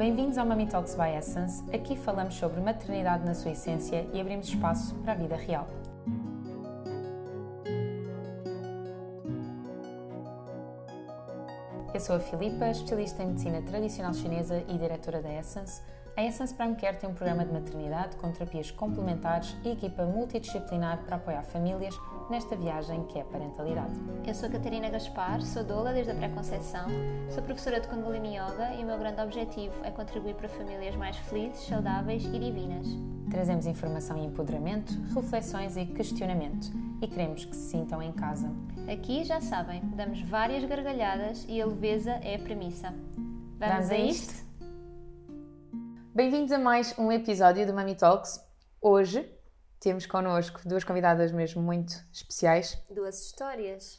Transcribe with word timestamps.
Bem-vindos 0.00 0.38
ao 0.38 0.46
Mami 0.46 0.66
Talks 0.66 0.94
by 0.94 1.14
Essence. 1.14 1.62
Aqui 1.74 1.94
falamos 1.94 2.34
sobre 2.34 2.58
maternidade 2.58 3.22
na 3.22 3.34
sua 3.34 3.50
essência 3.50 4.08
e 4.14 4.18
abrimos 4.18 4.48
espaço 4.48 4.94
para 4.94 5.12
a 5.12 5.14
vida 5.14 5.36
real. 5.36 5.68
Eu 11.92 12.00
sou 12.00 12.16
a 12.16 12.18
Filipa, 12.18 12.70
especialista 12.70 13.22
em 13.22 13.26
medicina 13.26 13.60
tradicional 13.60 14.14
chinesa 14.14 14.64
e 14.68 14.78
diretora 14.78 15.20
da 15.20 15.30
Essence. 15.30 15.82
A 16.16 16.24
Essence 16.24 16.54
Prime 16.54 16.76
Care 16.76 16.96
tem 16.96 17.10
um 17.10 17.14
programa 17.14 17.44
de 17.44 17.52
maternidade 17.52 18.16
com 18.16 18.32
terapias 18.32 18.70
complementares 18.70 19.54
e 19.62 19.68
equipa 19.68 20.06
multidisciplinar 20.06 21.04
para 21.04 21.16
apoiar 21.16 21.42
famílias 21.42 21.94
nesta 22.30 22.54
viagem 22.54 23.02
que 23.06 23.18
é 23.18 23.24
parentalidade. 23.24 23.92
Eu 24.24 24.32
sou 24.32 24.48
Catarina 24.48 24.88
Gaspar, 24.88 25.42
sou 25.42 25.64
doula 25.64 25.92
desde 25.92 26.12
a 26.12 26.14
pré-conceição, 26.14 26.86
sou 27.28 27.42
professora 27.42 27.80
de 27.80 27.88
Kundalini 27.88 28.36
Yoga 28.36 28.72
e 28.78 28.84
o 28.84 28.86
meu 28.86 28.96
grande 28.96 29.20
objetivo 29.20 29.74
é 29.84 29.90
contribuir 29.90 30.36
para 30.36 30.48
famílias 30.48 30.94
mais 30.94 31.16
felizes, 31.16 31.66
saudáveis 31.66 32.24
e 32.24 32.38
divinas. 32.38 32.86
Trazemos 33.28 33.66
informação 33.66 34.16
e 34.16 34.24
empoderamento, 34.24 34.92
reflexões 35.12 35.76
e 35.76 35.84
questionamento 35.86 36.70
e 37.02 37.08
queremos 37.08 37.44
que 37.44 37.56
se 37.56 37.70
sintam 37.70 38.00
em 38.00 38.12
casa. 38.12 38.48
Aqui, 38.90 39.24
já 39.24 39.40
sabem, 39.40 39.82
damos 39.96 40.22
várias 40.22 40.64
gargalhadas 40.64 41.44
e 41.48 41.60
a 41.60 41.66
leveza 41.66 42.12
é 42.22 42.36
a 42.36 42.38
premissa. 42.38 42.94
Vamos, 43.58 43.74
Vamos 43.74 43.90
a 43.90 43.96
isto? 43.96 44.44
Bem-vindos 46.14 46.52
a 46.52 46.58
mais 46.58 46.96
um 46.96 47.10
episódio 47.10 47.66
do 47.66 47.74
Mami 47.74 47.96
Talks. 47.96 48.40
Hoje 48.80 49.39
temos 49.80 50.04
connosco 50.04 50.60
duas 50.66 50.84
convidadas 50.84 51.32
mesmo 51.32 51.62
muito 51.62 52.04
especiais, 52.12 52.78
Duas 52.90 53.18
histórias. 53.18 53.98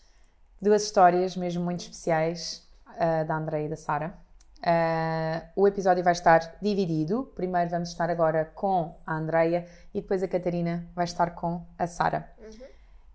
duas 0.61 0.83
histórias 0.83 1.35
mesmo 1.35 1.63
muito 1.63 1.81
especiais 1.81 2.67
ah, 2.85 3.23
da 3.23 3.35
Andrea 3.35 3.65
e 3.65 3.69
da 3.69 3.75
Sara. 3.75 4.15
Ah, 4.63 5.43
o 5.55 5.67
episódio 5.67 6.03
vai 6.03 6.13
estar 6.13 6.55
dividido. 6.61 7.31
Primeiro 7.35 7.69
vamos 7.71 7.89
estar 7.89 8.11
agora 8.11 8.45
com 8.45 8.95
a 9.05 9.15
Andreia 9.15 9.67
e 9.91 10.01
depois 10.01 10.21
a 10.21 10.27
Catarina 10.27 10.87
vai 10.95 11.05
estar 11.05 11.31
com 11.31 11.65
a 11.79 11.87
Sara. 11.87 12.31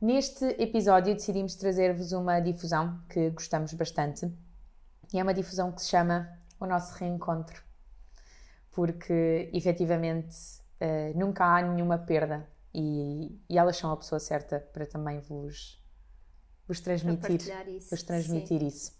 Neste 0.00 0.44
episódio 0.60 1.14
decidimos 1.14 1.54
trazer-vos 1.54 2.12
uma 2.12 2.40
difusão 2.40 3.00
que 3.08 3.30
gostamos 3.30 3.72
bastante 3.72 4.30
e 5.14 5.18
é 5.18 5.22
uma 5.22 5.32
difusão 5.32 5.72
que 5.72 5.80
se 5.80 5.88
chama 5.88 6.28
O 6.60 6.66
Nosso 6.66 6.94
Reencontro, 6.98 7.62
porque 8.72 9.48
efetivamente 9.54 10.36
eh, 10.78 11.12
nunca 11.14 11.44
há 11.46 11.62
nenhuma 11.62 11.96
perda 11.96 12.46
e, 12.78 13.40
e 13.48 13.58
elas 13.58 13.78
são 13.78 13.90
a 13.90 13.96
pessoa 13.96 14.20
certa 14.20 14.60
para 14.60 14.84
também 14.84 15.18
vos, 15.20 15.82
vos 16.68 16.78
transmitir, 16.78 17.40
isso, 17.68 17.88
vos 17.88 18.02
transmitir 18.02 18.62
isso. 18.62 18.92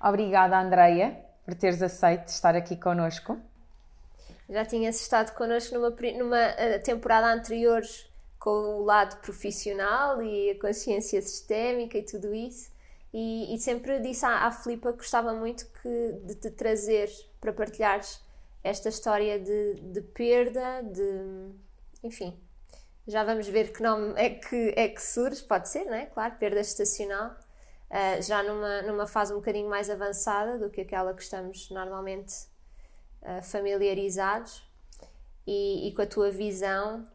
Obrigada, 0.00 0.58
Andreia, 0.58 1.22
por 1.44 1.54
teres 1.54 1.82
aceito 1.82 2.28
estar 2.28 2.56
aqui 2.56 2.74
connosco. 2.74 3.38
Já 4.48 4.64
tinhas 4.64 4.98
estado 4.98 5.34
connosco 5.34 5.74
numa, 5.74 5.90
numa 5.90 6.38
eh, 6.38 6.78
temporada 6.78 7.30
anterior 7.30 7.82
com 8.38 8.48
o 8.48 8.84
lado 8.84 9.20
profissional 9.20 10.22
e 10.22 10.52
a 10.52 10.58
consciência 10.58 11.20
sistémica 11.20 11.98
e 11.98 12.02
tudo 12.02 12.34
isso. 12.34 12.70
E, 13.12 13.54
e 13.54 13.58
sempre 13.58 14.00
disse 14.00 14.24
à, 14.24 14.46
à 14.46 14.50
Filipa 14.50 14.92
que 14.92 14.98
gostava 14.98 15.34
muito 15.34 15.66
que, 15.82 16.12
de 16.24 16.34
te 16.34 16.50
trazer 16.50 17.10
para 17.40 17.52
partilhares 17.52 18.22
esta 18.64 18.88
história 18.88 19.38
de, 19.38 19.74
de 19.74 20.00
perda, 20.00 20.82
de. 20.82 21.67
Enfim, 22.02 22.38
já 23.06 23.24
vamos 23.24 23.48
ver 23.48 23.72
que 23.72 23.82
nome 23.82 24.14
é 24.16 24.30
que, 24.30 24.74
é 24.76 24.88
que 24.88 25.02
surge, 25.02 25.42
pode 25.44 25.68
ser, 25.68 25.84
não 25.86 25.94
é? 25.94 26.06
Claro, 26.06 26.36
perda 26.36 26.60
estacional. 26.60 27.36
eh, 27.90 28.22
já 28.22 28.42
numa, 28.42 28.82
numa 28.82 29.06
fase 29.06 29.32
um 29.32 29.36
bocadinho 29.36 29.68
mais 29.68 29.88
avançada 29.90 30.58
do 30.58 30.70
que 30.70 30.82
aquela 30.82 31.14
que 31.14 31.22
estamos 31.22 31.70
normalmente 31.70 32.34
uh, 33.22 33.42
familiarizados 33.42 34.62
e, 35.46 35.88
e 35.88 35.94
com 35.94 36.02
a 36.02 36.06
tua 36.06 36.30
visão, 36.30 37.06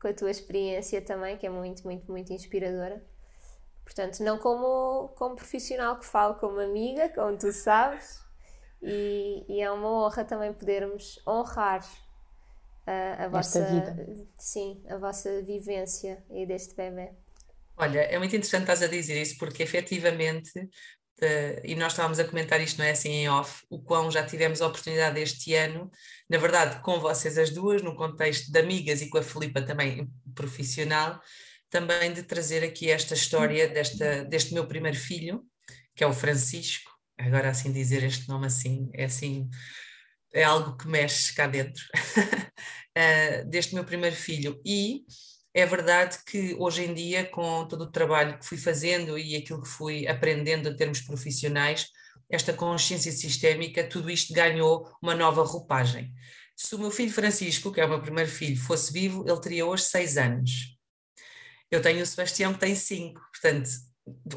com 0.00 0.08
a 0.08 0.14
tua 0.14 0.30
experiência 0.30 1.02
também, 1.02 1.36
que 1.36 1.46
é 1.46 1.50
muito, 1.50 1.82
muito, 1.84 2.10
muito 2.10 2.32
inspiradora. 2.32 3.04
Portanto, 3.84 4.22
não 4.22 4.38
como, 4.38 5.08
como 5.16 5.34
profissional 5.34 5.98
que 5.98 6.06
falo, 6.06 6.36
como 6.36 6.60
amiga, 6.60 7.08
como 7.08 7.36
tu 7.36 7.52
sabes, 7.52 8.22
e, 8.82 9.44
e 9.48 9.60
é 9.60 9.70
uma 9.70 9.88
honra 9.90 10.24
também 10.24 10.52
podermos 10.52 11.20
honrar 11.26 11.84
uh, 12.86 13.24
a 13.24 13.28
vossa 13.28 13.64
vida. 13.64 14.06
sim, 14.36 14.82
a 14.88 14.96
vossa 14.96 15.42
vivência 15.42 16.24
aí 16.30 16.46
deste 16.46 16.74
bebê. 16.74 17.12
Olha, 17.76 18.00
é 18.00 18.18
muito 18.18 18.34
interessante 18.36 18.62
estás 18.62 18.82
a 18.82 18.86
dizer 18.86 19.20
isso, 19.20 19.38
porque 19.38 19.62
efetivamente, 19.62 20.52
e 21.64 21.74
nós 21.76 21.92
estávamos 21.92 22.18
a 22.18 22.24
comentar 22.24 22.60
isto, 22.60 22.78
não 22.78 22.84
é 22.84 22.90
assim 22.90 23.10
em 23.10 23.28
off, 23.30 23.64
o 23.70 23.80
quão 23.80 24.10
já 24.10 24.22
tivemos 24.22 24.60
a 24.60 24.66
oportunidade 24.66 25.18
este 25.18 25.54
ano, 25.54 25.90
na 26.28 26.36
verdade, 26.36 26.82
com 26.82 27.00
vocês 27.00 27.38
as 27.38 27.48
duas, 27.48 27.80
no 27.80 27.96
contexto 27.96 28.52
de 28.52 28.58
amigas 28.58 29.00
e 29.00 29.08
com 29.08 29.16
a 29.16 29.22
Filipa 29.22 29.62
também 29.62 30.10
profissional, 30.34 31.20
também 31.70 32.12
de 32.12 32.22
trazer 32.22 32.64
aqui 32.64 32.90
esta 32.90 33.14
história 33.14 33.68
desta, 33.68 34.24
deste 34.24 34.52
meu 34.52 34.66
primeiro 34.66 34.98
filho, 34.98 35.42
que 35.94 36.04
é 36.04 36.06
o 36.06 36.12
Francisco, 36.12 36.90
agora 37.16 37.48
assim 37.50 37.72
dizer 37.72 38.02
este 38.02 38.28
nome 38.28 38.46
assim, 38.46 38.90
é 38.92 39.04
assim, 39.04 39.48
é 40.32 40.44
algo 40.44 40.76
que 40.76 40.88
mexe 40.88 41.34
cá 41.34 41.46
dentro, 41.46 41.82
Eh, 42.92 43.44
deste 43.44 43.72
meu 43.72 43.84
primeiro 43.84 44.16
filho, 44.16 44.60
e 44.66 45.04
é 45.54 45.64
verdade 45.64 46.18
que 46.26 46.54
hoje 46.58 46.84
em 46.84 46.92
dia, 46.92 47.24
com 47.24 47.66
todo 47.66 47.82
o 47.82 47.90
trabalho 47.90 48.38
que 48.38 48.44
fui 48.44 48.58
fazendo 48.58 49.16
e 49.16 49.36
aquilo 49.36 49.62
que 49.62 49.68
fui 49.68 50.08
aprendendo 50.08 50.68
em 50.68 50.76
termos 50.76 51.00
profissionais, 51.00 51.86
esta 52.28 52.52
consciência 52.52 53.12
sistémica, 53.12 53.88
tudo 53.88 54.10
isto 54.10 54.34
ganhou 54.34 54.88
uma 55.02 55.14
nova 55.14 55.42
roupagem. 55.44 56.12
Se 56.56 56.74
o 56.74 56.78
meu 56.78 56.90
filho 56.90 57.12
Francisco, 57.12 57.72
que 57.72 57.80
é 57.80 57.86
o 57.86 57.88
meu 57.88 58.02
primeiro 58.02 58.30
filho, 58.30 58.60
fosse 58.60 58.92
vivo, 58.92 59.24
ele 59.26 59.40
teria 59.40 59.66
hoje 59.66 59.84
seis 59.84 60.16
anos. 60.16 60.76
Eu 61.70 61.80
tenho 61.80 62.02
o 62.02 62.06
Sebastião 62.06 62.52
que 62.52 62.60
tem 62.60 62.74
cinco, 62.74 63.20
portanto, 63.32 63.70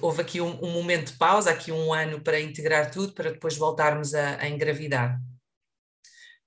houve 0.01 0.21
aqui 0.21 0.41
um, 0.41 0.63
um 0.63 0.71
momento 0.71 1.11
de 1.11 1.17
pausa, 1.17 1.51
aqui 1.51 1.71
um 1.71 1.93
ano 1.93 2.21
para 2.21 2.39
integrar 2.39 2.91
tudo, 2.91 3.13
para 3.13 3.31
depois 3.31 3.57
voltarmos 3.57 4.13
a, 4.13 4.37
a 4.39 4.47
engravidar. 4.47 5.19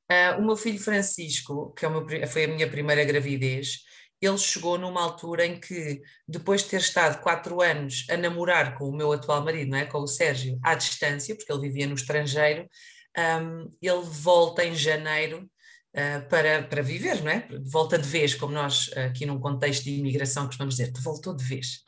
Ah, 0.08 0.36
o 0.38 0.44
meu 0.44 0.56
filho 0.56 0.78
Francisco, 0.78 1.72
que 1.74 1.84
é 1.84 1.88
meu 1.88 2.06
foi 2.28 2.44
a 2.44 2.48
minha 2.48 2.70
primeira 2.70 3.04
gravidez, 3.04 3.80
ele 4.20 4.38
chegou 4.38 4.78
numa 4.78 5.02
altura 5.02 5.44
em 5.46 5.60
que, 5.60 6.00
depois 6.26 6.62
de 6.62 6.70
ter 6.70 6.80
estado 6.80 7.20
quatro 7.22 7.60
anos 7.60 8.06
a 8.10 8.16
namorar 8.16 8.76
com 8.78 8.88
o 8.88 8.96
meu 8.96 9.12
atual 9.12 9.44
marido, 9.44 9.70
não 9.70 9.78
é? 9.78 9.84
com 9.84 9.98
o 9.98 10.06
Sérgio, 10.06 10.58
à 10.62 10.74
distância, 10.74 11.34
porque 11.36 11.52
ele 11.52 11.68
vivia 11.68 11.86
no 11.86 11.94
estrangeiro, 11.94 12.68
ahm, 13.16 13.66
ele 13.82 14.02
volta 14.04 14.64
em 14.64 14.74
janeiro 14.74 15.48
ah, 15.94 16.20
para, 16.28 16.62
para 16.62 16.82
viver, 16.82 17.22
não 17.22 17.30
é? 17.30 17.48
Volta 17.64 17.98
de 17.98 18.08
vez, 18.08 18.34
como 18.34 18.52
nós 18.52 18.90
aqui 18.96 19.26
num 19.26 19.40
contexto 19.40 19.84
de 19.84 19.96
imigração 19.98 20.46
costumamos 20.46 20.76
dizer, 20.76 20.92
voltou 21.02 21.34
de 21.34 21.44
vez. 21.44 21.85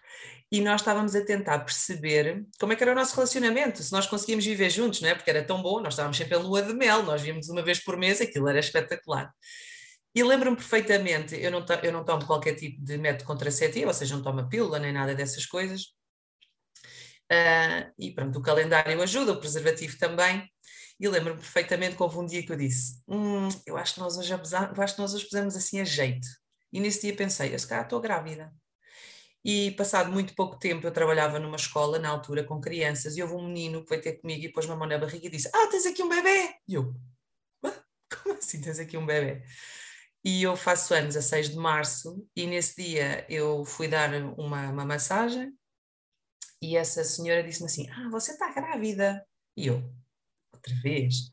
E 0.50 0.60
nós 0.62 0.81
estávamos 0.81 1.14
a 1.14 1.25
tentar 1.25 1.59
perceber 1.60 2.47
como 2.59 2.72
é 2.72 2.76
que 2.76 2.82
era 2.82 2.92
o 2.92 2.94
nosso 2.94 3.14
relacionamento, 3.14 3.82
se 3.82 3.92
nós 3.92 4.06
conseguíamos 4.06 4.47
viver 4.47 4.70
juntos, 4.70 5.00
não 5.03 5.09
é? 5.10 5.14
Porque 5.14 5.28
era 5.31 5.44
tão 5.44 5.62
bom, 5.62 5.81
nós 5.81 5.92
estávamos 5.94 6.16
sempre 6.16 6.34
a 6.36 6.38
lua 6.38 6.62
de 6.62 6.72
mel, 6.72 7.03
nós 7.03 7.20
víamos 7.20 7.48
uma 7.50 7.62
vez 7.62 7.81
por 7.84 7.97
mês, 7.98 8.20
aquilo 8.20 8.48
era 8.48 8.59
espetacular. 8.59 9.31
E 10.14 10.22
lembro-me 10.25 10.56
perfeitamente, 10.56 11.36
eu 11.36 11.50
não, 11.50 11.64
eu 11.82 11.92
não 11.92 12.04
tomo 12.04 12.26
qualquer 12.26 12.54
tipo 12.56 12.82
de 12.84 12.98
método 12.98 13.25
contraceptivo, 13.26 13.88
ou 13.88 13.94
seja, 13.94 14.16
não 14.16 14.22
tomo 14.22 14.48
pílula 14.48 14.78
nem 14.78 14.92
nada 14.92 15.14
dessas 15.14 15.47
coisas. 15.47 15.82
Ah, 17.30 17.91
e 17.98 18.12
pronto, 18.15 18.38
o 18.38 18.42
calendário 18.42 19.00
ajuda, 19.03 19.32
o 19.32 19.41
preservativo 19.41 19.98
também. 19.98 20.48
E 21.00 21.09
lembro-me 21.09 21.38
perfeitamente 21.41 21.97
que 21.97 22.03
houve 22.03 22.19
um 22.19 22.26
dia 22.26 22.44
que 22.44 22.50
eu 22.53 22.56
disse: 22.56 23.00
"Hum, 23.09 23.48
eu 23.66 23.76
acho 23.76 23.94
que 23.94 24.00
nós 24.00 24.16
hoje 24.19 24.32
abusa- 24.34 24.72
eu 24.76 24.82
acho 24.82 24.94
que 24.97 25.00
nós 25.03 25.15
hoje 25.15 25.25
pusemos 25.25 25.56
assim 25.56 25.80
a 25.80 25.84
jeito. 25.84 26.26
E 26.72 26.80
nesse 26.80 27.03
dia 27.03 27.16
pensei, 27.16 27.54
eu 27.54 27.59
se 27.59 27.66
calhar 27.69 27.84
estou 27.84 28.00
grávida. 28.00 28.53
E 29.50 29.70
passado 29.70 30.12
muito 30.12 30.34
pouco 30.34 30.59
tempo 30.59 30.86
eu 30.86 30.92
trabalhava 30.92 31.38
numa 31.38 31.56
escola, 31.56 31.98
na 31.98 32.10
altura, 32.10 32.44
com 32.44 32.60
crianças, 32.60 33.16
e 33.16 33.22
houve 33.22 33.32
um 33.32 33.47
menino 33.47 33.82
que 33.82 33.88
veio 33.88 34.03
ter 34.03 34.20
comigo 34.20 34.44
e 34.44 34.53
pôs-me 34.53 34.75
a 34.75 34.76
mão 34.76 34.86
na 34.86 34.98
barriga 34.98 35.26
e 35.26 35.31
disse: 35.31 35.48
Ah, 35.54 35.69
tens 35.70 35.86
aqui 35.86 36.03
um 36.03 36.09
bebê! 36.10 36.54
E 36.68 36.74
eu, 36.74 36.95
"Hã? 37.65 37.72
como 38.12 38.36
assim 38.36 38.60
tens 38.60 38.78
aqui 38.78 38.98
um 38.98 39.06
bebê? 39.06 39.42
E 40.22 40.42
eu 40.42 40.54
faço 40.54 40.92
anos 40.92 41.16
a 41.16 41.22
6 41.22 41.48
de 41.48 41.56
março, 41.56 42.28
e 42.36 42.47
nesse 42.47 42.77
dia 42.83 43.24
eu 43.30 43.65
fui 43.65 43.89
dar 43.89 44.12
uma, 44.36 44.68
uma 44.71 44.84
massagem, 44.84 45.51
e 46.60 46.77
essa 46.77 47.03
senhora 47.03 47.42
disse-me 47.42 47.68
assim: 47.71 47.89
Ah, 47.91 48.10
você 48.10 48.33
está 48.33 48.53
grávida? 48.53 49.27
E 49.56 49.68
eu, 49.68 49.83
outra 50.53 50.74
vez. 50.83 51.30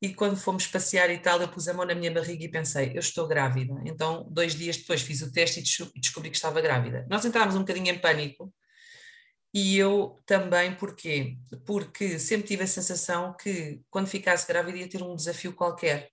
E 0.00 0.12
quando 0.14 0.36
fomos 0.36 0.66
passear 0.66 1.10
e 1.10 1.18
tal, 1.18 1.40
eu 1.40 1.48
pus 1.48 1.68
a 1.68 1.74
mão 1.74 1.86
na 1.86 1.94
minha 1.94 2.10
barriga 2.12 2.44
e 2.44 2.50
pensei, 2.50 2.92
eu 2.94 3.00
estou 3.00 3.26
grávida. 3.26 3.74
Então, 3.86 4.26
dois 4.30 4.54
dias 4.54 4.76
depois 4.76 5.00
fiz 5.00 5.22
o 5.22 5.32
teste 5.32 5.60
e 5.60 5.62
desco- 5.62 5.90
descobri 5.96 6.30
que 6.30 6.36
estava 6.36 6.60
grávida. 6.60 7.06
Nós 7.08 7.24
entrámos 7.24 7.54
um 7.56 7.60
bocadinho 7.60 7.88
em 7.88 7.98
pânico 7.98 8.52
e 9.54 9.78
eu 9.78 10.20
também, 10.26 10.74
porquê? 10.76 11.38
Porque 11.64 12.18
sempre 12.18 12.46
tive 12.46 12.64
a 12.64 12.66
sensação 12.66 13.34
que 13.40 13.80
quando 13.90 14.06
ficasse 14.06 14.46
grávida 14.46 14.78
ia 14.78 14.88
ter 14.88 15.02
um 15.02 15.16
desafio 15.16 15.54
qualquer. 15.54 16.10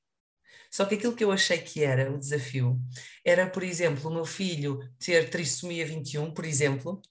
Só 0.72 0.86
que 0.86 0.96
aquilo 0.96 1.16
que 1.16 1.24
eu 1.24 1.32
achei 1.32 1.60
que 1.60 1.84
era 1.84 2.12
o 2.12 2.18
desafio 2.18 2.80
era, 3.26 3.50
por 3.50 3.64
exemplo, 3.64 4.10
o 4.10 4.14
meu 4.14 4.26
filho 4.26 4.80
ter 5.00 5.30
trissomia 5.30 5.86
21, 5.86 6.34
por 6.34 6.46
exemplo, 6.46 7.02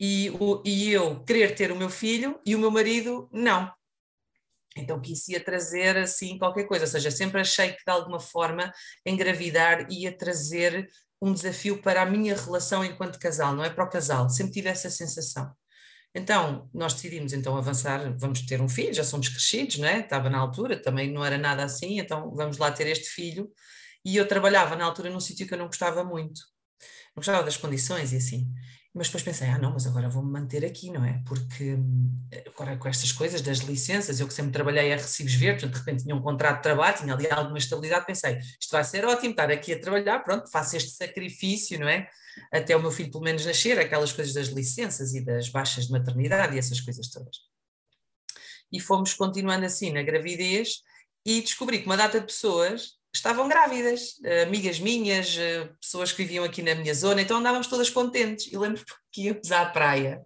e, 0.00 0.30
o, 0.40 0.62
e 0.64 0.90
eu 0.92 1.24
querer 1.24 1.54
ter 1.54 1.72
o 1.72 1.76
meu 1.76 1.90
filho 1.90 2.40
e 2.46 2.54
o 2.56 2.58
meu 2.58 2.70
marido 2.70 3.28
não. 3.32 3.72
Então 4.78 5.00
quis 5.00 5.28
ia 5.28 5.42
trazer 5.42 5.96
assim 5.96 6.38
qualquer 6.38 6.64
coisa, 6.64 6.84
ou 6.84 6.90
seja, 6.90 7.10
sempre 7.10 7.40
achei 7.40 7.72
que 7.72 7.84
de 7.84 7.92
alguma 7.92 8.20
forma 8.20 8.72
engravidar 9.04 9.90
ia 9.90 10.16
trazer 10.16 10.88
um 11.20 11.32
desafio 11.32 11.82
para 11.82 12.02
a 12.02 12.06
minha 12.06 12.36
relação 12.36 12.84
enquanto 12.84 13.18
casal, 13.18 13.54
não 13.54 13.64
é 13.64 13.70
para 13.70 13.84
o 13.84 13.90
casal, 13.90 14.30
sempre 14.30 14.52
tive 14.52 14.68
essa 14.68 14.88
sensação. 14.88 15.52
Então, 16.14 16.68
nós 16.72 16.94
decidimos 16.94 17.32
então 17.32 17.56
avançar, 17.56 18.16
vamos 18.18 18.42
ter 18.42 18.60
um 18.60 18.68
filho, 18.68 18.94
já 18.94 19.04
somos 19.04 19.28
crescidos, 19.28 19.78
não 19.78 19.88
é? 19.88 20.00
Estava 20.00 20.30
na 20.30 20.38
altura, 20.38 20.80
também 20.80 21.12
não 21.12 21.24
era 21.24 21.36
nada 21.36 21.64
assim, 21.64 21.98
então 21.98 22.34
vamos 22.34 22.56
lá 22.58 22.70
ter 22.70 22.86
este 22.86 23.08
filho. 23.08 23.50
E 24.04 24.16
eu 24.16 24.26
trabalhava 24.26 24.74
na 24.76 24.84
altura 24.84 25.10
num 25.10 25.20
sítio 25.20 25.46
que 25.46 25.54
eu 25.54 25.58
não 25.58 25.66
gostava 25.66 26.02
muito, 26.04 26.40
não 27.14 27.16
gostava 27.16 27.42
das 27.42 27.56
condições 27.56 28.12
e 28.12 28.16
assim. 28.16 28.48
Mas 28.94 29.08
depois 29.08 29.22
pensei, 29.22 29.48
ah 29.48 29.58
não, 29.58 29.72
mas 29.72 29.86
agora 29.86 30.08
vou-me 30.08 30.30
manter 30.30 30.64
aqui, 30.64 30.90
não 30.90 31.04
é? 31.04 31.22
Porque 31.26 31.74
hum, 31.74 32.16
agora 32.46 32.76
com 32.76 32.88
estas 32.88 33.12
coisas 33.12 33.42
das 33.42 33.58
licenças, 33.58 34.18
eu 34.18 34.26
que 34.26 34.32
sempre 34.34 34.52
trabalhei 34.52 34.92
a 34.92 34.96
recibos 34.96 35.34
verdes, 35.34 35.70
de 35.70 35.76
repente 35.76 36.02
tinha 36.04 36.16
um 36.16 36.22
contrato 36.22 36.56
de 36.56 36.62
trabalho, 36.62 36.96
tinha 36.96 37.14
ali 37.14 37.30
alguma 37.30 37.58
estabilidade, 37.58 38.06
pensei, 38.06 38.38
isto 38.38 38.72
vai 38.72 38.82
ser 38.82 39.04
ótimo, 39.04 39.30
estar 39.30 39.50
aqui 39.50 39.74
a 39.74 39.80
trabalhar, 39.80 40.20
pronto, 40.20 40.50
faço 40.50 40.76
este 40.76 40.90
sacrifício, 40.90 41.78
não 41.78 41.88
é? 41.88 42.08
Até 42.52 42.76
o 42.76 42.80
meu 42.80 42.90
filho 42.90 43.10
pelo 43.10 43.24
menos 43.24 43.44
nascer, 43.44 43.78
aquelas 43.78 44.12
coisas 44.12 44.32
das 44.32 44.48
licenças 44.48 45.14
e 45.14 45.24
das 45.24 45.48
baixas 45.48 45.86
de 45.86 45.92
maternidade 45.92 46.56
e 46.56 46.58
essas 46.58 46.80
coisas 46.80 47.08
todas. 47.08 47.36
E 48.72 48.80
fomos 48.80 49.14
continuando 49.14 49.66
assim 49.66 49.92
na 49.92 50.02
gravidez 50.02 50.82
e 51.24 51.40
descobri 51.40 51.80
que 51.80 51.86
uma 51.86 51.96
data 51.96 52.20
de 52.20 52.26
pessoas 52.26 52.97
estavam 53.12 53.48
grávidas, 53.48 54.20
eh, 54.24 54.42
amigas 54.42 54.78
minhas, 54.78 55.36
eh, 55.38 55.68
pessoas 55.80 56.12
que 56.12 56.22
viviam 56.22 56.44
aqui 56.44 56.62
na 56.62 56.74
minha 56.74 56.94
zona, 56.94 57.22
então 57.22 57.38
andávamos 57.38 57.66
todas 57.66 57.90
contentes. 57.90 58.52
E 58.52 58.56
lembro 58.56 58.84
que 59.12 59.22
íamos 59.22 59.50
à 59.52 59.66
praia, 59.66 60.22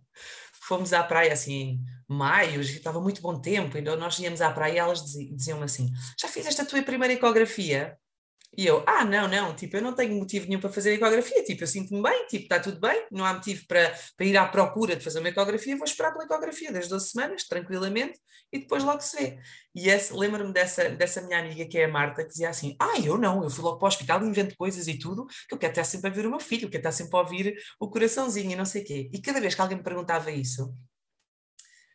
fomos 0.68 0.92
à 0.92 1.02
praia 1.02 1.32
assim, 1.32 1.80
maio, 2.08 2.60
estava 2.60 3.00
muito 3.00 3.22
bom 3.22 3.40
tempo, 3.40 3.76
então 3.78 3.96
nós 3.96 4.18
íamos 4.18 4.40
à 4.40 4.50
praia 4.50 4.74
e 4.74 4.78
elas 4.78 5.04
diziam 5.04 5.62
assim: 5.62 5.90
Já 6.20 6.28
fizeste 6.28 6.60
a 6.60 6.64
tua 6.64 6.82
primeira 6.82 7.14
ecografia? 7.14 7.96
E 8.56 8.66
eu, 8.66 8.84
ah, 8.86 9.02
não, 9.02 9.26
não, 9.26 9.56
tipo, 9.56 9.76
eu 9.76 9.82
não 9.82 9.94
tenho 9.94 10.14
motivo 10.14 10.46
nenhum 10.46 10.60
para 10.60 10.70
fazer 10.70 10.92
ecografia, 10.92 11.42
tipo, 11.42 11.62
eu 11.62 11.66
sinto-me 11.66 12.02
bem, 12.02 12.26
tipo, 12.26 12.42
está 12.42 12.60
tudo 12.60 12.78
bem, 12.78 13.06
não 13.10 13.24
há 13.24 13.32
motivo 13.32 13.66
para, 13.66 13.94
para 14.14 14.26
ir 14.26 14.36
à 14.36 14.46
procura 14.46 14.94
de 14.94 15.02
fazer 15.02 15.20
uma 15.20 15.30
ecografia, 15.30 15.74
vou 15.74 15.86
esperar 15.86 16.12
pela 16.12 16.24
ecografia 16.24 16.70
das 16.70 16.86
12 16.86 17.10
semanas, 17.10 17.44
tranquilamente, 17.44 18.18
e 18.52 18.58
depois 18.58 18.84
logo 18.84 19.00
se 19.00 19.16
vê. 19.16 19.38
E 19.74 19.88
lembro-me 20.12 20.52
dessa, 20.52 20.90
dessa 20.90 21.22
minha 21.22 21.38
amiga 21.38 21.64
que 21.64 21.78
é 21.78 21.84
a 21.86 21.88
Marta, 21.88 22.22
que 22.22 22.28
dizia 22.28 22.50
assim, 22.50 22.76
ah, 22.78 23.00
eu 23.02 23.16
não, 23.16 23.42
eu 23.42 23.48
fui 23.48 23.64
logo 23.64 23.78
para 23.78 23.86
o 23.86 23.88
hospital 23.88 24.22
invento 24.22 24.54
coisas 24.54 24.86
e 24.86 24.98
tudo, 24.98 25.26
que 25.48 25.54
eu 25.54 25.58
quero 25.58 25.72
estar 25.72 25.84
sempre 25.84 26.10
a 26.10 26.12
ver 26.12 26.26
o 26.26 26.30
meu 26.30 26.40
filho, 26.40 26.68
quero 26.68 26.80
estar 26.80 26.92
sempre 26.92 27.16
a 27.16 27.20
ouvir 27.20 27.56
o 27.80 27.88
coraçãozinho 27.88 28.50
e 28.50 28.56
não 28.56 28.66
sei 28.66 28.82
o 28.82 28.84
quê. 28.84 29.10
E 29.12 29.20
cada 29.22 29.40
vez 29.40 29.54
que 29.54 29.62
alguém 29.62 29.78
me 29.78 29.82
perguntava 29.82 30.30
isso, 30.30 30.74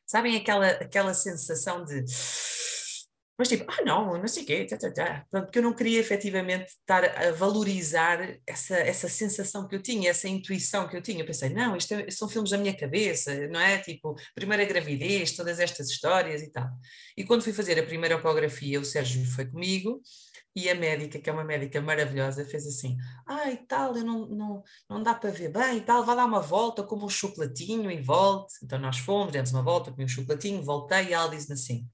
sabem 0.07 0.35
aquela, 0.35 0.69
aquela 0.69 1.13
sensação 1.13 1.85
de 1.85 2.03
mas 3.37 3.49
tipo, 3.49 3.65
ah 3.71 3.83
não, 3.85 4.17
não 4.17 4.27
sei 4.27 4.43
o 4.43 4.45
quê, 4.47 4.65
tá, 4.65 4.77
tá, 4.77 4.91
tá. 4.91 5.27
porque 5.29 5.59
eu 5.59 5.63
não 5.63 5.73
queria 5.73 5.99
efetivamente 5.99 6.69
estar 6.69 7.05
a 7.05 7.31
valorizar 7.31 8.19
essa, 8.47 8.75
essa 8.77 9.07
sensação 9.07 9.67
que 9.67 9.75
eu 9.75 9.81
tinha, 9.81 10.09
essa 10.09 10.27
intuição 10.27 10.87
que 10.87 10.97
eu 10.97 11.01
tinha. 11.03 11.21
Eu 11.21 11.25
pensei, 11.25 11.49
não, 11.49 11.77
isto 11.77 11.93
é, 11.93 12.09
são 12.09 12.27
filmes 12.27 12.49
da 12.49 12.57
minha 12.57 12.75
cabeça, 12.75 13.47
não 13.49 13.59
é? 13.59 13.77
Tipo, 13.77 14.15
primeira 14.33 14.65
gravidez, 14.65 15.33
todas 15.33 15.59
estas 15.59 15.89
histórias 15.89 16.41
e 16.41 16.51
tal. 16.51 16.67
E 17.15 17.23
quando 17.23 17.43
fui 17.43 17.53
fazer 17.53 17.79
a 17.79 17.83
primeira 17.83 18.15
ecografia, 18.15 18.79
o 18.79 18.85
Sérgio 18.85 19.23
foi 19.25 19.45
comigo 19.45 20.01
e 20.55 20.67
a 20.71 20.75
médica, 20.75 21.19
que 21.19 21.29
é 21.29 21.33
uma 21.33 21.43
médica 21.43 21.79
maravilhosa, 21.79 22.43
fez 22.43 22.65
assim: 22.65 22.97
ah, 23.27 23.55
tal, 23.67 23.95
eu 23.95 24.03
não, 24.03 24.27
não, 24.27 24.63
não 24.89 25.03
dá 25.03 25.13
para 25.13 25.29
ver 25.29 25.49
bem 25.49 25.77
e 25.77 25.81
tal, 25.81 26.03
vá 26.03 26.15
dar 26.15 26.25
uma 26.25 26.41
volta, 26.41 26.81
como 26.81 27.05
um 27.05 27.09
chocolatinho 27.09 27.91
e 27.91 28.01
volte. 28.01 28.55
Então 28.63 28.79
nós 28.79 28.97
fomos, 28.97 29.31
demos 29.31 29.51
uma 29.51 29.61
volta, 29.61 29.91
comi 29.91 30.05
um 30.05 30.07
chocolatinho, 30.07 30.63
voltei 30.63 31.09
e 31.09 31.13
ela 31.13 31.29
disse 31.29 31.53
assim 31.53 31.87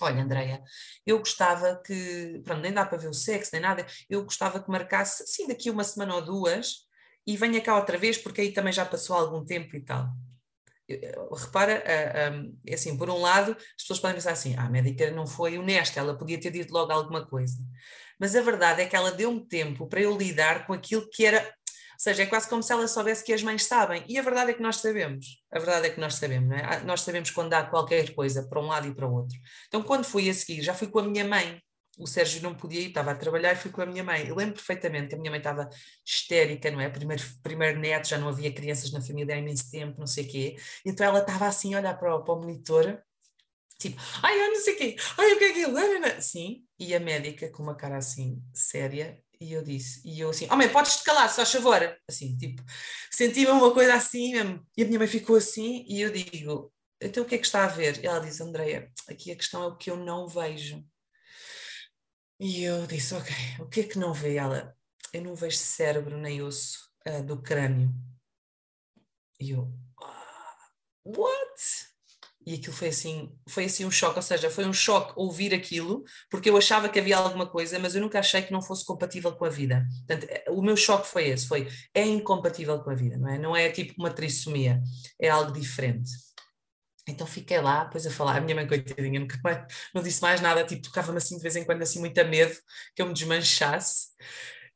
Olha, 0.00 0.22
Andreia, 0.22 0.62
eu 1.06 1.18
gostava 1.18 1.80
que, 1.84 2.40
pronto, 2.44 2.60
nem 2.60 2.72
dá 2.72 2.84
para 2.84 2.98
ver 2.98 3.08
o 3.08 3.14
sexo, 3.14 3.50
nem 3.52 3.62
nada, 3.62 3.86
eu 4.10 4.24
gostava 4.24 4.62
que 4.62 4.70
marcasse, 4.70 5.26
sim, 5.26 5.46
daqui 5.46 5.70
uma 5.70 5.84
semana 5.84 6.14
ou 6.14 6.22
duas, 6.22 6.86
e 7.26 7.36
venha 7.36 7.60
cá 7.60 7.76
outra 7.76 7.96
vez, 7.98 8.18
porque 8.18 8.40
aí 8.40 8.52
também 8.52 8.72
já 8.72 8.84
passou 8.84 9.16
algum 9.16 9.44
tempo 9.44 9.74
e 9.76 9.80
tal. 9.80 10.08
Repara, 11.34 11.72
é 12.64 12.74
assim, 12.74 12.96
por 12.96 13.10
um 13.10 13.18
lado, 13.18 13.52
as 13.52 13.82
pessoas 13.82 13.98
podem 13.98 14.14
pensar 14.16 14.32
assim, 14.32 14.54
ah, 14.56 14.66
a 14.66 14.70
médica 14.70 15.10
não 15.10 15.26
foi 15.26 15.58
honesta, 15.58 15.98
ela 15.98 16.16
podia 16.16 16.38
ter 16.38 16.50
dito 16.50 16.72
logo 16.72 16.92
alguma 16.92 17.26
coisa. 17.26 17.56
Mas 18.18 18.36
a 18.36 18.42
verdade 18.42 18.82
é 18.82 18.86
que 18.86 18.94
ela 18.94 19.10
deu-me 19.10 19.46
tempo 19.46 19.88
para 19.88 20.00
eu 20.00 20.16
lidar 20.16 20.66
com 20.66 20.72
aquilo 20.72 21.08
que 21.10 21.24
era 21.26 21.52
seja, 21.98 22.22
é 22.22 22.26
quase 22.26 22.48
como 22.48 22.62
se 22.62 22.72
ela 22.72 22.86
soubesse 22.88 23.24
que 23.24 23.32
as 23.32 23.42
mães 23.42 23.64
sabem. 23.64 24.04
E 24.08 24.18
a 24.18 24.22
verdade 24.22 24.50
é 24.50 24.54
que 24.54 24.62
nós 24.62 24.76
sabemos. 24.76 25.42
A 25.50 25.58
verdade 25.58 25.86
é 25.86 25.90
que 25.90 26.00
nós 26.00 26.14
sabemos, 26.14 26.48
não 26.48 26.56
é? 26.56 26.64
Ah, 26.64 26.80
nós 26.80 27.02
sabemos 27.02 27.30
quando 27.30 27.52
há 27.54 27.64
qualquer 27.64 28.14
coisa 28.14 28.46
para 28.48 28.60
um 28.60 28.66
lado 28.66 28.88
e 28.88 28.94
para 28.94 29.06
o 29.06 29.14
outro. 29.14 29.36
Então, 29.68 29.82
quando 29.82 30.04
fui 30.04 30.28
a 30.28 30.34
seguir, 30.34 30.62
já 30.62 30.74
fui 30.74 30.88
com 30.88 30.98
a 30.98 31.02
minha 31.04 31.24
mãe. 31.24 31.60
O 31.98 32.06
Sérgio 32.06 32.42
não 32.42 32.54
podia 32.54 32.80
ir, 32.80 32.88
estava 32.88 33.12
a 33.12 33.14
trabalhar 33.14 33.52
e 33.52 33.56
fui 33.56 33.70
com 33.70 33.80
a 33.80 33.86
minha 33.86 34.04
mãe. 34.04 34.28
Eu 34.28 34.36
lembro 34.36 34.54
perfeitamente 34.54 35.08
que 35.08 35.14
a 35.14 35.18
minha 35.18 35.30
mãe 35.30 35.38
estava 35.38 35.68
histérica, 36.04 36.70
não 36.70 36.80
é? 36.80 36.90
Primeiro, 36.90 37.22
primeiro 37.42 37.78
neto, 37.78 38.08
já 38.08 38.18
não 38.18 38.28
havia 38.28 38.52
crianças 38.52 38.92
na 38.92 39.00
família 39.00 39.34
há 39.34 39.38
imenso 39.38 39.70
tempo, 39.70 39.98
não 39.98 40.06
sei 40.06 40.24
o 40.24 40.28
quê. 40.28 40.56
Então 40.84 41.06
ela 41.06 41.20
estava 41.20 41.46
assim 41.46 41.74
a 41.74 41.78
olhar 41.78 41.98
para 41.98 42.14
o, 42.14 42.22
para 42.22 42.34
o 42.34 42.40
monitor 42.40 43.02
Tipo, 43.78 44.00
ai, 44.22 44.40
eu 44.40 44.52
não 44.52 44.60
sei 44.60 44.74
o 44.74 44.78
quê, 44.78 44.96
ai, 45.18 45.32
o 45.32 45.38
que 45.38 45.44
é 45.44 45.50
aquilo? 45.50 46.22
Sim, 46.22 46.64
e 46.78 46.94
a 46.94 47.00
médica 47.00 47.50
com 47.50 47.62
uma 47.62 47.74
cara 47.74 47.98
assim 47.98 48.42
séria, 48.54 49.22
e 49.40 49.52
eu 49.52 49.62
disse, 49.62 50.00
e 50.04 50.20
eu 50.20 50.30
assim, 50.30 50.50
homem, 50.50 50.68
oh, 50.68 50.72
podes 50.72 50.96
te 50.96 51.04
calar, 51.04 51.28
se 51.28 51.36
faz 51.36 51.52
favor. 51.52 51.98
Assim, 52.08 52.36
tipo, 52.36 52.62
senti-me 53.10 53.50
uma 53.50 53.72
coisa 53.72 53.94
assim 53.94 54.32
mesmo. 54.32 54.66
E 54.76 54.82
a 54.82 54.86
minha 54.86 54.98
mãe 54.98 55.08
ficou 55.08 55.36
assim, 55.36 55.84
e 55.88 56.00
eu 56.00 56.12
digo, 56.12 56.72
então 57.00 57.22
o 57.22 57.26
que 57.26 57.34
é 57.34 57.38
que 57.38 57.46
está 57.46 57.64
a 57.64 57.68
ver? 57.68 58.02
E 58.02 58.06
ela 58.06 58.20
diz, 58.20 58.40
Andreia, 58.40 58.90
aqui 59.08 59.30
a 59.30 59.36
questão 59.36 59.62
é 59.62 59.66
o 59.66 59.76
que 59.76 59.90
eu 59.90 59.96
não 59.96 60.26
vejo. 60.28 60.84
E 62.38 62.64
eu 62.64 62.86
disse, 62.86 63.14
ok, 63.14 63.34
o 63.60 63.66
que 63.66 63.80
é 63.80 63.84
que 63.84 63.98
não 63.98 64.12
vê? 64.12 64.36
Ela, 64.36 64.76
eu 65.12 65.22
não 65.22 65.34
vejo 65.34 65.56
cérebro 65.56 66.18
nem 66.18 66.42
osso 66.42 66.90
uh, 67.06 67.22
do 67.22 67.40
crânio. 67.40 67.90
E 69.40 69.50
eu, 69.50 69.62
uh, 69.62 71.18
what? 71.18 71.45
E 72.46 72.54
aquilo 72.54 72.72
foi 72.72 72.88
assim, 72.88 73.32
foi 73.48 73.64
assim 73.64 73.84
um 73.84 73.90
choque, 73.90 74.16
ou 74.16 74.22
seja, 74.22 74.48
foi 74.48 74.64
um 74.66 74.72
choque 74.72 75.12
ouvir 75.16 75.52
aquilo, 75.52 76.04
porque 76.30 76.48
eu 76.48 76.56
achava 76.56 76.88
que 76.88 77.00
havia 77.00 77.16
alguma 77.16 77.46
coisa, 77.48 77.76
mas 77.78 77.96
eu 77.96 78.00
nunca 78.00 78.20
achei 78.20 78.40
que 78.40 78.52
não 78.52 78.62
fosse 78.62 78.84
compatível 78.84 79.32
com 79.32 79.44
a 79.44 79.48
vida. 79.48 79.84
Portanto, 80.06 80.26
eh, 80.30 80.44
o 80.50 80.62
meu 80.62 80.76
choque 80.76 81.08
foi 81.08 81.28
esse, 81.28 81.48
foi, 81.48 81.68
é 81.92 82.04
incompatível 82.04 82.78
com 82.78 82.90
a 82.90 82.94
vida, 82.94 83.18
não 83.18 83.28
é? 83.28 83.38
Não 83.38 83.56
é 83.56 83.68
tipo 83.70 83.94
uma 83.98 84.10
trissomia, 84.10 84.80
é 85.20 85.28
algo 85.28 85.52
diferente. 85.52 86.10
Então 87.08 87.26
fiquei 87.26 87.60
lá, 87.60 87.84
depois 87.84 88.06
a 88.06 88.10
falar, 88.10 88.36
a 88.36 88.40
minha 88.40 88.54
mãe 88.54 88.66
coitadinha 88.66 89.20
nunca 89.20 89.38
mais, 89.42 89.64
não 89.94 90.02
disse 90.02 90.20
mais 90.22 90.40
nada, 90.40 90.64
tipo 90.64 90.82
tocava-me 90.82 91.18
assim 91.18 91.36
de 91.36 91.42
vez 91.42 91.56
em 91.56 91.64
quando 91.64 91.82
assim 91.82 92.00
muito 92.00 92.18
a 92.20 92.24
medo 92.24 92.54
que 92.94 93.02
eu 93.02 93.06
me 93.06 93.12
desmanchasse. 93.12 94.08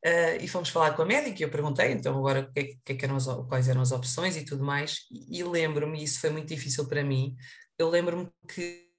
Uh, 0.04 0.40
e 0.40 0.48
fomos 0.48 0.70
falar 0.70 0.92
com 0.92 1.02
a 1.02 1.04
médica 1.04 1.40
e 1.40 1.42
eu 1.42 1.50
perguntei 1.50 1.92
então 1.92 2.16
agora 2.16 2.50
que, 2.50 2.58
é, 2.58 2.92
é 2.92 2.94
que 2.94 3.04
eram 3.04 3.16
as, 3.16 3.26
quais 3.46 3.68
eram 3.68 3.82
as 3.82 3.92
opções 3.92 4.34
e 4.34 4.46
tudo 4.46 4.64
mais 4.64 5.00
e, 5.10 5.40
e 5.40 5.44
lembro-me, 5.44 6.02
isso 6.02 6.20
foi 6.20 6.30
muito 6.30 6.48
difícil 6.48 6.88
para 6.88 7.04
mim, 7.04 7.36
eu 7.80 7.88
lembro-me 7.88 8.28
que 8.46 8.90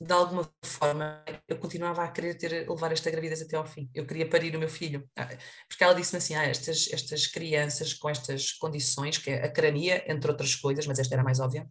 de 0.00 0.12
alguma 0.12 0.50
forma 0.62 1.24
eu 1.48 1.58
continuava 1.58 2.04
a 2.04 2.08
querer 2.08 2.34
ter, 2.34 2.68
levar 2.68 2.92
esta 2.92 3.10
gravidez 3.10 3.40
até 3.40 3.56
ao 3.56 3.66
fim. 3.66 3.90
Eu 3.94 4.06
queria 4.06 4.28
parir 4.28 4.54
o 4.54 4.58
meu 4.58 4.68
filho. 4.68 5.08
Ah, 5.16 5.26
porque 5.66 5.82
ela 5.82 5.94
disse-me 5.94 6.18
assim: 6.18 6.34
ah, 6.34 6.44
estas, 6.44 6.92
estas 6.92 7.26
crianças 7.26 7.94
com 7.94 8.10
estas 8.10 8.52
condições, 8.52 9.16
que 9.16 9.30
é 9.30 9.44
a 9.44 9.50
crania, 9.50 10.04
entre 10.10 10.30
outras 10.30 10.54
coisas, 10.54 10.86
mas 10.86 10.98
esta 10.98 11.14
era 11.14 11.24
mais 11.24 11.40
óbvia. 11.40 11.66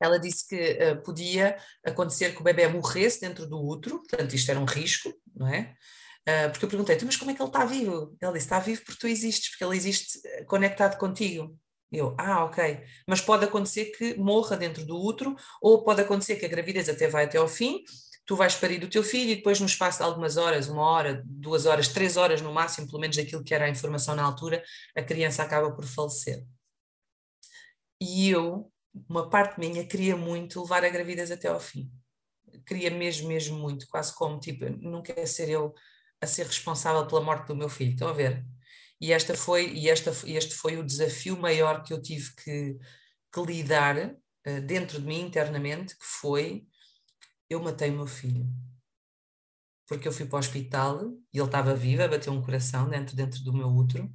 Ela 0.00 0.18
disse 0.18 0.46
que 0.46 0.78
uh, 0.84 1.02
podia 1.02 1.58
acontecer 1.84 2.32
que 2.32 2.40
o 2.40 2.44
bebê 2.44 2.68
morresse 2.68 3.20
dentro 3.20 3.48
do 3.48 3.58
útero, 3.58 3.98
portanto, 3.98 4.34
isto 4.34 4.48
era 4.50 4.60
um 4.60 4.64
risco, 4.64 5.12
não 5.34 5.48
é? 5.48 5.74
Uh, 6.22 6.50
porque 6.50 6.66
eu 6.66 6.68
perguntei, 6.68 6.96
mas 7.02 7.16
como 7.16 7.30
é 7.30 7.34
que 7.34 7.42
ele 7.42 7.48
está 7.48 7.64
vivo? 7.64 8.16
Ele 8.20 8.32
disse: 8.32 8.46
está 8.46 8.60
vivo 8.60 8.82
porque 8.84 9.00
tu 9.00 9.08
existes, 9.08 9.50
porque 9.50 9.64
ele 9.64 9.76
existe 9.76 10.20
conectado 10.44 10.98
contigo. 10.98 11.58
Eu, 11.90 12.14
ah, 12.18 12.44
ok. 12.44 12.84
Mas 13.06 13.20
pode 13.20 13.44
acontecer 13.44 13.86
que 13.86 14.14
morra 14.16 14.56
dentro 14.56 14.84
do 14.84 14.96
útero, 14.98 15.34
ou 15.60 15.82
pode 15.82 16.02
acontecer 16.02 16.36
que 16.36 16.44
a 16.44 16.48
gravidez 16.48 16.88
até 16.88 17.08
vai 17.08 17.24
até 17.24 17.38
ao 17.38 17.48
fim, 17.48 17.82
tu 18.26 18.36
vais 18.36 18.54
parir 18.54 18.84
o 18.84 18.90
teu 18.90 19.02
filho 19.02 19.30
e 19.30 19.36
depois, 19.36 19.58
no 19.58 19.66
espaço 19.66 19.98
de 19.98 20.04
algumas 20.04 20.36
horas, 20.36 20.68
uma 20.68 20.82
hora, 20.82 21.22
duas 21.24 21.64
horas, 21.64 21.88
três 21.88 22.18
horas 22.18 22.42
no 22.42 22.52
máximo, 22.52 22.86
pelo 22.86 23.00
menos 23.00 23.16
daquilo 23.16 23.42
que 23.42 23.54
era 23.54 23.64
a 23.64 23.70
informação 23.70 24.14
na 24.14 24.22
altura, 24.22 24.62
a 24.94 25.02
criança 25.02 25.42
acaba 25.42 25.72
por 25.72 25.86
falecer. 25.86 26.44
E 28.00 28.28
eu, 28.28 28.70
uma 29.08 29.30
parte 29.30 29.58
minha, 29.58 29.84
queria 29.86 30.14
muito 30.16 30.60
levar 30.60 30.84
a 30.84 30.90
gravidez 30.90 31.30
até 31.30 31.48
ao 31.48 31.58
fim. 31.58 31.90
Queria 32.66 32.90
mesmo, 32.90 33.28
mesmo 33.28 33.58
muito, 33.58 33.88
quase 33.88 34.14
como, 34.14 34.38
tipo, 34.38 34.68
não 34.80 35.02
quer 35.02 35.26
ser 35.26 35.48
eu 35.48 35.74
a 36.20 36.26
ser 36.26 36.46
responsável 36.46 37.06
pela 37.06 37.22
morte 37.22 37.46
do 37.48 37.56
meu 37.56 37.68
filho. 37.68 37.92
Estão 37.92 38.08
a 38.08 38.12
ver? 38.12 38.44
E, 39.00 39.12
esta 39.12 39.34
foi, 39.34 39.72
e 39.72 39.88
esta, 39.88 40.10
este 40.26 40.54
foi 40.54 40.76
o 40.76 40.84
desafio 40.84 41.38
maior 41.38 41.82
que 41.82 41.92
eu 41.92 42.02
tive 42.02 42.34
que, 42.34 42.78
que 43.32 43.40
lidar 43.42 43.96
uh, 43.96 44.60
dentro 44.66 45.00
de 45.00 45.06
mim 45.06 45.20
internamente, 45.20 45.96
que 45.96 46.04
foi 46.04 46.66
eu 47.48 47.62
matei 47.62 47.90
o 47.90 47.94
meu 47.96 48.06
filho. 48.06 48.46
Porque 49.86 50.06
eu 50.06 50.12
fui 50.12 50.26
para 50.26 50.36
o 50.36 50.40
hospital 50.40 51.12
e 51.32 51.38
ele 51.38 51.46
estava 51.46 51.74
vivo, 51.74 52.06
bateu 52.08 52.32
um 52.32 52.42
coração 52.42 52.88
dentro, 52.88 53.16
dentro 53.16 53.42
do 53.42 53.54
meu 53.54 53.68
útero, 53.68 54.10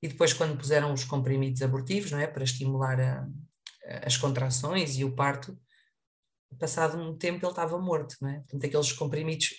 e 0.00 0.08
depois 0.08 0.32
quando 0.32 0.56
puseram 0.56 0.92
os 0.92 1.04
comprimidos 1.04 1.60
abortivos, 1.60 2.10
não 2.10 2.18
é, 2.18 2.26
para 2.26 2.44
estimular 2.44 2.98
a, 2.98 3.28
as 4.04 4.16
contrações 4.16 4.96
e 4.96 5.04
o 5.04 5.14
parto, 5.14 5.58
passado 6.58 6.98
um 6.98 7.16
tempo 7.16 7.44
ele 7.44 7.52
estava 7.52 7.78
morto, 7.78 8.16
não 8.20 8.30
é? 8.30 8.38
Portanto, 8.38 8.64
aqueles 8.64 8.92
comprimidos, 8.92 9.50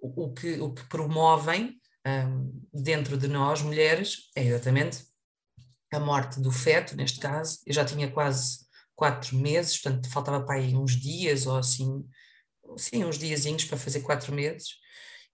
o 0.00 0.32
que, 0.32 0.60
o 0.60 0.72
que 0.72 0.84
promovem 0.88 1.80
dentro 2.72 3.16
de 3.16 3.28
nós, 3.28 3.62
mulheres, 3.62 4.30
é 4.36 4.44
exatamente 4.44 5.04
a 5.92 5.98
morte 5.98 6.40
do 6.40 6.50
feto, 6.50 6.96
neste 6.96 7.18
caso, 7.18 7.60
eu 7.66 7.72
já 7.72 7.84
tinha 7.84 8.10
quase 8.10 8.66
quatro 8.94 9.36
meses, 9.36 9.80
portanto 9.80 10.10
faltava 10.10 10.44
para 10.44 10.56
aí 10.56 10.74
uns 10.74 10.92
dias 10.92 11.46
ou 11.46 11.56
assim, 11.56 12.04
sim, 12.76 13.04
uns 13.04 13.18
diazinhos 13.18 13.64
para 13.64 13.78
fazer 13.78 14.00
quatro 14.00 14.34
meses, 14.34 14.74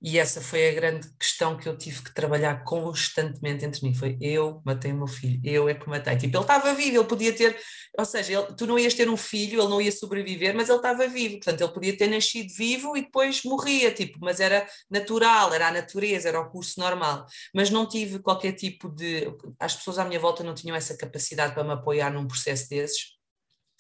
e 0.05 0.19
essa 0.19 0.39
foi 0.43 0.69
a 0.69 0.73
grande 0.75 1.09
questão 1.19 1.57
que 1.57 1.67
eu 1.67 1.79
tive 1.79 2.03
que 2.03 2.13
trabalhar 2.13 2.63
constantemente 2.63 3.65
entre 3.65 3.83
mim. 3.83 3.95
Foi 3.95 4.19
eu 4.21 4.61
matei 4.63 4.93
o 4.93 4.97
meu 4.97 5.07
filho, 5.07 5.41
eu 5.43 5.67
é 5.67 5.73
que 5.73 5.89
matei. 5.89 6.19
Tipo, 6.19 6.37
ele 6.37 6.45
estava 6.45 6.75
vivo, 6.75 6.99
ele 6.99 7.05
podia 7.05 7.33
ter, 7.33 7.59
ou 7.99 8.05
seja, 8.05 8.35
ele, 8.35 8.55
tu 8.55 8.67
não 8.67 8.79
ias 8.79 8.93
ter 8.93 9.09
um 9.09 9.17
filho, 9.17 9.63
ele 9.63 9.69
não 9.71 9.81
ia 9.81 9.91
sobreviver, 9.91 10.55
mas 10.55 10.69
ele 10.69 10.77
estava 10.77 11.09
vivo. 11.09 11.37
Portanto, 11.37 11.63
ele 11.63 11.73
podia 11.73 11.97
ter 11.97 12.09
nascido 12.09 12.53
vivo 12.53 12.95
e 12.99 13.01
depois 13.01 13.43
morria, 13.45 13.91
tipo, 13.93 14.19
mas 14.21 14.41
era 14.41 14.69
natural, 14.91 15.55
era 15.55 15.69
a 15.69 15.73
natureza, 15.73 16.29
era 16.29 16.39
o 16.39 16.51
curso 16.51 16.79
normal. 16.79 17.25
Mas 17.55 17.71
não 17.71 17.89
tive 17.89 18.19
qualquer 18.19 18.53
tipo 18.53 18.91
de. 18.91 19.33
As 19.59 19.75
pessoas 19.75 19.99
à 19.99 20.05
minha 20.05 20.21
volta 20.21 20.45
não 20.45 20.55
tinham 20.55 20.77
essa 20.77 20.95
capacidade 20.99 21.55
para 21.55 21.65
me 21.65 21.73
apoiar 21.73 22.13
num 22.13 22.27
processo 22.27 22.69
desses 22.69 23.14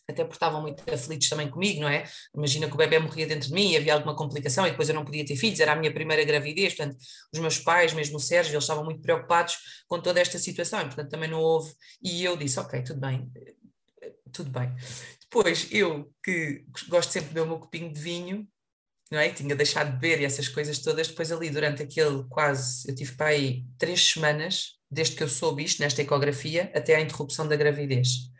até 0.09 0.23
porque 0.23 0.37
estavam 0.37 0.61
muito 0.61 0.83
aflitos 0.93 1.29
também 1.29 1.49
comigo, 1.49 1.81
não 1.81 1.89
é? 1.89 2.05
Imagina 2.35 2.69
que 2.69 2.75
o 2.75 2.77
bebê 2.77 2.99
morria 2.99 3.27
dentro 3.27 3.49
de 3.49 3.55
mim 3.55 3.73
e 3.73 3.77
havia 3.77 3.95
alguma 3.95 4.15
complicação 4.15 4.67
e 4.67 4.71
depois 4.71 4.89
eu 4.89 4.95
não 4.95 5.05
podia 5.05 5.25
ter 5.25 5.37
filhos, 5.37 5.61
era 5.61 5.73
a 5.73 5.77
minha 5.77 5.93
primeira 5.93 6.25
gravidez, 6.25 6.75
portanto, 6.75 6.97
os 7.33 7.39
meus 7.41 7.59
pais, 7.59 7.93
mesmo 7.95 8.17
o 8.17 8.21
Sérgio, 8.21 8.53
eles 8.53 8.65
estavam 8.65 8.85
muito 8.85 9.01
preocupados 9.01 9.57
com 9.87 10.01
toda 10.01 10.21
esta 10.21 10.39
situação 10.39 10.81
e, 10.81 10.85
portanto, 10.85 11.11
também 11.11 11.31
não 11.31 11.41
houve. 11.41 11.73
E 12.03 12.23
eu 12.23 12.37
disse: 12.37 12.61
Ok, 12.61 12.83
tudo 12.83 13.01
bem, 13.01 13.31
tudo 14.33 14.51
bem. 14.51 14.75
Depois, 15.23 15.69
eu 15.73 16.13
que 16.23 16.65
gosto 16.89 17.11
sempre 17.11 17.29
de 17.29 17.35
beber 17.35 17.47
o 17.47 17.49
meu 17.49 17.59
copinho 17.59 17.93
de 17.93 18.01
vinho, 18.01 18.47
não 19.11 19.19
é? 19.19 19.31
Tinha 19.31 19.57
deixado 19.57 19.93
de 19.93 19.99
beber 19.99 20.21
e 20.21 20.25
essas 20.25 20.49
coisas 20.49 20.79
todas, 20.79 21.09
depois 21.09 21.33
ali 21.33 21.51
durante 21.51 21.83
aquele 21.83 22.25
quase, 22.29 22.89
eu 22.89 22.95
tive 22.95 23.13
para 23.13 23.29
aí 23.29 23.65
três 23.79 24.13
semanas, 24.13 24.75
desde 24.91 25.17
que 25.17 25.23
eu 25.23 25.29
soube 25.29 25.65
isto, 25.65 25.81
nesta 25.81 26.03
ecografia, 26.03 26.71
até 26.75 26.95
à 26.95 27.01
interrupção 27.01 27.49
da 27.49 27.57
gravidez. 27.57 28.31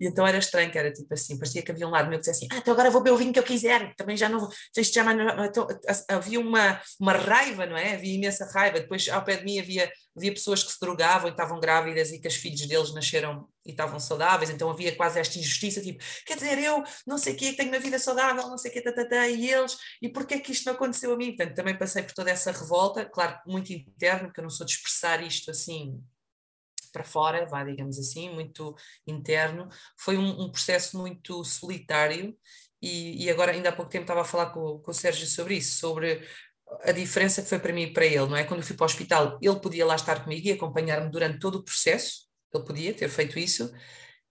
E 0.00 0.06
então 0.06 0.26
era 0.26 0.38
estranho, 0.38 0.70
que 0.70 0.78
era 0.78 0.90
tipo 0.90 1.12
assim, 1.12 1.38
parecia 1.38 1.62
que 1.62 1.70
havia 1.70 1.86
um 1.86 1.90
lado 1.90 2.08
meu 2.08 2.18
que 2.18 2.24
dizia 2.24 2.32
assim, 2.32 2.48
ah, 2.50 2.58
então 2.58 2.72
agora 2.72 2.90
vou 2.90 3.02
beber 3.02 3.14
o 3.14 3.18
vinho 3.18 3.32
que 3.32 3.38
eu 3.38 3.42
quiser, 3.42 3.94
também 3.96 4.16
já 4.16 4.28
não 4.28 4.40
vou, 4.40 4.48
isto 4.76 4.94
já 4.94 5.04
não, 5.04 5.44
então, 5.44 5.68
havia 6.08 6.40
uma, 6.40 6.80
uma 6.98 7.12
raiva, 7.12 7.66
não 7.66 7.76
é? 7.76 7.94
Havia 7.94 8.14
imensa 8.14 8.50
raiva, 8.52 8.80
depois 8.80 9.08
ao 9.10 9.22
pé 9.22 9.36
de 9.36 9.44
mim 9.44 9.58
havia, 9.58 9.92
havia 10.16 10.32
pessoas 10.32 10.62
que 10.62 10.72
se 10.72 10.80
drogavam 10.80 11.28
e 11.28 11.32
estavam 11.32 11.60
grávidas 11.60 12.10
e 12.12 12.18
que 12.18 12.28
os 12.28 12.34
filhos 12.34 12.66
deles 12.66 12.94
nasceram 12.94 13.46
e 13.66 13.72
estavam 13.72 14.00
saudáveis, 14.00 14.48
então 14.48 14.70
havia 14.70 14.96
quase 14.96 15.20
esta 15.20 15.38
injustiça, 15.38 15.82
tipo, 15.82 16.02
quer 16.24 16.34
dizer, 16.34 16.58
eu 16.58 16.82
não 17.06 17.18
sei 17.18 17.34
o 17.34 17.36
que, 17.36 17.52
tenho 17.52 17.68
uma 17.68 17.78
vida 17.78 17.98
saudável, 17.98 18.48
não 18.48 18.56
sei 18.56 18.70
o 18.70 18.74
que, 18.74 18.80
tatatá, 18.80 19.28
e 19.28 19.50
eles, 19.50 19.76
e 20.00 20.08
porquê 20.08 20.40
que 20.40 20.52
isto 20.52 20.64
não 20.64 20.72
aconteceu 20.72 21.12
a 21.12 21.16
mim? 21.16 21.36
Portanto, 21.36 21.54
também 21.54 21.76
passei 21.76 22.02
por 22.02 22.14
toda 22.14 22.30
essa 22.30 22.50
revolta, 22.52 23.04
claro, 23.04 23.38
muito 23.46 23.70
interno, 23.70 24.28
porque 24.28 24.40
eu 24.40 24.44
não 24.44 24.50
sou 24.50 24.64
de 24.64 24.72
expressar 24.72 25.22
isto 25.22 25.50
assim 25.50 26.02
para 26.90 27.04
fora, 27.04 27.46
vá, 27.46 27.64
digamos 27.64 27.98
assim, 27.98 28.30
muito 28.30 28.74
interno. 29.06 29.68
Foi 29.98 30.16
um, 30.16 30.42
um 30.42 30.50
processo 30.50 30.98
muito 30.98 31.44
solitário 31.44 32.36
e, 32.82 33.24
e, 33.24 33.30
agora, 33.30 33.52
ainda 33.52 33.68
há 33.68 33.72
pouco 33.72 33.90
tempo, 33.90 34.04
estava 34.04 34.22
a 34.22 34.24
falar 34.24 34.50
com, 34.50 34.78
com 34.78 34.90
o 34.90 34.94
Sérgio 34.94 35.26
sobre 35.26 35.56
isso, 35.56 35.78
sobre 35.78 36.26
a 36.82 36.92
diferença 36.92 37.42
que 37.42 37.48
foi 37.48 37.58
para 37.58 37.72
mim 37.72 37.82
e 37.82 37.92
para 37.92 38.06
ele, 38.06 38.26
não 38.26 38.36
é? 38.36 38.44
Quando 38.44 38.60
eu 38.60 38.66
fui 38.66 38.76
para 38.76 38.84
o 38.84 38.86
hospital, 38.86 39.38
ele 39.42 39.60
podia 39.60 39.84
lá 39.84 39.96
estar 39.96 40.22
comigo 40.22 40.46
e 40.46 40.52
acompanhar-me 40.52 41.10
durante 41.10 41.38
todo 41.38 41.56
o 41.56 41.64
processo, 41.64 42.28
ele 42.54 42.64
podia 42.64 42.94
ter 42.94 43.08
feito 43.08 43.38
isso, 43.38 43.72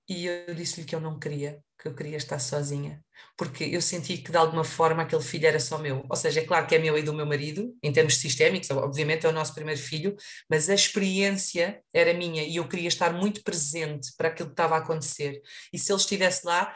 e 0.08 0.26
eu 0.26 0.56
disse-lhe 0.56 0.86
que 0.86 0.96
eu 0.96 1.02
não 1.02 1.20
queria, 1.20 1.60
que 1.80 1.88
eu 1.88 1.96
queria 1.96 2.18
estar 2.18 2.40
sozinha, 2.40 3.04
porque 3.38 3.64
eu 3.64 3.82
senti 3.82 4.18
que 4.18 4.32
de 4.32 4.38
alguma 4.38 4.64
forma 4.64 5.04
aquele 5.04 5.22
filho 5.22 5.48
era 5.48 5.60
só 5.60 5.78
meu. 5.78 6.06
Ou 6.10 6.16
seja, 6.16 6.42
é 6.42 6.46
claro 6.46 6.68
que 6.68 6.76
é 6.76 6.80
meu 6.80 6.98
e 6.98 7.02
do 7.02 7.14
meu 7.14 7.26
marido, 7.26 7.74
em 7.82 7.92
termos 7.92 8.18
sistémicos, 8.18 8.70
obviamente 8.72 9.26
é 9.26 9.30
o 9.30 9.32
nosso 9.32 9.54
primeiro 9.54 9.80
filho, 9.80 10.16
mas 10.50 10.70
a 10.70 10.76
experiência 10.76 11.82
era 11.94 12.14
minha 12.14 12.44
e 12.44 12.58
eu 12.58 12.68
queria 12.68 12.88
estar 12.88 13.14
muito 13.14 13.44
presente 13.44 14.12
para 14.18 14.30
aquilo 14.30 14.50
que 14.50 14.54
estava 14.54 14.76
a 14.76 14.80
acontecer. 14.80 15.42
E 15.72 15.80
se 15.80 15.92
ele 15.92 16.00
estivesse 16.00 16.46
lá, 16.46 16.76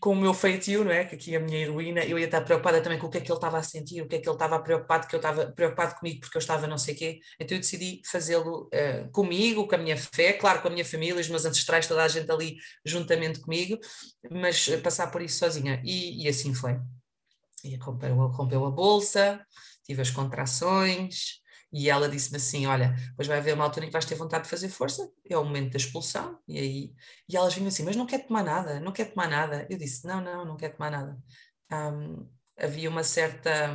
com 0.00 0.12
o 0.12 0.16
meu 0.16 0.34
feitio, 0.34 0.84
não 0.84 0.90
é? 0.90 1.04
Que 1.04 1.14
aqui 1.14 1.36
a 1.36 1.40
minha 1.40 1.58
heroína, 1.58 2.04
eu 2.04 2.18
ia 2.18 2.24
estar 2.24 2.40
preocupada 2.40 2.80
também 2.80 2.98
com 2.98 3.06
o 3.06 3.10
que 3.10 3.18
é 3.18 3.20
que 3.20 3.30
ele 3.30 3.36
estava 3.36 3.58
a 3.58 3.62
sentir, 3.62 4.02
o 4.02 4.08
que 4.08 4.16
é 4.16 4.18
que 4.18 4.28
ele 4.28 4.34
estava 4.34 4.58
preocupado, 4.58 5.06
que 5.06 5.14
eu 5.14 5.18
estava 5.18 5.52
preocupado 5.52 5.94
comigo 5.96 6.20
porque 6.20 6.36
eu 6.36 6.40
estava 6.40 6.66
não 6.66 6.78
sei 6.78 6.94
o 6.94 6.96
quê. 6.96 7.20
Então 7.38 7.56
eu 7.56 7.60
decidi 7.60 8.00
fazê-lo 8.06 8.68
uh, 8.68 9.10
comigo, 9.12 9.66
com 9.66 9.74
a 9.74 9.78
minha 9.78 9.96
fé, 9.96 10.32
claro, 10.32 10.60
com 10.60 10.68
a 10.68 10.70
minha 10.70 10.84
família, 10.84 11.20
os 11.20 11.28
meus 11.28 11.44
ancestrais, 11.44 11.86
toda 11.86 12.02
a 12.02 12.08
gente 12.08 12.30
ali 12.30 12.56
juntamente 12.84 13.40
comigo, 13.40 13.78
mas 14.30 14.66
uh, 14.68 14.80
passar 14.80 15.10
por 15.10 15.22
isso 15.22 15.38
sozinha. 15.38 15.80
E, 15.84 16.24
e 16.24 16.28
assim 16.28 16.54
foi. 16.54 16.78
E 17.64 17.76
rompeu, 17.76 18.14
rompeu 18.28 18.66
a 18.66 18.70
bolsa, 18.70 19.40
tive 19.84 20.02
as 20.02 20.10
contrações, 20.10 21.41
e 21.72 21.88
ela 21.88 22.08
disse-me 22.08 22.36
assim: 22.36 22.66
Olha, 22.66 22.94
depois 23.08 23.26
vai 23.26 23.38
haver 23.38 23.54
uma 23.54 23.64
altura 23.64 23.86
em 23.86 23.88
que 23.88 23.92
vais 23.92 24.04
ter 24.04 24.14
vontade 24.14 24.44
de 24.44 24.50
fazer 24.50 24.68
força, 24.68 25.10
é 25.28 25.36
o 25.38 25.44
momento 25.44 25.72
da 25.72 25.78
expulsão. 25.78 26.38
E 26.46 26.58
aí 26.58 26.94
e 27.28 27.36
elas 27.36 27.54
vinham 27.54 27.68
assim: 27.68 27.84
Mas 27.84 27.96
não 27.96 28.06
quer 28.06 28.26
tomar 28.26 28.44
nada, 28.44 28.78
não 28.80 28.92
quer 28.92 29.06
tomar 29.06 29.28
nada. 29.28 29.66
Eu 29.70 29.78
disse: 29.78 30.06
Não, 30.06 30.20
não, 30.20 30.44
não 30.44 30.56
quer 30.56 30.70
tomar 30.70 30.90
nada. 30.90 31.18
Um, 31.72 32.28
havia 32.58 32.90
uma 32.90 33.02
certa 33.02 33.74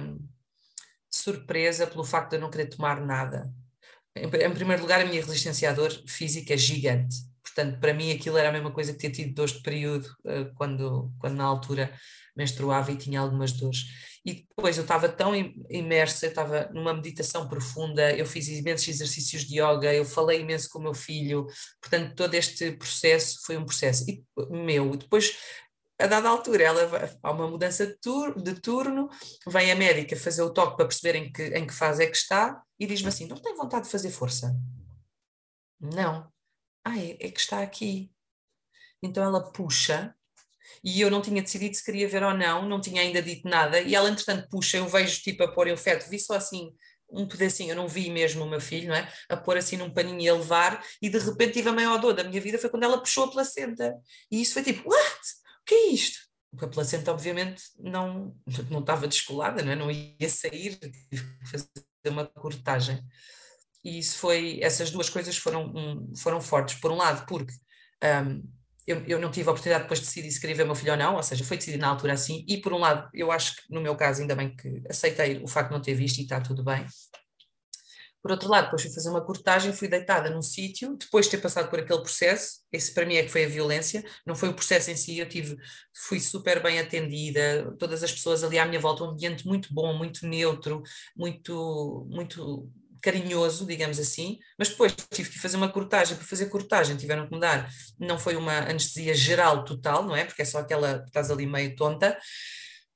surpresa 1.10 1.88
pelo 1.88 2.04
facto 2.04 2.32
de 2.32 2.36
eu 2.38 2.42
não 2.42 2.52
querer 2.52 2.68
tomar 2.68 3.02
nada. 3.02 3.52
Em, 4.16 4.26
em 4.26 4.54
primeiro 4.54 4.82
lugar, 4.82 5.02
a 5.02 5.06
minha 5.06 5.22
resistência 5.22 5.70
à 5.70 5.74
dor 5.74 5.92
física 6.08 6.54
é 6.54 6.58
gigante. 6.58 7.16
Portanto, 7.42 7.80
para 7.80 7.94
mim 7.94 8.12
aquilo 8.12 8.38
era 8.38 8.50
a 8.50 8.52
mesma 8.52 8.72
coisa 8.72 8.94
que 8.94 9.00
ter 9.00 9.10
tido 9.10 9.34
dores 9.34 9.54
de 9.54 9.62
período 9.64 10.06
uh, 10.26 10.54
quando, 10.56 11.12
quando 11.18 11.36
na 11.36 11.46
altura 11.46 11.92
menstruava 12.36 12.92
e 12.92 12.98
tinha 12.98 13.20
algumas 13.20 13.52
dores 13.54 13.86
e 14.28 14.46
depois 14.46 14.76
eu 14.76 14.82
estava 14.82 15.08
tão 15.08 15.34
imersa, 15.70 16.26
eu 16.26 16.32
estava 16.32 16.70
numa 16.74 16.94
meditação 16.94 17.48
profunda, 17.48 18.14
eu 18.14 18.26
fiz 18.26 18.50
imensos 18.50 18.90
exercícios 18.90 19.44
de 19.44 19.62
yoga, 19.62 19.94
eu 19.94 20.04
falei 20.04 20.42
imenso 20.42 20.68
com 20.70 20.80
o 20.80 20.82
meu 20.82 20.94
filho, 20.94 21.48
portanto 21.82 22.14
todo 22.14 22.34
este 22.34 22.74
processo 22.74 23.40
foi 23.46 23.56
um 23.56 23.64
processo 23.64 24.04
e, 24.06 24.22
meu, 24.50 24.98
depois 24.98 25.38
a 25.98 26.08
dada 26.08 26.28
altura 26.28 26.62
ela, 26.66 27.20
há 27.24 27.32
uma 27.32 27.48
mudança 27.48 27.88
de, 27.88 28.44
de 28.44 28.60
turno, 28.60 29.10
vem 29.48 29.72
a 29.72 29.76
médica 29.78 30.18
fazer 30.18 30.42
o 30.42 30.52
toque 30.52 30.76
para 30.76 30.88
perceber 30.88 31.18
em 31.18 31.32
que, 31.32 31.44
em 31.44 31.66
que 31.66 31.74
fase 31.74 32.04
é 32.04 32.08
que 32.08 32.18
está 32.18 32.62
e 32.78 32.86
diz-me 32.86 33.08
assim, 33.08 33.28
não 33.28 33.38
tem 33.38 33.56
vontade 33.56 33.86
de 33.86 33.92
fazer 33.92 34.12
força? 34.12 34.54
Não. 35.80 36.30
Ah, 36.84 37.00
é, 37.00 37.12
é 37.12 37.32
que 37.32 37.40
está 37.40 37.62
aqui. 37.62 38.12
Então 39.02 39.24
ela 39.24 39.52
puxa 39.54 40.14
e 40.84 41.02
eu 41.02 41.10
não 41.10 41.22
tinha 41.22 41.42
decidido 41.42 41.76
se 41.76 41.84
queria 41.84 42.08
ver 42.08 42.24
ou 42.24 42.34
não, 42.34 42.68
não 42.68 42.82
tinha 42.82 43.02
ainda 43.02 43.22
dito 43.22 43.48
nada, 43.48 43.80
e 43.82 43.96
ela 43.96 44.10
entretanto 44.10 44.48
puxa, 44.50 44.78
eu 44.78 44.88
vejo 44.88 45.22
tipo 45.22 45.44
a 45.44 45.52
pôr 45.52 45.68
o 45.68 45.78
feto, 45.78 46.10
vi 46.10 46.20
só 46.20 46.36
assim 46.36 46.72
um 47.10 47.28
pedacinho, 47.28 47.72
eu 47.72 47.76
não 47.76 47.88
vi 47.88 48.10
mesmo 48.10 48.44
o 48.44 48.50
meu 48.50 48.60
filho, 48.60 48.90
não 48.90 48.96
é? 48.96 49.12
A 49.30 49.38
pôr 49.38 49.58
assim 49.58 49.78
num 49.78 49.90
paninho 49.90 50.22
e 50.22 50.30
a 50.30 50.34
levar, 50.34 50.84
e 51.02 51.10
de 51.10 51.18
repente 51.18 51.54
tive 51.54 51.70
a 51.70 51.74
maior 51.74 51.98
dor 52.00 52.14
da 52.14 52.24
minha 52.24 52.42
vida, 52.42 52.58
foi 52.58 52.70
quando 52.70 52.84
ela 52.84 53.00
puxou 53.00 53.26
a 53.26 53.32
placenta, 53.32 53.96
e 54.30 54.42
isso 54.42 54.54
foi 54.54 54.64
tipo, 54.64 54.90
what? 54.90 55.22
O 55.62 55.66
que 55.66 55.74
é 55.74 55.88
isto? 55.88 56.20
Porque 56.52 56.66
a 56.66 56.70
placenta 56.70 57.12
obviamente 57.12 57.64
não, 57.80 58.36
não 58.70 58.80
estava 58.80 59.08
descolada, 59.08 59.64
não, 59.64 59.72
é? 59.72 59.76
não 59.76 59.92
ia 59.92 60.30
sair, 60.30 60.76
tive 60.76 61.38
que 61.40 61.48
fazer 61.50 61.70
uma 62.08 62.26
cortagem. 62.26 63.02
E 63.84 64.00
isso 64.00 64.18
foi, 64.18 64.60
essas 64.62 64.92
duas 64.92 65.10
coisas 65.10 65.38
foram, 65.38 65.74
foram 66.18 66.42
fortes, 66.42 66.76
por 66.80 66.92
um 66.92 66.98
lado 66.98 67.26
porque 67.26 67.54
um, 68.04 68.44
eu, 68.88 69.04
eu 69.06 69.20
não 69.20 69.30
tive 69.30 69.50
a 69.50 69.52
oportunidade 69.52 69.84
depois 69.84 70.00
de 70.00 70.06
decidir 70.06 70.32
se 70.32 70.40
queria 70.40 70.56
ver 70.56 70.64
o 70.64 70.68
meu 70.68 70.76
filho 70.76 70.94
ou 70.94 70.98
não, 70.98 71.16
ou 71.18 71.24
seja, 71.24 71.44
foi 71.44 71.58
decidido 71.58 71.82
na 71.82 71.90
altura 71.90 72.14
assim, 72.14 72.46
e 72.48 72.58
por 72.58 72.72
um 72.74 72.78
lado, 72.78 73.10
eu 73.14 73.32
acho 73.32 73.58
que 73.58 73.62
no 73.70 73.82
meu 73.82 73.96
caso, 73.96 74.22
ainda 74.22 74.36
bem 74.36 74.56
que 74.56 74.82
aceitei 74.90 75.44
o 75.44 75.48
facto 75.48 75.70
de 75.70 75.76
não 75.76 75.82
ter 75.82 75.94
visto 75.94 76.20
e 76.20 76.24
está 76.24 76.40
tudo 76.40 76.64
bem. 76.64 76.86
Por 78.22 78.32
outro 78.32 78.50
lado, 78.50 78.66
depois 78.66 78.82
fui 78.82 78.92
fazer 78.92 79.10
uma 79.10 79.24
cortagem, 79.24 79.72
fui 79.72 79.88
deitada 79.88 80.30
num 80.30 80.42
sítio, 80.42 80.98
depois 80.98 81.26
de 81.26 81.32
ter 81.32 81.38
passado 81.38 81.70
por 81.70 81.80
aquele 81.80 82.02
processo, 82.02 82.62
esse 82.72 82.94
para 82.94 83.06
mim 83.06 83.16
é 83.16 83.24
que 83.24 83.30
foi 83.30 83.46
a 83.46 83.48
violência, 83.48 84.04
não 84.26 84.36
foi 84.36 84.50
o 84.50 84.54
processo 84.54 84.90
em 84.90 84.96
si, 84.96 85.18
eu 85.18 85.30
tive, 85.30 85.56
fui 85.94 86.20
super 86.20 86.62
bem 86.64 86.80
atendida, 86.80 87.74
todas 87.78 88.04
as 88.04 88.12
pessoas 88.12 88.44
ali 88.44 88.58
à 88.58 88.66
minha 88.66 88.80
volta, 88.80 89.04
um 89.04 89.10
ambiente 89.12 89.46
muito 89.46 89.74
bom, 89.74 89.94
muito 89.94 90.26
neutro, 90.28 90.82
muito, 91.16 92.08
muito 92.10 92.70
carinhoso, 93.02 93.66
digamos 93.66 94.00
assim, 94.00 94.40
mas 94.58 94.70
depois 94.70 94.96
tive 95.12 95.30
que 95.30 95.40
fazer 95.40 95.58
uma 95.58 95.72
cortagem, 95.72 96.16
para 96.16 96.26
fazer 96.26 96.48
cortagem 96.48 96.98
tiveram 96.98 97.28
que 97.28 97.34
me 97.34 97.40
dar, 97.40 97.70
não 98.00 98.18
foi 98.18 98.36
uma 98.36 98.60
anestesia 98.60 99.14
geral 99.14 99.64
total, 99.64 100.04
não 100.04 100.16
é? 100.16 100.26
Porque 100.26 100.42
é 100.42 100.46
só 100.46 100.60
aquela, 100.60 101.04
estás 101.06 101.32
ali 101.32 101.46
meio 101.46 101.76
tonta, 101.76 102.18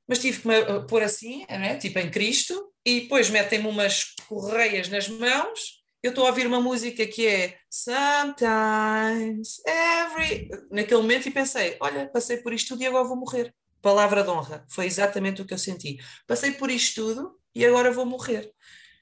mas 0.07 0.19
tive 0.19 0.41
que 0.41 0.47
me 0.47 0.55
eh, 0.55 0.79
pôr 0.87 1.03
assim, 1.03 1.45
não 1.49 1.63
é? 1.63 1.77
tipo 1.77 1.99
em 1.99 2.09
Cristo, 2.09 2.71
e 2.85 3.01
depois 3.01 3.29
metem-me 3.29 3.67
umas 3.67 4.15
correias 4.27 4.89
nas 4.89 5.07
mãos, 5.07 5.81
eu 6.03 6.09
estou 6.09 6.25
a 6.25 6.29
ouvir 6.29 6.47
uma 6.47 6.59
música 6.59 7.05
que 7.05 7.27
é 7.27 7.57
Sometimes, 7.69 9.61
Every, 9.65 10.49
naquele 10.71 11.01
momento 11.01 11.27
e 11.27 11.31
pensei, 11.31 11.77
olha, 11.79 12.09
passei 12.09 12.37
por 12.37 12.53
isto 12.53 12.69
tudo 12.69 12.81
e 12.81 12.87
agora 12.87 13.07
vou 13.07 13.15
morrer. 13.15 13.53
Palavra 13.81 14.23
de 14.23 14.29
honra, 14.29 14.65
foi 14.67 14.85
exatamente 14.85 15.41
o 15.41 15.45
que 15.45 15.53
eu 15.53 15.59
senti. 15.59 15.99
Passei 16.25 16.51
por 16.51 16.71
isto 16.71 17.01
tudo 17.01 17.39
e 17.53 17.63
agora 17.65 17.91
vou 17.91 18.05
morrer. 18.05 18.51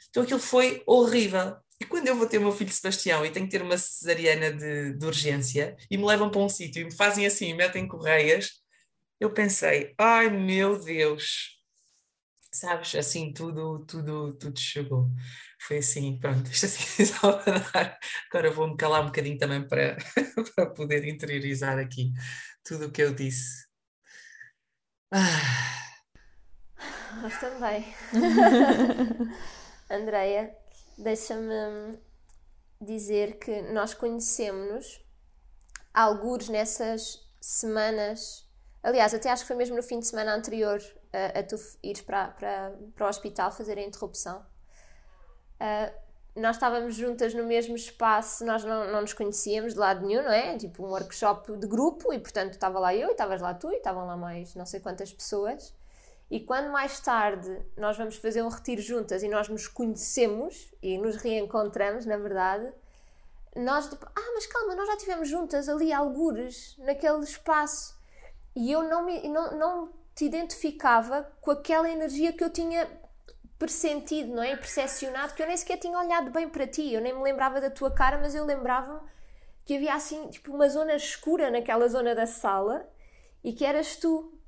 Então 0.10 0.24
aquilo 0.24 0.40
foi 0.40 0.84
horrível. 0.86 1.58
E 1.80 1.86
quando 1.86 2.08
eu 2.08 2.16
vou 2.16 2.28
ter 2.28 2.38
o 2.40 2.42
meu 2.42 2.52
filho 2.52 2.72
Sebastião 2.72 3.26
e 3.26 3.32
tenho 3.32 3.46
que 3.46 3.52
ter 3.52 3.62
uma 3.62 3.78
cesariana 3.78 4.52
de, 4.52 4.94
de 4.94 5.06
urgência 5.06 5.78
e 5.90 5.98
me 5.98 6.06
levam 6.06 6.30
para 6.30 6.42
um 6.42 6.50
sítio 6.50 6.82
e 6.82 6.86
me 6.86 6.96
fazem 6.96 7.26
assim, 7.26 7.54
metem 7.54 7.88
correias, 7.88 8.52
eu 9.20 9.32
pensei, 9.34 9.94
ai 9.98 10.30
meu 10.30 10.78
Deus, 10.84 11.60
sabes, 12.52 12.96
assim 12.96 13.32
tudo, 13.34 13.86
tudo, 13.86 14.34
tudo 14.38 14.60
chegou. 14.60 15.10
Foi 15.62 15.78
assim, 15.78 16.18
pronto, 16.20 16.50
isto 16.52 16.66
assim 16.66 17.06
só 17.06 17.34
para 17.34 17.60
dar. 17.60 18.00
Agora 18.30 18.52
vou-me 18.52 18.78
calar 18.78 19.02
um 19.02 19.08
bocadinho 19.08 19.38
também 19.38 19.68
para, 19.68 19.98
para 20.56 20.70
poder 20.72 21.08
interiorizar 21.08 21.78
aqui 21.78 22.12
tudo 22.64 22.88
o 22.88 22.92
que 22.92 23.02
eu 23.02 23.14
disse. 23.14 23.68
Ah. 25.12 25.80
Nós 27.22 27.40
também. 27.40 27.94
Andreia, 29.90 30.56
deixa-me 30.98 31.98
dizer 32.80 33.40
que 33.40 33.62
nós 33.74 33.94
conhecemos 33.94 35.04
alguns 35.94 36.48
nessas 36.48 37.28
semanas. 37.42 38.48
Aliás, 38.84 39.14
até 39.14 39.30
acho 39.30 39.44
que 39.44 39.48
foi 39.48 39.56
mesmo 39.56 39.76
no 39.76 39.84
fim 39.84 40.00
de 40.00 40.06
semana 40.08 40.36
anterior 40.36 40.80
a, 41.12 41.40
a 41.40 41.44
tu 41.44 41.56
ires 41.84 42.02
para, 42.02 42.28
para, 42.30 42.74
para 42.96 43.06
o 43.06 43.10
hospital 43.10 43.52
fazer 43.52 43.78
a 43.78 43.82
interrupção. 43.82 44.46
Uh, 45.60 46.10
nós 46.36 46.56
estávamos 46.56 46.96
juntas 46.96 47.34
no 47.34 47.44
mesmo 47.44 47.76
espaço, 47.76 48.46
nós 48.46 48.64
não, 48.64 48.90
não 48.92 49.02
nos 49.02 49.14
conhecíamos 49.14 49.74
de 49.74 49.80
lado 49.80 50.06
nenhum, 50.06 50.24
não 50.24 50.32
é? 50.32 50.58
Tipo 50.58 50.86
um 50.86 50.90
workshop 50.90 51.58
de 51.58 51.68
grupo 51.68 52.14
e, 52.14 52.20
portanto, 52.20 52.54
estava 52.54 52.80
lá 52.80 52.96
eu 52.96 53.10
e 53.10 53.12
estavas 53.12 53.42
lá 53.42 53.54
tu 53.54 53.72
e 53.72 53.78
estavam 53.78 54.06
lá 54.06 54.16
mais 54.16 54.56
não 54.56 54.66
sei 54.66 54.80
quantas 54.80 55.12
pessoas. 55.12 55.74
E 56.30 56.40
quando 56.40 56.72
mais 56.72 57.00
tarde 57.00 57.60
nós 57.76 57.98
vamos 57.98 58.18
fazer 58.18 58.44
um 58.44 58.50
retiro 58.50 58.82
juntas 58.82 59.24
e 59.24 59.28
nós 59.28 59.50
nos 59.50 59.68
conhecemos 59.68 60.72
e 60.82 60.98
nos 60.98 61.16
reencontramos, 61.16 62.06
na 62.06 62.18
verdade, 62.18 62.72
nós 63.56 63.90
tipo, 63.90 64.06
ah, 64.06 64.32
mas 64.34 64.46
calma, 64.46 64.76
nós 64.76 64.88
já 64.88 64.94
estivemos 64.94 65.28
juntas 65.28 65.68
ali 65.68 65.92
algures, 65.92 66.78
naquele 66.78 67.24
espaço. 67.24 67.98
E 68.56 68.72
eu 68.72 68.84
não, 68.84 69.06
me, 69.06 69.28
não, 69.28 69.58
não 69.58 69.94
te 70.14 70.26
identificava 70.26 71.24
com 71.42 71.52
aquela 71.52 71.90
energia 71.90 72.34
que 72.34 72.44
eu 72.44 72.50
tinha 72.50 72.88
pressentido, 73.58 74.34
não 74.34 74.44
é? 74.44 74.56
Percepcionado, 74.56 75.34
que 75.34 75.42
eu 75.44 75.48
nem 75.48 75.58
sequer 75.58 75.78
tinha 75.78 75.98
olhado 75.98 76.32
bem 76.32 76.48
para 76.48 76.66
ti. 76.66 76.94
Eu 76.94 77.02
nem 77.02 77.14
me 77.14 77.22
lembrava 77.22 77.60
da 77.60 77.70
tua 77.70 77.92
cara, 77.92 78.18
mas 78.18 78.34
eu 78.34 78.46
lembrava 78.46 79.04
que 79.66 79.76
havia 79.76 79.94
assim, 79.94 80.30
tipo, 80.30 80.54
uma 80.54 80.70
zona 80.70 80.96
escura 80.96 81.52
naquela 81.52 81.88
zona 81.88 82.16
da 82.16 82.26
sala 82.26 82.90
e 83.44 83.54
que 83.54 83.66
eras 83.66 83.98
tu. 83.98 84.39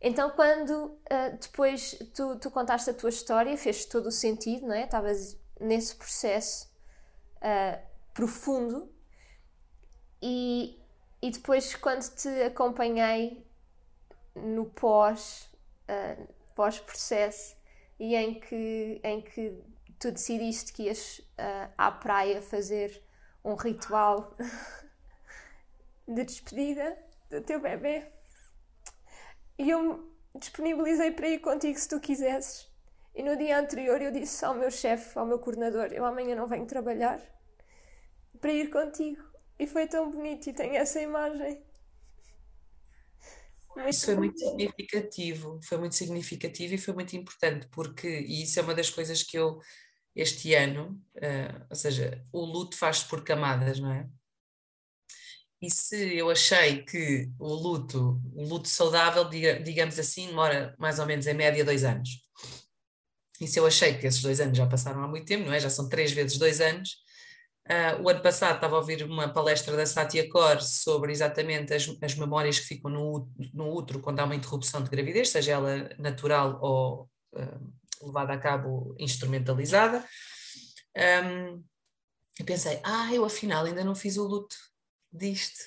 Então, 0.00 0.30
quando 0.30 0.70
uh, 0.70 1.38
depois 1.40 1.98
tu, 2.14 2.38
tu, 2.38 2.50
contaste 2.50 2.90
a 2.90 2.94
tua 2.94 3.10
história, 3.10 3.56
fez 3.56 3.84
todo 3.84 4.06
o 4.06 4.12
sentido, 4.12 4.66
não 4.66 4.74
é? 4.74 4.84
Estavas 4.84 5.36
nesse 5.60 5.96
processo 5.96 6.70
uh, 7.36 7.82
profundo 8.14 8.92
e, 10.22 10.80
e 11.20 11.30
depois, 11.30 11.74
quando 11.74 12.08
te 12.14 12.28
acompanhei 12.42 13.44
no 14.36 14.66
pós, 14.66 15.50
uh, 15.88 16.28
pós-processo 16.54 17.56
e 17.98 18.14
em 18.14 18.38
que, 18.38 19.00
em 19.02 19.20
que 19.20 19.60
tu 19.98 20.12
decidiste 20.12 20.72
que 20.72 20.84
ias 20.84 21.20
à 21.76 21.90
praia 21.90 22.40
fazer 22.40 23.02
um 23.44 23.56
ritual 23.56 24.32
de 26.06 26.24
despedida 26.24 26.96
do 27.28 27.40
teu 27.40 27.60
bebê 27.60 28.06
e 29.58 29.70
eu 29.70 29.82
me 29.82 30.40
disponibilizei 30.40 31.10
para 31.10 31.28
ir 31.28 31.40
contigo 31.40 31.78
se 31.78 31.88
tu 31.88 31.98
quisesses. 32.00 32.68
E 33.14 33.22
no 33.22 33.36
dia 33.36 33.58
anterior 33.58 34.00
eu 34.00 34.12
disse 34.12 34.44
ao 34.44 34.54
meu 34.54 34.70
chefe, 34.70 35.18
ao 35.18 35.26
meu 35.26 35.38
coordenador, 35.38 35.92
eu 35.92 36.04
amanhã 36.04 36.36
não 36.36 36.46
venho 36.46 36.66
trabalhar 36.66 37.20
para 38.40 38.52
ir 38.52 38.70
contigo. 38.70 39.22
E 39.58 39.66
foi 39.66 39.88
tão 39.88 40.10
bonito 40.10 40.48
e 40.48 40.52
tenho 40.52 40.76
essa 40.76 41.00
imagem. 41.00 41.60
Muito 43.74 43.90
isso 43.90 44.06
foi 44.06 44.16
muito 44.16 44.38
significativo, 44.38 45.60
foi 45.62 45.78
muito 45.78 45.94
significativo 45.94 46.74
e 46.74 46.78
foi 46.78 46.94
muito 46.94 47.16
importante, 47.16 47.68
porque, 47.68 48.08
e 48.08 48.42
isso 48.42 48.58
é 48.58 48.62
uma 48.62 48.74
das 48.74 48.90
coisas 48.90 49.22
que 49.22 49.36
eu, 49.38 49.60
este 50.14 50.54
ano, 50.54 51.00
uh, 51.16 51.66
ou 51.70 51.76
seja, 51.76 52.24
o 52.32 52.44
luto 52.44 52.76
faz-se 52.76 53.06
por 53.06 53.22
camadas, 53.22 53.78
não 53.78 53.92
é? 53.92 54.08
E 55.60 55.70
se 55.70 56.16
eu 56.16 56.30
achei 56.30 56.84
que 56.84 57.28
o 57.38 57.52
luto, 57.52 58.20
o 58.32 58.44
luto 58.44 58.68
saudável, 58.68 59.28
digamos 59.28 59.98
assim, 59.98 60.28
demora 60.28 60.74
mais 60.78 61.00
ou 61.00 61.06
menos 61.06 61.26
em 61.26 61.34
média 61.34 61.64
dois 61.64 61.84
anos. 61.84 62.08
E 63.40 63.46
se 63.46 63.58
eu 63.58 63.66
achei 63.66 63.98
que 63.98 64.06
esses 64.06 64.22
dois 64.22 64.40
anos 64.40 64.56
já 64.56 64.66
passaram 64.66 65.02
há 65.02 65.08
muito 65.08 65.26
tempo, 65.26 65.46
não 65.46 65.52
é? 65.52 65.60
Já 65.60 65.70
são 65.70 65.88
três 65.88 66.12
vezes 66.12 66.38
dois 66.38 66.60
anos. 66.60 66.96
Uh, 67.68 68.02
o 68.02 68.08
ano 68.08 68.22
passado 68.22 68.54
estava 68.54 68.76
a 68.76 68.78
ouvir 68.78 69.02
uma 69.02 69.28
palestra 69.28 69.76
da 69.76 69.84
Satya 69.84 70.28
Kor 70.30 70.62
sobre 70.62 71.12
exatamente 71.12 71.74
as, 71.74 71.86
as 72.00 72.14
memórias 72.14 72.58
que 72.58 72.66
ficam 72.66 72.90
no, 72.90 73.28
no 73.52 73.74
útero 73.74 74.00
quando 74.00 74.20
há 74.20 74.24
uma 74.24 74.34
interrupção 74.34 74.82
de 74.82 74.88
gravidez, 74.88 75.28
seja 75.28 75.52
ela 75.52 75.90
natural 75.98 76.58
ou 76.62 77.10
uh, 77.34 78.06
levada 78.06 78.32
a 78.32 78.38
cabo 78.38 78.94
instrumentalizada. 78.98 80.04
Um, 80.96 81.62
e 82.40 82.44
pensei, 82.44 82.80
ah, 82.84 83.12
eu 83.12 83.24
afinal 83.24 83.64
ainda 83.64 83.84
não 83.84 83.94
fiz 83.94 84.16
o 84.16 84.26
luto 84.26 84.56
disto, 85.12 85.58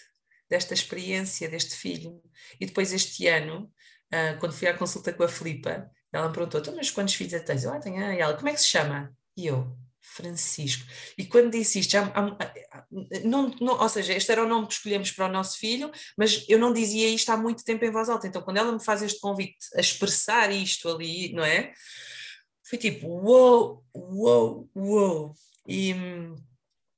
desta 0.49 0.73
experiência, 0.73 1.49
deste 1.49 1.75
filho. 1.75 2.21
E 2.60 2.65
depois 2.65 2.91
este 2.93 3.27
ano, 3.27 3.71
uh, 4.13 4.39
quando 4.39 4.54
fui 4.54 4.67
à 4.67 4.77
consulta 4.77 5.13
com 5.13 5.23
a 5.23 5.27
Filipa, 5.27 5.89
ela 6.12 6.27
me 6.27 6.34
perguntou, 6.34 6.60
então, 6.60 6.75
mas 6.75 6.91
quantos 6.91 7.13
filhos 7.15 7.41
tens? 7.43 7.63
Eu, 7.63 7.73
ah, 7.73 7.80
tenho, 7.80 8.01
ela, 8.01 8.36
como 8.36 8.49
é 8.49 8.54
que 8.54 8.60
se 8.60 8.67
chama? 8.67 9.15
E 9.36 9.47
eu, 9.47 9.75
Francisco. 10.01 10.86
E 11.17 11.25
quando 11.25 11.51
disse 11.51 11.80
isto, 11.80 11.91
já, 11.91 12.12
não, 13.23 13.49
não, 13.62 13.80
ou 13.80 13.89
seja, 13.89 14.13
este 14.13 14.32
era 14.32 14.43
o 14.43 14.47
nome 14.47 14.67
que 14.67 14.73
escolhemos 14.73 15.12
para 15.12 15.27
o 15.27 15.32
nosso 15.32 15.58
filho, 15.58 15.89
mas 16.17 16.45
eu 16.49 16.60
não 16.60 16.73
dizia 16.73 17.08
isto 17.10 17.30
há 17.30 17.38
muito 17.38 17.63
tempo 17.63 17.86
em 17.86 17.91
voz 17.91 18.10
alta. 18.10 18.27
Então, 18.27 18.41
quando 18.41 18.58
ela 18.58 18.71
me 18.71 18.84
faz 18.84 19.01
este 19.01 19.21
convite 19.21 19.58
a 19.75 19.80
expressar 19.80 20.51
isto 20.51 20.89
ali, 20.89 21.32
não 21.34 21.43
é? 21.43 21.71
Foi 22.63 22.77
tipo, 22.77 23.08
uou, 23.08 23.86
uou, 23.95 24.69
uou. 24.75 25.34
E, 25.67 25.95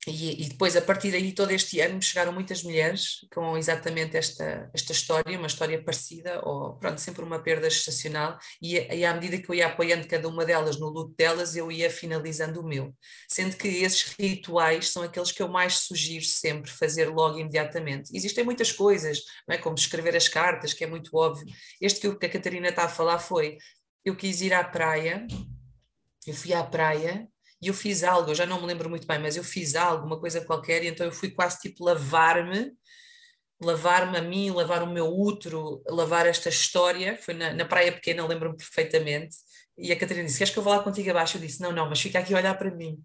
e, 0.06 0.42
e, 0.44 0.48
depois, 0.48 0.76
a 0.76 0.82
partir 0.82 1.10
daí, 1.10 1.32
todo 1.32 1.50
este 1.50 1.80
ano, 1.80 1.96
me 1.96 2.02
chegaram 2.02 2.32
muitas 2.32 2.62
mulheres 2.62 3.26
com 3.32 3.56
exatamente 3.56 4.16
esta, 4.16 4.70
esta 4.74 4.92
história, 4.92 5.38
uma 5.38 5.46
história 5.46 5.82
parecida, 5.82 6.40
ou 6.44 6.74
pronto, 6.76 7.00
sempre 7.00 7.24
uma 7.24 7.42
perda 7.42 7.68
estacional, 7.68 8.38
e, 8.60 8.76
e 8.76 9.04
à 9.04 9.14
medida 9.14 9.38
que 9.38 9.50
eu 9.50 9.54
ia 9.54 9.66
apoiando 9.66 10.06
cada 10.06 10.28
uma 10.28 10.44
delas 10.44 10.78
no 10.78 10.88
luto 10.88 11.14
delas, 11.16 11.56
eu 11.56 11.70
ia 11.72 11.90
finalizando 11.90 12.60
o 12.60 12.66
meu. 12.66 12.94
Sendo 13.28 13.56
que 13.56 13.68
esses 13.68 14.14
rituais 14.18 14.90
são 14.90 15.02
aqueles 15.02 15.32
que 15.32 15.42
eu 15.42 15.48
mais 15.48 15.78
sugiro 15.78 16.24
sempre 16.24 16.70
fazer 16.70 17.08
logo 17.08 17.38
imediatamente. 17.38 18.14
Existem 18.14 18.44
muitas 18.44 18.72
coisas, 18.72 19.20
não 19.48 19.54
é? 19.54 19.58
como 19.58 19.74
escrever 19.74 20.14
as 20.16 20.28
cartas, 20.28 20.74
que 20.74 20.84
é 20.84 20.86
muito 20.86 21.16
óbvio. 21.16 21.46
Este 21.80 22.14
que 22.14 22.26
a 22.26 22.30
Catarina 22.30 22.68
está 22.68 22.84
a 22.84 22.88
falar 22.88 23.18
foi: 23.18 23.56
eu 24.04 24.14
quis 24.14 24.40
ir 24.42 24.52
à 24.52 24.62
praia, 24.62 25.26
eu 26.26 26.34
fui 26.34 26.52
à 26.52 26.62
praia 26.62 27.26
e 27.64 27.68
eu 27.68 27.74
fiz 27.74 28.04
algo, 28.04 28.30
eu 28.30 28.34
já 28.34 28.44
não 28.44 28.60
me 28.60 28.66
lembro 28.66 28.90
muito 28.90 29.06
bem, 29.06 29.18
mas 29.18 29.36
eu 29.38 29.42
fiz 29.42 29.74
algo, 29.74 30.06
uma 30.06 30.20
coisa 30.20 30.42
qualquer, 30.42 30.84
e 30.84 30.88
então 30.88 31.06
eu 31.06 31.12
fui 31.12 31.30
quase 31.30 31.60
tipo 31.60 31.82
lavar-me, 31.82 32.72
lavar-me 33.58 34.18
a 34.18 34.22
mim, 34.22 34.50
lavar 34.50 34.82
o 34.82 34.86
meu 34.86 35.06
útero, 35.06 35.82
lavar 35.88 36.26
esta 36.26 36.50
história, 36.50 37.16
foi 37.16 37.32
na, 37.32 37.54
na 37.54 37.64
praia 37.64 37.90
pequena, 37.90 38.26
lembro-me 38.26 38.54
perfeitamente, 38.54 39.34
e 39.78 39.90
a 39.90 39.98
Catarina 39.98 40.26
disse, 40.26 40.36
queres 40.36 40.52
que 40.52 40.58
eu 40.58 40.62
vá 40.62 40.76
lá 40.76 40.82
contigo 40.82 41.10
abaixo? 41.10 41.38
Eu 41.38 41.40
disse, 41.40 41.62
não, 41.62 41.72
não, 41.72 41.88
mas 41.88 42.00
fica 42.00 42.18
aqui 42.18 42.34
a 42.34 42.36
olhar 42.36 42.54
para 42.58 42.70
mim, 42.70 42.98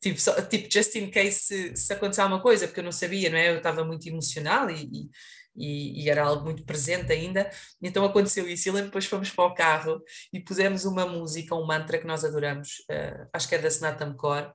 tipo, 0.00 0.18
só, 0.18 0.40
tipo 0.40 0.72
just 0.72 0.94
in 0.94 1.10
case 1.10 1.40
se, 1.40 1.76
se 1.76 1.92
acontecer 1.92 2.22
alguma 2.22 2.40
coisa, 2.40 2.66
porque 2.66 2.80
eu 2.80 2.84
não 2.84 2.92
sabia, 2.92 3.28
não 3.28 3.36
é, 3.36 3.50
eu 3.50 3.58
estava 3.58 3.84
muito 3.84 4.08
emocional 4.08 4.70
e, 4.70 4.84
e 4.84 5.10
e, 5.58 6.04
e, 6.04 6.10
era 6.10 6.24
algo 6.24 6.44
muito 6.44 6.64
presente 6.64 7.12
ainda. 7.12 7.50
Então 7.82 8.04
aconteceu 8.04 8.48
isso. 8.48 8.68
E 8.68 8.72
lembro 8.72 8.86
depois 8.86 9.06
fomos 9.06 9.30
para 9.30 9.44
o 9.44 9.54
carro 9.54 10.02
e 10.32 10.40
pusemos 10.40 10.84
uma 10.84 11.06
música, 11.06 11.54
um 11.54 11.66
mantra 11.66 11.98
que 11.98 12.06
nós 12.06 12.24
adoramos, 12.24 12.84
uh, 12.90 13.28
acho 13.32 13.48
que 13.48 13.54
é 13.54 13.58
da 13.58 13.70
Senatam 13.70 14.16
Kaur, 14.16 14.52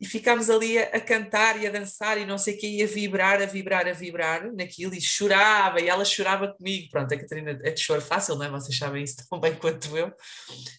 e 0.00 0.06
ficámos 0.06 0.50
ali 0.50 0.78
a, 0.78 0.84
a, 0.96 1.00
cantar 1.00 1.60
e 1.60 1.66
a 1.66 1.70
dançar 1.70 2.18
e 2.18 2.26
não 2.26 2.38
sei 2.38 2.54
o 2.54 2.58
que, 2.58 2.66
e 2.66 2.82
a 2.82 2.86
vibrar, 2.86 3.42
a 3.42 3.46
vibrar, 3.46 3.88
a 3.88 3.92
vibrar 3.92 4.52
naquilo, 4.54 4.94
e 4.94 5.00
chorava, 5.00 5.80
e 5.80 5.88
ela 5.88 6.04
chorava 6.04 6.48
comigo. 6.48 6.88
Pronto, 6.90 7.12
a 7.12 7.18
Catarina 7.18 7.58
é 7.62 7.70
de 7.70 7.80
choro 7.80 8.00
fácil, 8.00 8.36
não 8.36 8.44
é? 8.44 8.50
Vocês 8.50 8.76
sabem 8.76 9.02
isso 9.02 9.16
tão 9.28 9.40
bem 9.40 9.54
quanto 9.54 9.96
eu. 9.96 10.12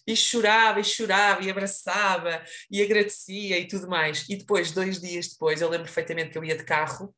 E 0.06 0.16
chorava, 0.16 0.80
e 0.80 0.84
chorava, 0.84 1.42
e 1.42 1.50
abraçava, 1.50 2.42
e 2.70 2.82
agradecia 2.82 3.58
e 3.58 3.66
tudo 3.66 3.88
mais. 3.88 4.24
E 4.28 4.36
depois, 4.36 4.70
dois 4.72 5.00
dias 5.00 5.28
depois, 5.28 5.60
eu 5.60 5.68
lembro 5.68 5.86
perfeitamente 5.86 6.30
que 6.30 6.38
eu 6.38 6.44
ia 6.44 6.56
de 6.56 6.64
carro 6.64 7.14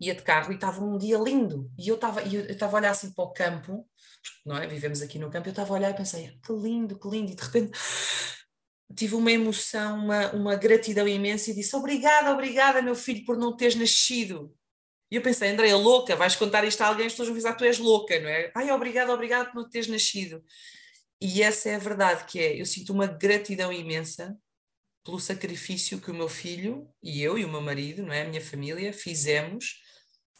ia 0.00 0.14
de 0.14 0.22
carro 0.22 0.52
e 0.52 0.54
estava 0.54 0.82
um 0.84 0.96
dia 0.96 1.18
lindo. 1.18 1.70
E 1.78 1.88
eu 1.88 1.96
estava 1.96 2.22
eu 2.22 2.46
estava 2.46 2.76
a 2.76 2.80
olhar 2.80 2.90
assim 2.90 3.12
para 3.12 3.24
o 3.24 3.32
campo, 3.32 3.86
não 4.44 4.56
é? 4.56 4.66
Vivemos 4.66 5.02
aqui 5.02 5.18
no 5.18 5.30
campo, 5.30 5.48
eu 5.48 5.52
estava 5.52 5.70
a 5.70 5.76
olhar 5.76 5.90
e 5.90 5.96
pensei, 5.96 6.38
que 6.44 6.52
lindo, 6.52 6.98
que 6.98 7.08
lindo, 7.08 7.32
e 7.32 7.34
de 7.34 7.42
repente 7.42 7.78
tive 8.96 9.14
uma 9.14 9.32
emoção, 9.32 9.98
uma, 10.04 10.30
uma 10.32 10.56
gratidão 10.56 11.06
imensa 11.06 11.50
e 11.50 11.54
disse, 11.54 11.74
obrigada, 11.76 12.32
obrigada 12.32 12.82
meu 12.82 12.94
filho 12.94 13.24
por 13.24 13.36
não 13.36 13.56
teres 13.56 13.74
nascido. 13.74 14.54
E 15.10 15.16
eu 15.16 15.22
pensei, 15.22 15.50
Andréia, 15.50 15.76
louca, 15.76 16.14
vais 16.14 16.36
contar 16.36 16.64
isto 16.64 16.82
a 16.82 16.88
alguém, 16.88 17.06
as 17.06 17.12
pessoas 17.12 17.28
vão 17.28 17.36
dizer, 17.36 17.56
tu 17.56 17.64
és 17.64 17.78
louca, 17.78 18.20
não 18.20 18.28
é? 18.28 18.52
Ai, 18.54 18.70
obrigada, 18.70 19.12
obrigada 19.12 19.46
por 19.46 19.62
não 19.62 19.68
teres 19.68 19.88
nascido. 19.88 20.44
E 21.20 21.42
essa 21.42 21.70
é 21.70 21.74
a 21.74 21.78
verdade, 21.78 22.24
que 22.24 22.38
é, 22.38 22.60
eu 22.60 22.66
sinto 22.66 22.92
uma 22.92 23.06
gratidão 23.06 23.72
imensa 23.72 24.38
pelo 25.04 25.18
sacrifício 25.18 26.00
que 26.00 26.10
o 26.10 26.14
meu 26.14 26.28
filho 26.28 26.86
e 27.02 27.22
eu 27.22 27.38
e 27.38 27.44
o 27.44 27.48
meu 27.48 27.62
marido, 27.62 28.02
não 28.02 28.12
é, 28.12 28.22
a 28.22 28.28
minha 28.28 28.42
família, 28.42 28.92
fizemos 28.92 29.80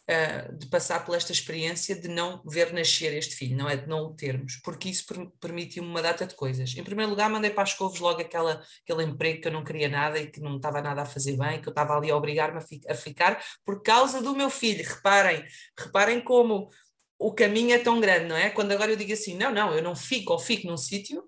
uh, 0.09 0.57
de 0.57 0.66
passar 0.66 1.05
por 1.05 1.14
esta 1.14 1.33
experiência 1.33 1.94
de 1.94 2.09
não 2.09 2.42
ver 2.44 2.73
nascer 2.73 3.12
este 3.14 3.37
filho, 3.37 3.57
não 3.57 3.68
é 3.68 3.77
de 3.77 3.87
não 3.87 4.07
o 4.07 4.14
termos, 4.14 4.57
porque 4.64 4.88
isso 4.88 5.07
per 5.07 5.29
permitiu-me 5.40 5.88
uma 5.88 6.03
data 6.03 6.27
de 6.27 6.35
coisas. 6.35 6.75
Em 6.77 6.83
primeiro 6.83 7.11
lugar, 7.11 7.29
mandei 7.29 7.51
para 7.51 7.62
as 7.62 7.75
couves 7.75 8.01
logo 8.01 8.21
aquela, 8.21 8.62
aquele 8.83 9.05
emprego 9.05 9.42
que 9.42 9.49
eu 9.49 9.53
não 9.53 9.64
queria 9.64 9.88
nada 9.88 10.18
e 10.18 10.31
que 10.31 10.40
não 10.40 10.57
estava 10.57 10.81
nada 10.81 11.03
a 11.03 11.07
fazer 11.07 11.37
bem, 11.37 11.61
que 11.61 11.68
eu 11.68 11.73
estava 11.73 11.97
ali 11.97 12.11
a 12.11 12.16
obrigar-me 12.16 12.59
a, 12.59 12.61
fi 12.61 12.81
a 12.88 12.94
ficar 12.94 13.42
por 13.64 13.83
causa 13.83 14.23
do 14.23 14.35
meu 14.35 14.51
filho. 14.51 14.85
Reparem, 14.85 15.44
reparem 15.79 16.21
como 16.21 16.68
o 17.18 17.33
caminho 17.33 17.75
é 17.75 17.79
tão 17.79 18.01
grande, 18.01 18.27
não 18.27 18.37
é? 18.37 18.51
Quando 18.51 18.73
agora 18.73 18.92
eu 18.92 18.97
digo 18.97 19.12
assim, 19.12 19.37
não, 19.37 19.53
não, 19.53 19.75
eu 19.75 19.83
não 19.83 19.97
fico 19.97 20.33
ou 20.33 20.38
fico 20.38 20.66
num 20.66 20.77
sítio 20.77 21.25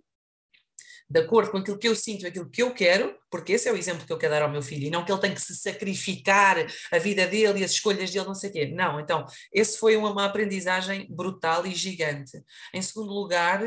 de 1.10 1.18
acordo 1.18 1.50
com 1.50 1.58
aquilo 1.58 1.76
que 1.76 1.88
eu 1.88 1.96
sinto, 1.96 2.24
aquilo 2.24 2.48
que 2.48 2.62
eu 2.62 2.72
quero, 2.72 3.18
porque 3.28 3.54
esse 3.54 3.68
é 3.68 3.72
o 3.72 3.76
exemplo 3.76 4.06
que 4.06 4.12
eu 4.12 4.18
quero 4.18 4.32
dar 4.32 4.42
ao 4.42 4.50
meu 4.50 4.62
filho, 4.62 4.86
e 4.86 4.90
não 4.90 5.04
que 5.04 5.10
ele 5.10 5.20
tem 5.20 5.34
que 5.34 5.40
se 5.40 5.56
sacrificar 5.56 6.56
a 6.92 6.98
vida 6.98 7.26
dele 7.26 7.60
e 7.60 7.64
as 7.64 7.72
escolhas 7.72 8.12
dele, 8.12 8.26
não 8.26 8.34
sei 8.34 8.50
o 8.50 8.52
quê. 8.52 8.66
Não, 8.66 9.00
então, 9.00 9.26
esse 9.52 9.76
foi 9.76 9.96
uma, 9.96 10.12
uma 10.12 10.26
aprendizagem 10.26 11.08
brutal 11.10 11.66
e 11.66 11.74
gigante. 11.74 12.40
Em 12.72 12.80
segundo 12.80 13.12
lugar, 13.12 13.60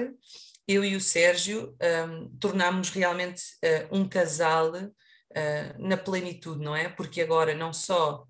eu 0.65 0.86
e 0.86 0.95
o 0.95 1.01
Sérgio 1.01 1.75
um, 2.08 2.38
tornámos 2.39 2.89
realmente 2.89 3.41
uh, 3.62 3.97
um 3.97 4.08
casal 4.08 4.71
uh, 4.73 5.79
na 5.79 5.97
plenitude, 5.97 6.63
não 6.63 6.73
é? 6.73 6.88
Porque 6.88 7.21
agora 7.21 7.53
não 7.53 7.73
só 7.73 8.25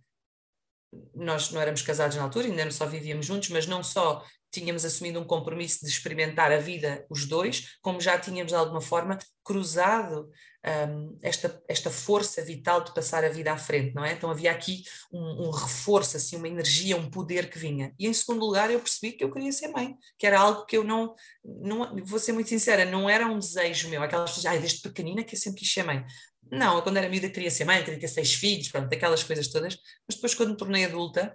nós 1.14 1.52
não 1.52 1.62
éramos 1.62 1.82
casados 1.82 2.16
na 2.18 2.24
altura, 2.24 2.48
ainda 2.48 2.70
só 2.72 2.86
vivíamos 2.86 3.26
juntos, 3.26 3.50
mas 3.50 3.68
não 3.68 3.84
só 3.84 4.24
tínhamos 4.54 4.86
assumido 4.86 5.20
um 5.20 5.26
compromisso 5.26 5.84
de 5.84 5.90
experimentar 5.92 6.52
a 6.52 6.60
vida 6.60 7.06
os 7.10 7.26
dois, 7.26 7.76
como 7.82 8.00
já 8.00 8.18
tínhamos 8.20 8.52
de 8.52 8.56
alguma 8.56 8.82
forma 8.82 9.18
cruzado 9.44 10.30
um, 10.66 11.18
esta, 11.22 11.62
esta 11.68 11.90
força 11.90 12.42
vital 12.42 12.84
de 12.84 12.94
passar 12.94 13.26
a 13.26 13.30
vida 13.30 13.52
à 13.52 13.58
frente, 13.58 13.94
não 13.94 14.06
é? 14.06 14.14
Então 14.14 14.30
havia 14.30 14.52
aqui 14.52 14.84
um, 15.12 15.48
um, 15.48 15.50
reforço, 15.50 16.16
assim, 16.16 16.38
uma 16.38 16.48
energia, 16.48 16.96
um 16.96 17.10
poder 17.10 17.50
que 17.50 17.60
vinha. 17.60 17.94
E 18.00 18.08
em 18.08 18.14
segundo 18.14 18.46
lugar 18.46 18.72
eu 18.72 18.80
percebi 18.80 19.14
que 19.14 19.24
eu 19.24 19.32
queria 19.32 19.52
ser 19.52 19.70
mãe, 19.70 19.96
que 20.18 20.26
era 20.26 20.40
algo 20.40 20.66
que 20.66 20.78
eu 20.78 20.84
não, 20.84 21.16
não 21.44 21.96
vou 22.06 22.20
ser 22.20 22.32
muito 22.32 22.48
sincera, 22.48 22.86
não 22.86 23.10
era 23.10 23.28
um 23.28 23.40
desejo 23.40 23.90
meu, 23.90 24.02
aquelas 24.02 24.30
pessoas, 24.32 24.46
ai, 24.46 24.60
desde 24.60 24.82
pequenina 24.82 25.24
que 25.24 25.36
eu 25.36 25.40
sempre 25.40 25.60
quis 25.60 25.74
ser 25.74 25.84
mãe. 25.84 26.06
Não, 26.52 26.78
eu 26.78 26.84
quando 26.84 26.98
era 26.98 27.10
miúda 27.10 27.30
queria 27.30 27.52
ser 27.52 27.66
mãe, 27.66 27.84
queria 27.84 28.00
ter 28.00 28.08
seis 28.08 28.34
filhos, 28.34 28.70
pronto, 28.70 28.94
aquelas 28.94 29.24
coisas 29.24 29.48
todas, 29.48 29.78
mas 30.08 30.16
depois 30.16 30.36
quando 30.36 30.52
me 30.52 30.58
tornei 30.58 30.86
adulta, 30.86 31.34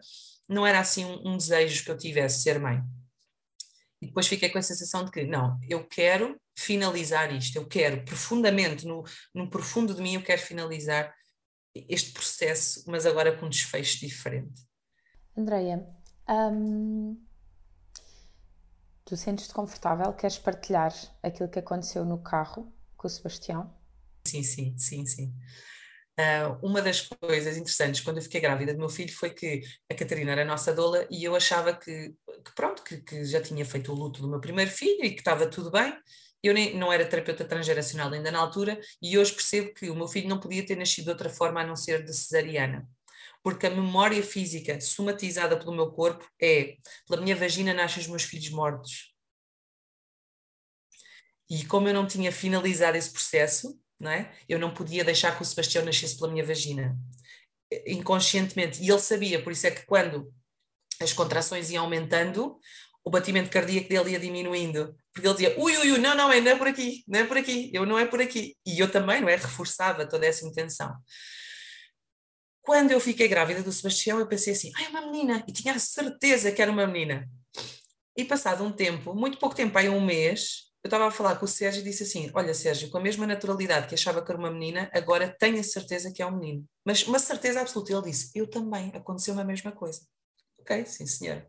não 0.48 0.66
era 0.66 0.80
assim 0.80 1.04
um, 1.04 1.32
um 1.32 1.36
desejo 1.36 1.84
que 1.84 1.90
eu 1.90 1.98
tivesse 1.98 2.42
ser 2.42 2.58
mãe. 2.58 2.80
E 4.00 4.06
depois 4.06 4.26
fiquei 4.26 4.48
com 4.48 4.58
a 4.58 4.62
sensação 4.62 5.04
de 5.04 5.10
que, 5.10 5.24
não, 5.24 5.58
eu 5.68 5.86
quero 5.86 6.40
finalizar 6.56 7.34
isto, 7.34 7.56
eu 7.56 7.66
quero 7.66 8.04
profundamente, 8.04 8.86
no, 8.86 9.04
no 9.34 9.50
profundo 9.50 9.94
de 9.94 10.00
mim, 10.00 10.14
eu 10.14 10.22
quero 10.22 10.40
finalizar 10.40 11.14
este 11.74 12.12
processo, 12.12 12.84
mas 12.86 13.06
agora 13.06 13.36
com 13.36 13.46
um 13.46 13.50
desfecho 13.50 14.00
diferente. 14.00 14.62
Andreia, 15.36 15.86
hum, 16.28 17.20
tu 19.04 19.16
sentes-te 19.16 19.54
confortável? 19.54 20.12
Queres 20.12 20.38
partilhar 20.38 20.92
aquilo 21.22 21.48
que 21.48 21.58
aconteceu 21.58 22.04
no 22.04 22.22
carro 22.22 22.72
com 22.96 23.06
o 23.06 23.10
Sebastião? 23.10 23.72
Sim, 24.26 24.42
sim, 24.42 24.76
sim, 24.76 25.06
sim. 25.06 25.34
Uh, 26.18 26.66
uma 26.66 26.82
das 26.82 27.02
coisas 27.02 27.56
interessantes 27.56 28.00
quando 28.00 28.16
eu 28.16 28.22
fiquei 28.22 28.40
grávida 28.40 28.74
do 28.74 28.80
meu 28.80 28.88
filho 28.88 29.14
foi 29.14 29.30
que 29.30 29.62
a 29.88 29.94
Catarina 29.94 30.32
era 30.32 30.42
a 30.42 30.44
nossa 30.44 30.74
doula 30.74 31.06
e 31.08 31.22
eu 31.22 31.36
achava 31.36 31.72
que, 31.72 32.12
que 32.42 32.54
pronto, 32.54 32.82
que, 32.82 32.98
que, 32.98 33.24
já 33.24 33.40
tinha 33.40 33.64
feito 33.64 33.92
o 33.92 33.94
luto 33.94 34.20
do 34.20 34.28
meu 34.28 34.40
primeiro 34.40 34.70
filho 34.70 35.04
e 35.04 35.10
que 35.10 35.20
estava 35.20 35.46
tudo 35.46 35.70
bem. 35.70 35.96
Eu 36.42 36.54
nem, 36.54 36.76
não 36.76 36.92
era 36.92 37.04
terapeuta 37.04 37.44
transgeracional 37.44 38.12
ainda 38.12 38.30
na 38.30 38.38
altura 38.38 38.80
e 39.02 39.18
hoje 39.18 39.32
percebo 39.32 39.74
que 39.74 39.90
o 39.90 39.94
meu 39.94 40.06
filho 40.06 40.28
não 40.28 40.38
podia 40.38 40.64
ter 40.64 40.76
nascido 40.76 41.06
de 41.06 41.10
outra 41.10 41.28
forma 41.28 41.60
a 41.60 41.66
não 41.66 41.74
ser 41.74 42.04
de 42.04 42.14
cesariana. 42.14 42.88
Porque 43.42 43.66
a 43.66 43.70
memória 43.70 44.22
física 44.22 44.80
somatizada 44.80 45.58
pelo 45.58 45.74
meu 45.74 45.90
corpo 45.90 46.28
é: 46.40 46.76
pela 47.08 47.20
minha 47.22 47.36
vagina 47.36 47.74
nascem 47.74 48.02
os 48.02 48.08
meus 48.08 48.22
filhos 48.22 48.50
mortos. 48.50 49.14
E 51.50 51.64
como 51.64 51.88
eu 51.88 51.94
não 51.94 52.06
tinha 52.06 52.30
finalizado 52.30 52.96
esse 52.96 53.10
processo, 53.10 53.80
não 53.98 54.10
é? 54.10 54.32
Eu 54.48 54.58
não 54.58 54.72
podia 54.72 55.04
deixar 55.04 55.34
que 55.36 55.42
o 55.42 55.44
Sebastião 55.44 55.84
nascesse 55.84 56.16
pela 56.16 56.30
minha 56.30 56.44
vagina, 56.44 56.96
inconscientemente. 57.86 58.82
E 58.82 58.90
ele 58.90 59.00
sabia, 59.00 59.42
por 59.42 59.52
isso 59.52 59.66
é 59.66 59.70
que 59.70 59.86
quando 59.86 60.32
as 61.04 61.12
contrações 61.12 61.70
iam 61.70 61.84
aumentando, 61.84 62.58
o 63.04 63.10
batimento 63.10 63.50
cardíaco 63.50 63.88
dele 63.88 64.10
ia 64.10 64.20
diminuindo. 64.20 64.94
Porque 65.12 65.26
ele 65.26 65.34
dizia, 65.34 65.54
ui, 65.58 65.76
ui, 65.76 65.92
ui, 65.92 65.98
não, 65.98 66.14
não, 66.14 66.30
é, 66.30 66.40
não 66.40 66.52
é 66.52 66.56
por 66.56 66.68
aqui, 66.68 67.02
não 67.06 67.20
é 67.20 67.24
por 67.24 67.36
aqui, 67.36 67.70
eu 67.72 67.86
não 67.86 67.98
é 67.98 68.06
por 68.06 68.20
aqui. 68.20 68.56
E 68.66 68.78
eu 68.78 68.90
também, 68.90 69.20
não 69.20 69.28
é? 69.28 69.36
Reforçava 69.36 70.06
toda 70.06 70.26
essa 70.26 70.46
intenção. 70.46 70.94
Quando 72.62 72.90
eu 72.90 73.00
fiquei 73.00 73.28
grávida 73.28 73.62
do 73.62 73.72
Sebastião, 73.72 74.18
eu 74.18 74.28
pensei 74.28 74.52
assim, 74.52 74.70
ai, 74.76 74.84
é 74.84 74.88
uma 74.90 75.00
menina, 75.00 75.42
e 75.48 75.52
tinha 75.52 75.74
a 75.74 75.78
certeza 75.78 76.52
que 76.52 76.60
era 76.60 76.70
uma 76.70 76.86
menina. 76.86 77.26
E 78.14 78.24
passado 78.24 78.62
um 78.62 78.72
tempo, 78.72 79.14
muito 79.14 79.38
pouco 79.38 79.54
tempo, 79.54 79.78
aí 79.78 79.88
um 79.88 80.04
mês, 80.04 80.68
eu 80.84 80.88
estava 80.88 81.06
a 81.06 81.10
falar 81.10 81.36
com 81.36 81.44
o 81.44 81.48
Sérgio 81.48 81.80
e 81.80 81.84
disse 81.84 82.02
assim: 82.02 82.30
Olha, 82.34 82.52
Sérgio, 82.52 82.90
com 82.90 82.98
a 82.98 83.00
mesma 83.00 83.26
naturalidade 83.26 83.86
que 83.86 83.94
achava 83.94 84.24
que 84.24 84.30
era 84.30 84.38
uma 84.38 84.50
menina, 84.50 84.90
agora 84.92 85.34
tenho 85.38 85.58
a 85.58 85.62
certeza 85.62 86.12
que 86.12 86.22
é 86.22 86.26
um 86.26 86.36
menino. 86.36 86.64
Mas 86.84 87.06
uma 87.06 87.18
certeza 87.18 87.60
absoluta. 87.60 87.92
Ele 87.92 88.02
disse: 88.02 88.30
Eu 88.34 88.48
também, 88.48 88.92
aconteceu 88.94 89.38
a 89.38 89.44
mesma 89.44 89.72
coisa. 89.72 90.00
Ok, 90.68 90.84
sim, 90.84 91.06
senhora. 91.06 91.48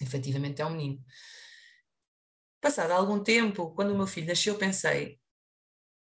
Efetivamente 0.00 0.60
é 0.60 0.66
um 0.66 0.70
menino. 0.70 1.04
Passado 2.60 2.90
algum 2.90 3.22
tempo, 3.22 3.72
quando 3.74 3.92
o 3.92 3.96
meu 3.96 4.08
filho 4.08 4.26
nasceu, 4.26 4.58
pensei: 4.58 5.20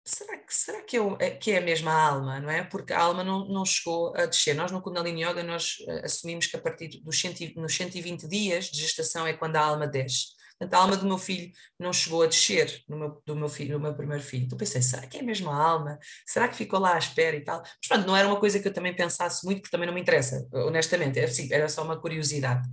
será 0.04 0.38
que, 0.40 0.56
será 0.56 0.82
que, 0.82 0.98
eu, 0.98 1.16
é, 1.20 1.30
que 1.30 1.52
é 1.52 1.60
a 1.60 1.62
mesma 1.62 1.94
alma, 1.94 2.40
não 2.40 2.50
é? 2.50 2.64
Porque 2.64 2.94
a 2.94 3.00
alma 3.00 3.24
não, 3.24 3.48
não 3.48 3.64
chegou 3.64 4.16
a 4.16 4.26
descer. 4.26 4.56
Nós 4.56 4.72
no 4.72 4.82
Kundalini 4.82 5.24
Yoga 5.24 5.44
nós 5.44 5.78
uh, 5.82 6.06
assumimos 6.06 6.48
que 6.48 6.56
a 6.56 6.62
partir 6.62 7.00
dos 7.04 7.20
100, 7.20 7.54
nos 7.58 7.76
120 7.76 8.28
dias 8.28 8.66
de 8.66 8.82
gestação 8.82 9.28
é 9.28 9.34
quando 9.34 9.58
a 9.58 9.62
alma 9.62 9.88
desce. 9.88 10.35
Portanto, 10.58 10.74
a 10.74 10.78
alma 10.84 10.98
do 10.98 11.06
meu 11.06 11.18
filho 11.18 11.52
não 11.78 11.92
chegou 11.92 12.24
a 12.24 12.28
descer 12.28 12.82
no 12.88 12.98
meu, 12.98 13.22
do 13.26 13.36
meu 13.36 13.50
filho, 13.50 13.74
no 13.74 13.84
meu 13.84 13.94
primeiro 13.94 14.24
filho. 14.24 14.46
Então 14.46 14.58
pensei, 14.58 14.82
será 14.82 15.06
que 15.06 15.18
é 15.18 15.20
a 15.22 15.24
mesma 15.24 15.54
alma? 15.54 16.00
Será 16.26 16.48
que 16.48 16.56
ficou 16.56 16.80
lá 16.80 16.96
à 16.96 16.98
espera 16.98 17.36
e 17.36 17.44
tal? 17.44 17.62
Mas 17.62 17.88
pronto, 17.88 18.08
não 18.08 18.16
era 18.16 18.28
uma 18.28 18.40
coisa 18.40 18.60
que 18.60 18.68
eu 18.68 18.74
também 18.74 18.96
pensasse 18.96 19.46
muito, 19.46 19.62
porque 19.62 19.72
também 19.72 19.88
não 19.88 19.94
me 19.94 20.02
interessa, 20.02 20.48
honestamente, 20.54 21.20
era, 21.20 21.32
era 21.52 21.70
só 21.70 21.84
uma 21.84 22.00
curiosidade. 22.00 22.68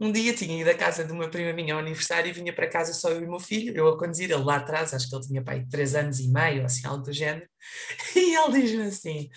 Um 0.00 0.10
dia 0.10 0.32
tinha 0.34 0.58
ido 0.58 0.70
à 0.70 0.74
casa 0.74 1.04
de 1.04 1.12
uma 1.12 1.28
prima 1.28 1.52
minha 1.52 1.74
ao 1.74 1.80
aniversário 1.80 2.30
e 2.30 2.32
vinha 2.32 2.54
para 2.54 2.66
casa 2.66 2.94
só 2.94 3.10
eu 3.10 3.20
e 3.20 3.26
o 3.26 3.30
meu 3.30 3.38
filho, 3.38 3.76
eu 3.76 3.86
a 3.86 3.98
conduzir, 3.98 4.30
ele 4.30 4.42
lá 4.42 4.56
atrás, 4.56 4.94
acho 4.94 5.08
que 5.08 5.14
ele 5.14 5.26
tinha 5.26 5.44
pai 5.44 5.66
três 5.70 5.94
anos 5.94 6.20
e 6.20 6.28
meio, 6.28 6.64
assim, 6.64 6.86
algo 6.86 7.04
do 7.04 7.12
género, 7.12 7.46
e 8.16 8.34
ele 8.34 8.62
diz-me 8.62 8.84
assim: 8.84 9.28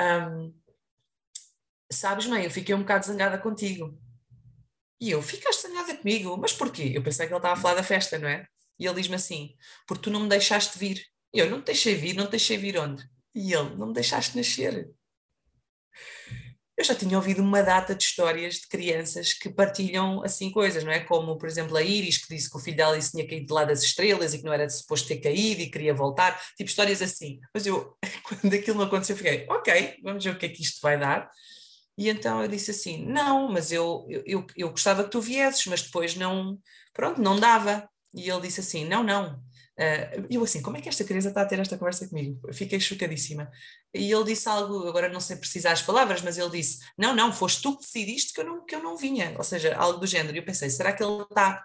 um, 0.00 0.52
Sabes, 1.90 2.26
mãe, 2.26 2.44
eu 2.44 2.50
fiquei 2.50 2.74
um 2.74 2.80
bocado 2.80 3.06
zangada 3.06 3.38
contigo. 3.38 3.96
E 5.00 5.10
eu, 5.10 5.22
ficaste 5.22 5.62
zangada 5.62 5.96
comigo? 5.96 6.36
Mas 6.36 6.52
porquê? 6.52 6.92
Eu 6.94 7.02
pensei 7.02 7.26
que 7.26 7.32
ele 7.32 7.38
estava 7.38 7.54
a 7.54 7.62
falar 7.62 7.74
da 7.74 7.82
festa, 7.82 8.18
não 8.18 8.28
é? 8.28 8.46
E 8.78 8.86
ele 8.86 8.96
diz-me 8.96 9.16
assim, 9.16 9.54
porque 9.86 10.04
tu 10.04 10.10
não 10.10 10.20
me 10.20 10.28
deixaste 10.28 10.78
vir. 10.78 11.04
E 11.32 11.38
eu, 11.38 11.50
não 11.50 11.60
te 11.60 11.66
deixei 11.66 11.94
vir, 11.94 12.14
não 12.14 12.26
te 12.26 12.32
deixei 12.32 12.56
vir 12.56 12.78
onde? 12.78 13.04
E 13.34 13.52
ele, 13.52 13.76
não 13.76 13.88
me 13.88 13.92
deixaste 13.92 14.36
nascer. 14.36 14.90
Eu 16.76 16.84
já 16.84 16.94
tinha 16.94 17.16
ouvido 17.16 17.42
uma 17.42 17.60
data 17.60 17.92
de 17.92 18.04
histórias 18.04 18.54
de 18.54 18.68
crianças 18.68 19.32
que 19.32 19.50
partilham 19.50 20.22
assim 20.22 20.48
coisas, 20.48 20.84
não 20.84 20.92
é? 20.92 21.00
Como, 21.00 21.36
por 21.36 21.48
exemplo, 21.48 21.76
a 21.76 21.82
Iris, 21.82 22.18
que 22.18 22.32
disse 22.32 22.48
que 22.48 22.56
o 22.56 22.60
filho 22.60 22.76
dela 22.76 22.98
tinha 23.00 23.26
caído 23.26 23.46
de 23.46 23.52
lá 23.52 23.64
das 23.64 23.82
estrelas 23.82 24.32
e 24.32 24.38
que 24.38 24.44
não 24.44 24.52
era 24.52 24.68
suposto 24.68 25.08
ter 25.08 25.18
caído 25.18 25.60
e 25.60 25.70
queria 25.70 25.92
voltar, 25.92 26.40
tipo 26.56 26.70
histórias 26.70 27.02
assim. 27.02 27.40
Mas 27.52 27.66
eu, 27.66 27.96
quando 28.22 28.54
aquilo 28.54 28.76
não 28.78 28.84
aconteceu, 28.84 29.16
fiquei, 29.16 29.44
ok, 29.50 29.98
vamos 30.04 30.22
ver 30.22 30.30
o 30.30 30.38
que 30.38 30.46
é 30.46 30.48
que 30.48 30.62
isto 30.62 30.80
vai 30.80 30.96
dar. 30.96 31.28
E 31.98 32.08
então 32.08 32.40
eu 32.40 32.48
disse 32.48 32.70
assim: 32.70 33.04
não, 33.04 33.50
mas 33.50 33.72
eu, 33.72 34.06
eu, 34.24 34.46
eu 34.56 34.70
gostava 34.70 35.02
que 35.02 35.10
tu 35.10 35.20
viesses, 35.20 35.66
mas 35.66 35.82
depois 35.82 36.14
não, 36.14 36.56
pronto, 36.94 37.20
não 37.20 37.38
dava. 37.38 37.90
E 38.14 38.30
ele 38.30 38.42
disse 38.42 38.60
assim: 38.60 38.84
não, 38.84 39.02
não. 39.02 39.34
Uh, 39.76 40.26
eu 40.30 40.42
assim, 40.42 40.62
como 40.62 40.76
é 40.76 40.80
que 40.80 40.88
esta 40.88 41.04
criança 41.04 41.28
está 41.28 41.42
a 41.42 41.46
ter 41.46 41.58
esta 41.58 41.76
conversa 41.76 42.08
comigo? 42.08 42.40
Fiquei 42.52 42.78
chocadíssima. 42.78 43.50
E 43.92 44.12
ele 44.12 44.24
disse 44.24 44.48
algo, 44.48 44.88
agora 44.88 45.08
não 45.08 45.20
sei 45.20 45.36
precisar 45.36 45.72
as 45.72 45.82
palavras, 45.82 46.22
mas 46.22 46.38
ele 46.38 46.50
disse: 46.50 46.78
Não, 46.96 47.16
não, 47.16 47.32
foste 47.32 47.62
tu 47.62 47.76
que 47.76 47.84
decidiste 47.84 48.32
que 48.32 48.40
eu 48.40 48.44
não, 48.44 48.64
que 48.64 48.76
eu 48.76 48.82
não 48.82 48.96
vinha. 48.96 49.34
Ou 49.36 49.42
seja, 49.42 49.74
algo 49.76 49.98
do 49.98 50.06
género. 50.06 50.36
E 50.36 50.38
eu 50.38 50.44
pensei: 50.44 50.70
será 50.70 50.92
que 50.92 51.02
ele 51.02 51.22
está 51.22 51.64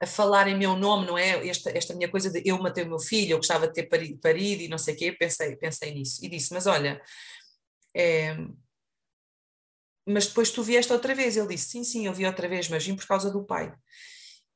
a 0.00 0.06
falar 0.06 0.48
em 0.48 0.58
meu 0.58 0.76
nome, 0.76 1.06
não 1.06 1.16
é? 1.16 1.46
Esta, 1.48 1.70
esta 1.70 1.94
minha 1.94 2.10
coisa 2.10 2.28
de 2.28 2.42
eu 2.44 2.58
matei 2.58 2.82
o 2.82 2.88
meu 2.88 2.98
filho, 2.98 3.34
eu 3.34 3.36
gostava 3.36 3.68
de 3.68 3.74
ter 3.74 3.84
parido, 3.84 4.18
parido 4.18 4.62
e 4.62 4.68
não 4.68 4.78
sei 4.78 4.94
o 4.94 4.96
quê. 4.96 5.12
Pensei, 5.12 5.54
pensei 5.54 5.94
nisso. 5.94 6.24
E 6.24 6.28
disse: 6.28 6.52
Mas 6.52 6.66
olha, 6.66 7.00
é, 7.94 8.36
mas 10.06 10.26
depois 10.26 10.50
tu 10.50 10.62
vieste 10.62 10.92
outra 10.92 11.14
vez. 11.14 11.36
Ele 11.36 11.48
disse: 11.48 11.70
Sim, 11.70 11.84
sim, 11.84 12.06
eu 12.06 12.12
vi 12.12 12.26
outra 12.26 12.48
vez, 12.48 12.68
mas 12.68 12.84
vim 12.84 12.96
por 12.96 13.06
causa 13.06 13.30
do 13.30 13.44
pai. 13.44 13.72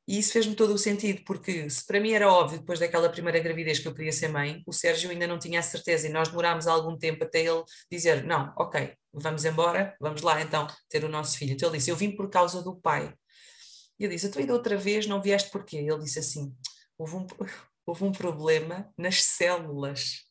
E 0.09 0.19
isso 0.19 0.33
fez-me 0.33 0.55
todo 0.55 0.73
o 0.73 0.79
sentido, 0.79 1.23
porque 1.25 1.69
se 1.69 1.85
para 1.85 1.99
mim 1.99 2.13
era 2.13 2.31
óbvio, 2.31 2.61
depois 2.61 2.79
daquela 2.79 3.09
primeira 3.09 3.41
gravidez 3.41 3.81
que 3.81 3.89
eu 3.89 3.95
queria 3.95 4.13
ser 4.13 4.29
mãe, 4.29 4.63
o 4.65 4.73
Sérgio 4.73 5.11
ainda 5.11 5.27
não 5.27 5.37
tinha 5.37 5.59
a 5.59 5.63
certeza 5.63 6.07
e 6.07 6.13
nós 6.13 6.29
demorámos 6.29 6.69
algum 6.69 6.97
tempo 6.97 7.25
até 7.25 7.41
ele 7.41 7.65
dizer: 7.91 8.25
Não, 8.25 8.53
ok, 8.57 8.93
vamos 9.13 9.45
embora, 9.45 9.97
vamos 10.01 10.23
lá 10.23 10.41
então 10.41 10.67
ter 10.89 11.05
o 11.05 11.09
nosso 11.09 11.37
filho. 11.39 11.53
Então 11.53 11.69
ele 11.69 11.79
disse: 11.79 11.91
Eu 11.91 11.97
vim 11.97 12.15
por 12.15 12.31
causa 12.31 12.63
do 12.63 12.77
pai. 12.77 13.13
E 13.99 14.05
eu 14.05 14.11
disse: 14.11 14.31
Tu 14.31 14.39
ainda 14.39 14.53
outra 14.53 14.77
vez 14.77 15.07
não 15.07 15.21
vieste 15.21 15.51
porquê? 15.51 15.79
Ele 15.79 15.99
disse 15.99 16.21
assim: 16.21 16.55
Houve 16.97 17.17
um, 17.17 17.27
houve 17.85 18.05
um 18.05 18.13
problema 18.13 18.93
nas 18.97 19.23
células. 19.23 20.26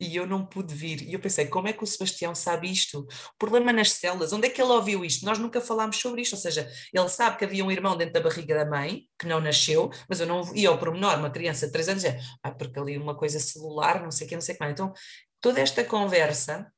E 0.00 0.16
eu 0.16 0.26
não 0.26 0.46
pude 0.46 0.74
vir. 0.74 1.02
E 1.02 1.12
eu 1.12 1.20
pensei, 1.20 1.46
como 1.46 1.68
é 1.68 1.72
que 1.72 1.84
o 1.84 1.86
Sebastião 1.86 2.34
sabe 2.34 2.70
isto? 2.70 3.00
O 3.00 3.38
problema 3.38 3.72
nas 3.72 3.92
células, 3.92 4.32
onde 4.32 4.46
é 4.46 4.50
que 4.50 4.60
ele 4.60 4.72
ouviu 4.72 5.04
isto? 5.04 5.24
Nós 5.26 5.38
nunca 5.38 5.60
falámos 5.60 5.98
sobre 5.98 6.22
isto, 6.22 6.32
ou 6.34 6.38
seja, 6.38 6.70
ele 6.92 7.08
sabe 7.08 7.36
que 7.36 7.44
havia 7.44 7.64
um 7.64 7.70
irmão 7.70 7.96
dentro 7.96 8.14
da 8.14 8.20
barriga 8.20 8.54
da 8.54 8.64
mãe, 8.64 9.04
que 9.18 9.26
não 9.26 9.40
nasceu, 9.40 9.90
mas 10.08 10.20
eu 10.20 10.26
não 10.26 10.54
ia 10.54 10.70
ao 10.70 10.78
pormenor, 10.78 11.18
uma 11.18 11.30
criança 11.30 11.66
de 11.66 11.72
3 11.72 11.88
anos, 11.90 12.04
é, 12.04 12.18
ah, 12.42 12.50
porque 12.50 12.78
ali 12.78 12.96
uma 12.96 13.14
coisa 13.14 13.38
celular, 13.38 14.02
não 14.02 14.10
sei 14.10 14.26
o 14.26 14.28
que, 14.30 14.34
não 14.34 14.42
sei 14.42 14.54
o 14.54 14.58
que 14.58 14.64
mais. 14.64 14.72
Então, 14.72 14.92
toda 15.40 15.60
esta 15.60 15.84
conversa, 15.84 16.72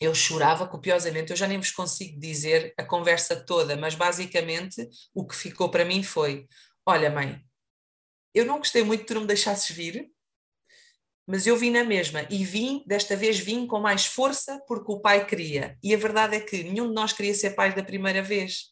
eu 0.00 0.14
chorava 0.14 0.66
copiosamente, 0.66 1.30
eu 1.30 1.36
já 1.36 1.46
nem 1.46 1.58
vos 1.58 1.70
consigo 1.70 2.18
dizer 2.18 2.74
a 2.76 2.84
conversa 2.84 3.36
toda, 3.36 3.76
mas 3.76 3.94
basicamente 3.94 4.88
o 5.14 5.26
que 5.26 5.36
ficou 5.36 5.70
para 5.70 5.84
mim 5.84 6.02
foi, 6.02 6.48
olha 6.86 7.10
mãe, 7.10 7.44
eu 8.34 8.46
não 8.46 8.58
gostei 8.58 8.82
muito 8.82 9.00
que 9.00 9.06
tu 9.06 9.14
não 9.14 9.22
me 9.22 9.26
deixasses 9.26 9.74
vir, 9.74 10.10
mas 11.26 11.46
eu 11.46 11.56
vim 11.56 11.70
na 11.70 11.84
mesma 11.84 12.26
e 12.30 12.44
vim, 12.44 12.82
desta 12.86 13.16
vez 13.16 13.38
vim 13.38 13.66
com 13.66 13.78
mais 13.78 14.06
força 14.06 14.60
porque 14.66 14.90
o 14.92 15.00
pai 15.00 15.26
queria. 15.26 15.78
E 15.82 15.94
a 15.94 15.98
verdade 15.98 16.36
é 16.36 16.40
que 16.40 16.64
nenhum 16.64 16.88
de 16.88 16.94
nós 16.94 17.12
queria 17.12 17.34
ser 17.34 17.50
pai 17.50 17.74
da 17.74 17.82
primeira 17.82 18.22
vez. 18.22 18.70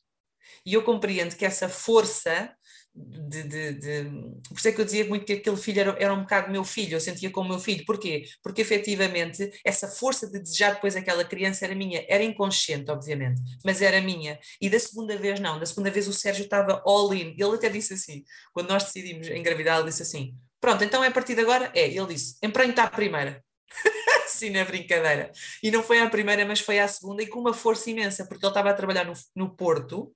E 0.66 0.74
eu 0.74 0.82
compreendo 0.82 1.36
que 1.36 1.44
essa 1.44 1.68
força 1.68 2.52
de, 2.94 3.42
de, 3.44 3.72
de, 3.74 4.10
Por 4.48 4.58
isso 4.58 4.68
é 4.68 4.72
que 4.72 4.80
eu 4.80 4.84
dizia 4.84 5.04
muito 5.04 5.24
que 5.24 5.34
aquele 5.34 5.56
filho 5.56 5.80
era, 5.80 5.96
era 6.00 6.12
um 6.12 6.22
bocado 6.22 6.50
meu 6.50 6.64
filho, 6.64 6.94
eu 6.96 7.00
sentia 7.00 7.30
como 7.30 7.50
meu 7.50 7.58
filho. 7.58 7.84
Porquê? 7.84 8.24
Porque 8.42 8.62
efetivamente 8.62 9.50
essa 9.64 9.88
força 9.88 10.26
de 10.26 10.40
desejar 10.40 10.74
depois 10.74 10.96
aquela 10.96 11.24
criança 11.24 11.64
era 11.64 11.74
minha, 11.74 12.04
era 12.08 12.24
inconsciente, 12.24 12.90
obviamente, 12.90 13.40
mas 13.64 13.82
era 13.82 14.00
minha. 14.00 14.38
E 14.60 14.68
da 14.68 14.78
segunda 14.78 15.16
vez 15.16 15.38
não, 15.38 15.58
da 15.58 15.66
segunda 15.66 15.90
vez 15.90 16.08
o 16.08 16.12
Sérgio 16.12 16.44
estava 16.44 16.82
all 16.84 17.14
in. 17.14 17.34
Ele 17.38 17.54
até 17.54 17.68
disse 17.68 17.94
assim, 17.94 18.24
quando 18.52 18.68
nós 18.68 18.84
decidimos 18.84 19.28
engravidar, 19.28 19.78
ele 19.78 19.88
disse 19.88 20.02
assim: 20.02 20.34
Pronto, 20.60 20.82
então 20.82 21.04
é 21.04 21.08
a 21.08 21.12
partir 21.12 21.34
de 21.34 21.42
agora? 21.42 21.70
É, 21.74 21.86
ele 21.88 22.14
disse, 22.14 22.36
emprenho 22.42 22.70
está 22.70 22.84
a 22.84 22.90
primeira. 22.90 23.44
Sim, 24.26 24.50
na 24.50 24.64
brincadeira. 24.64 25.30
E 25.62 25.70
não 25.70 25.82
foi 25.82 26.00
a 26.00 26.10
primeira, 26.10 26.44
mas 26.44 26.60
foi 26.60 26.78
a 26.78 26.88
segunda, 26.88 27.22
e 27.22 27.26
com 27.26 27.40
uma 27.40 27.54
força 27.54 27.90
imensa, 27.90 28.26
porque 28.26 28.44
ele 28.44 28.50
estava 28.50 28.70
a 28.70 28.74
trabalhar 28.74 29.04
no, 29.04 29.14
no 29.34 29.54
Porto, 29.54 30.14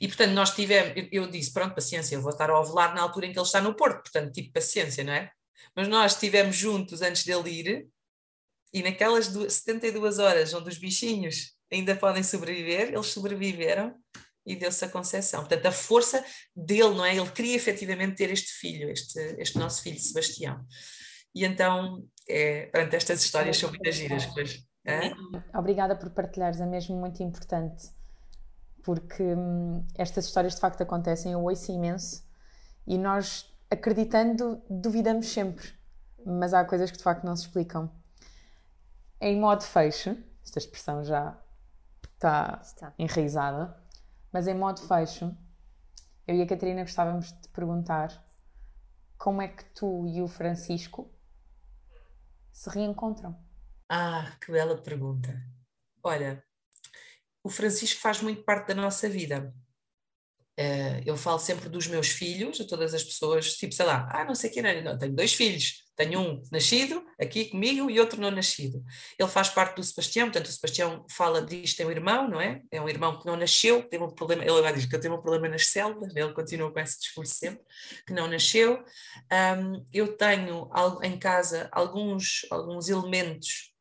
e 0.00 0.08
portanto 0.08 0.32
nós 0.32 0.54
tivemos, 0.54 1.08
eu, 1.12 1.26
disse, 1.26 1.52
pronto, 1.52 1.74
paciência, 1.74 2.14
eu 2.14 2.22
vou 2.22 2.32
estar 2.32 2.50
a 2.50 2.58
ovular 2.58 2.94
na 2.94 3.02
altura 3.02 3.26
em 3.26 3.32
que 3.32 3.38
ele 3.38 3.46
está 3.46 3.60
no 3.60 3.74
Porto, 3.74 4.02
portanto, 4.02 4.32
tipo, 4.32 4.52
paciência, 4.52 5.04
não 5.04 5.12
é? 5.12 5.30
Mas 5.74 5.88
nós 5.88 6.12
estivemos 6.12 6.56
juntos 6.56 7.02
antes 7.02 7.24
dele 7.24 7.50
ir, 7.50 7.88
e 8.72 8.82
naquelas 8.82 9.28
duas, 9.28 9.52
72 9.54 10.18
horas 10.18 10.52
onde 10.52 10.68
os 10.68 10.78
bichinhos 10.78 11.54
ainda 11.70 11.94
podem 11.94 12.22
sobreviver, 12.22 12.92
eles 12.92 13.06
sobreviveram, 13.06 13.94
e 14.46 14.56
deu-se 14.56 14.84
a 14.84 14.88
concepção. 14.88 15.40
Portanto, 15.40 15.66
a 15.66 15.72
força 15.72 16.24
dele, 16.54 16.94
não 16.94 17.04
é? 17.04 17.16
Ele 17.16 17.30
queria 17.30 17.56
efetivamente 17.56 18.16
ter 18.16 18.30
este 18.30 18.52
filho, 18.52 18.90
este, 18.90 19.18
este 19.38 19.58
nosso 19.58 19.82
filho 19.82 19.98
Sebastião. 19.98 20.64
E 21.34 21.44
então, 21.44 22.04
é, 22.28 22.66
perante 22.66 22.96
estas 22.96 23.22
histórias 23.22 23.56
são 23.56 23.70
muitas 23.70 23.94
giras. 23.94 24.26
Pois, 24.26 24.64
Obrigada 25.54 25.96
por 25.96 26.10
partilhares, 26.10 26.60
é 26.60 26.66
mesmo 26.66 26.96
muito 26.96 27.22
importante, 27.22 27.90
porque 28.82 29.22
hum, 29.22 29.84
estas 29.96 30.26
histórias 30.26 30.54
de 30.54 30.60
facto 30.60 30.82
acontecem, 30.82 31.32
eu 31.32 31.42
ouço 31.42 31.72
imenso, 31.72 32.22
e 32.86 32.98
nós, 32.98 33.50
acreditando, 33.70 34.62
duvidamos 34.68 35.28
sempre, 35.28 35.72
mas 36.24 36.52
há 36.52 36.64
coisas 36.64 36.90
que 36.90 36.98
de 36.98 37.02
facto 37.02 37.24
não 37.24 37.34
se 37.34 37.46
explicam. 37.46 37.90
Em 39.18 39.40
modo 39.40 39.62
fecho, 39.62 40.14
esta 40.44 40.58
expressão 40.58 41.02
já 41.02 41.40
está, 42.12 42.60
está. 42.62 42.94
enraizada, 42.98 43.74
mas 44.34 44.48
em 44.48 44.54
modo 44.54 44.80
fecho, 44.80 45.32
eu 46.26 46.34
e 46.34 46.42
a 46.42 46.46
Catarina 46.48 46.82
gostávamos 46.82 47.32
de 47.32 47.42
te 47.42 47.48
perguntar 47.50 48.10
como 49.16 49.40
é 49.40 49.46
que 49.46 49.64
tu 49.66 50.08
e 50.08 50.20
o 50.20 50.26
Francisco 50.26 51.08
se 52.52 52.68
reencontram. 52.68 53.38
Ah, 53.88 54.36
que 54.44 54.50
bela 54.50 54.76
pergunta. 54.76 55.40
Olha, 56.02 56.44
o 57.44 57.48
Francisco 57.48 58.00
faz 58.00 58.22
muito 58.22 58.42
parte 58.42 58.66
da 58.66 58.74
nossa 58.74 59.08
vida. 59.08 59.54
Uh, 60.58 61.02
eu 61.04 61.16
falo 61.16 61.40
sempre 61.40 61.68
dos 61.68 61.88
meus 61.88 62.08
filhos, 62.08 62.60
a 62.60 62.64
todas 62.64 62.94
as 62.94 63.02
pessoas, 63.02 63.54
tipo, 63.54 63.74
sei 63.74 63.86
lá, 63.86 64.08
ah, 64.12 64.24
não 64.24 64.36
sei 64.36 64.50
quem, 64.50 64.62
não, 64.62 64.92
não, 64.92 64.98
tenho 64.98 65.12
dois 65.12 65.34
filhos, 65.34 65.82
tenho 65.96 66.20
um 66.20 66.42
nascido 66.52 67.04
aqui 67.20 67.46
comigo 67.46 67.90
e 67.90 67.98
outro 67.98 68.20
não 68.20 68.30
nascido. 68.30 68.80
Ele 69.18 69.28
faz 69.28 69.48
parte 69.48 69.76
do 69.76 69.82
Sebastião, 69.82 70.26
portanto, 70.26 70.46
o 70.46 70.52
Sebastião 70.52 71.04
fala 71.10 71.42
disto, 71.42 71.78
tem 71.78 71.86
um 71.86 71.90
irmão, 71.90 72.28
não 72.28 72.40
é? 72.40 72.62
É 72.70 72.80
um 72.80 72.88
irmão 72.88 73.18
que 73.18 73.26
não 73.26 73.36
nasceu, 73.36 73.82
teve 73.88 74.04
um 74.04 74.10
problema, 74.14 74.42
ele 74.42 74.52
agora 74.52 74.72
diz 74.72 74.86
que 74.86 74.94
ele 74.94 75.08
um 75.08 75.20
problema 75.20 75.48
nas 75.48 75.66
células, 75.66 76.14
né? 76.14 76.22
ele 76.22 76.32
continua 76.32 76.72
com 76.72 76.78
esse 76.78 77.00
discurso 77.00 77.34
sempre, 77.34 77.64
que 78.06 78.12
não 78.12 78.28
nasceu. 78.28 78.82
Um, 79.32 79.84
eu 79.92 80.16
tenho 80.16 80.70
em 81.02 81.18
casa 81.18 81.68
alguns, 81.72 82.46
alguns 82.48 82.88
elementos 82.88 83.72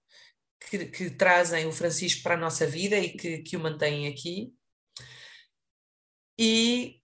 que, 0.70 0.86
que, 0.86 1.10
trazem 1.12 1.68
o 1.68 1.72
Francisco 1.72 2.24
para 2.24 2.36
a 2.36 2.38
nossa 2.38 2.66
vida 2.66 2.98
e 2.98 3.10
que, 3.10 3.40
que 3.40 3.58
o 3.58 3.60
mantêm 3.60 4.08
aqui. 4.08 4.52
E 6.38 7.00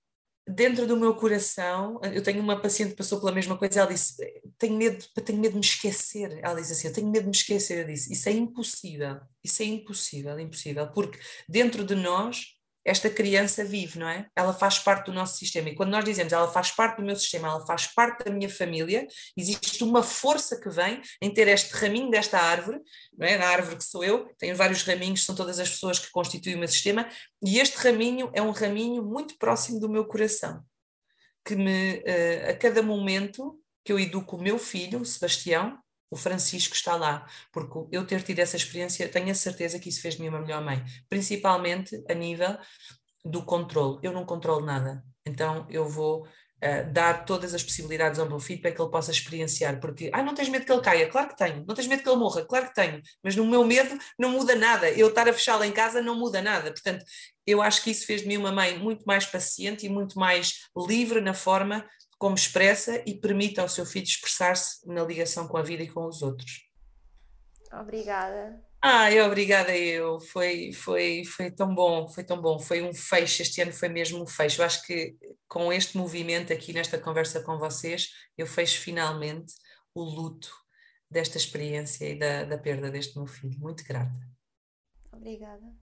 dentro 0.48 0.88
do 0.88 0.98
meu 0.98 1.16
coração, 1.16 2.00
eu 2.04 2.24
tenho 2.24 2.42
uma 2.42 2.60
paciente 2.60 2.92
que 2.92 2.98
passou 2.98 3.20
pela 3.20 3.32
mesma 3.32 3.58
coisa, 3.58 3.82
ela 3.82 3.90
disse, 3.92 4.16
tenho 4.58 4.76
medo, 4.76 5.06
tenho 5.24 5.40
medo 5.40 5.52
de 5.52 5.60
me 5.60 5.66
esquecer, 5.66 6.40
ela 6.42 6.60
disse 6.60 6.74
assim, 6.74 6.88
eu 6.88 6.94
tenho 6.94 7.08
medo 7.08 7.24
de 7.24 7.30
me 7.30 7.36
esquecer, 7.36 7.80
eu 7.80 7.88
disse, 7.88 8.12
isso 8.12 8.28
é 8.28 8.32
impossível, 8.32 9.20
isso 9.44 9.62
é 9.62 9.66
impossível, 9.66 10.40
impossível, 10.40 10.92
porque 10.92 11.20
dentro 11.48 11.84
de 11.84 11.96
nós 11.96 12.59
esta 12.86 13.10
criança 13.10 13.64
vive, 13.64 14.00
não 14.00 14.08
é? 14.08 14.28
Ela 14.36 14.54
faz 14.54 14.80
parte 14.80 15.08
do 15.08 15.14
nosso 15.14 15.38
sistema. 15.38 15.70
E 15.70 15.76
quando 15.76 15.92
nós 15.92 16.04
dizemos 16.04 16.34
ela 16.34 16.52
faz 16.52 16.72
parte 16.72 16.98
do 16.98 17.04
meu 17.04 17.16
sistema, 17.16 17.48
ela 17.50 17.66
faz 17.66 17.88
parte 17.88 18.24
da 18.24 18.32
minha 18.32 18.50
família, 18.50 19.08
existe 19.38 19.84
uma 19.84 20.02
força 20.02 20.60
que 20.60 20.70
vem 20.70 21.02
em 21.22 21.32
ter 21.32 21.48
este 21.48 21.72
raminho 21.74 22.10
desta 22.10 22.40
árvore, 22.40 22.80
não 23.18 23.28
é? 23.28 23.38
Na 23.38 23.48
árvore 23.48 23.78
que 23.78 23.84
sou 23.84 24.04
eu, 24.04 24.28
tenho 24.38 24.56
vários 24.56 24.84
raminhos, 24.84 25.26
são 25.26 25.36
todas 25.36 25.60
as 25.60 25.70
pessoas 25.70 26.00
que 26.00 26.12
constituem 26.12 26.56
o 26.56 26.60
meu 26.60 26.68
sistema, 26.68 27.08
e 27.44 27.60
este 27.60 27.78
raminho 27.78 28.30
é 28.34 28.42
um 28.42 28.52
raminho 28.52 29.04
muito 29.04 29.38
próximo 29.38 29.80
do 29.80 29.90
meu 29.90 30.06
coração, 30.06 30.64
que 31.46 31.56
me, 31.56 31.98
uh, 31.98 32.50
a 32.50 32.54
cada 32.56 32.82
momento 32.82 33.60
que 33.84 33.92
eu 33.92 34.00
educo 34.00 34.36
o 34.36 34.42
meu 34.42 34.58
filho, 34.58 35.04
Sebastião, 35.06 35.78
o 36.12 36.16
Francisco 36.16 36.76
está 36.76 36.96
lá, 36.96 37.28
porque 37.52 37.88
eu 37.92 38.06
ter 38.06 38.24
tido 38.24 38.40
essa 38.40 38.58
experiência, 38.58 39.08
tenho 39.10 39.32
a 39.32 39.36
certeza 39.36 39.80
que 39.80 39.90
isso 39.90 40.02
fez 40.02 40.16
de 40.16 40.22
mim 40.22 40.30
uma 40.30 40.42
melhor 40.42 40.64
mãe, 40.64 40.84
principalmente 41.08 42.04
a 42.10 42.14
nível 42.14 42.58
do 43.24 43.44
controle. 43.44 44.00
Eu 44.02 44.12
não 44.12 44.26
controlo 44.26 44.66
nada, 44.66 45.04
então 45.26 45.68
eu 45.70 45.88
vou 45.88 46.24
uh, 46.24 46.92
dar 46.92 47.26
todas 47.26 47.54
as 47.54 47.64
possibilidades 47.64 48.20
ao 48.20 48.28
meu 48.28 48.40
filho 48.40 48.62
para 48.62 48.72
que 48.72 48.82
ele 48.82 48.90
possa 48.90 49.12
experienciar, 49.12 49.80
porque, 49.80 50.10
ah, 50.14 50.24
não 50.24 50.34
tens 50.34 50.50
medo 50.50 50.66
que 50.66 50.72
ele 50.72 50.82
caia? 50.82 51.10
Claro 51.10 51.30
que 51.30 51.38
tenho. 51.38 51.66
Não 51.68 51.76
tens 51.76 51.88
medo 51.88 52.04
que 52.04 52.10
ele 52.10 52.18
morra? 52.18 52.46
Claro 52.46 52.68
que 52.68 52.76
tenho. 52.76 53.02
Mas 53.24 53.36
no 53.36 53.46
meu 53.46 53.64
medo 53.64 53.98
não 54.18 54.32
muda 54.32 54.56
nada. 54.56 54.90
Eu 54.92 55.10
estar 55.10 55.28
a 55.28 55.34
fechá-lo 55.34 55.64
em 55.64 55.72
casa 55.72 56.02
não 56.02 56.16
muda 56.16 56.42
nada. 56.42 56.72
Portanto, 56.72 57.04
eu 57.46 57.62
acho 57.62 57.84
que 57.84 57.92
isso 57.92 58.06
fez 58.06 58.22
de 58.22 58.28
mim 58.28 58.38
uma 58.38 58.52
mãe 58.52 58.78
muito 58.78 59.04
mais 59.06 59.26
paciente 59.26 59.86
e 59.86 59.90
muito 59.90 60.18
mais 60.20 60.54
livre 60.76 61.22
na 61.22 61.34
forma 61.34 61.86
como 62.20 62.36
expressa 62.36 63.02
e 63.06 63.16
permite 63.16 63.62
ao 63.62 63.70
seu 63.70 63.86
filho 63.86 64.04
expressar-se 64.04 64.86
na 64.86 65.04
ligação 65.04 65.48
com 65.48 65.58
a 65.58 65.64
vida 65.64 65.82
e 65.82 65.90
com 65.90 66.06
os 66.06 66.22
outros. 66.22 66.70
Obrigada. 67.72 68.62
Ah, 68.82 69.12
eu 69.12 69.26
obrigada 69.26 69.76
eu. 69.76 70.20
Foi, 70.20 70.74
foi, 70.74 71.24
foi 71.24 71.50
tão 71.50 71.74
bom, 71.74 72.08
foi 72.10 72.24
tão 72.24 72.42
bom. 72.42 72.60
Foi 72.60 72.82
um 72.82 72.94
fecho, 72.94 73.42
este 73.42 73.62
ano 73.62 73.72
foi 73.72 73.88
mesmo 73.88 74.22
um 74.22 74.28
fecho. 74.28 74.62
Eu 74.62 74.66
acho 74.66 74.86
que 74.86 75.18
com 75.48 75.72
este 75.72 75.98
movimento 75.98 76.52
aqui 76.52 76.74
nesta 76.74 77.00
conversa 77.00 77.42
com 77.42 77.58
vocês, 77.58 78.10
eu 78.38 78.46
fecho 78.46 78.82
finalmente 78.82 79.54
o 79.94 80.04
luto 80.04 80.54
desta 81.10 81.38
experiência 81.38 82.06
e 82.06 82.20
da, 82.20 82.44
da 82.44 82.58
perda 82.58 82.92
deste 82.92 83.18
meu 83.18 83.28
filho. 83.28 83.58
Muito 83.60 83.84
grata. 83.84 84.20
Obrigada. 85.12 85.74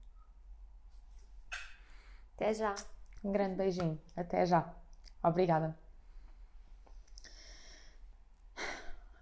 Até 2.36 2.54
já. 2.54 2.76
Um 3.24 3.32
grande 3.32 3.56
beijinho. 3.56 4.00
Até 4.16 4.46
já. 4.46 4.76
Obrigada. 5.24 5.87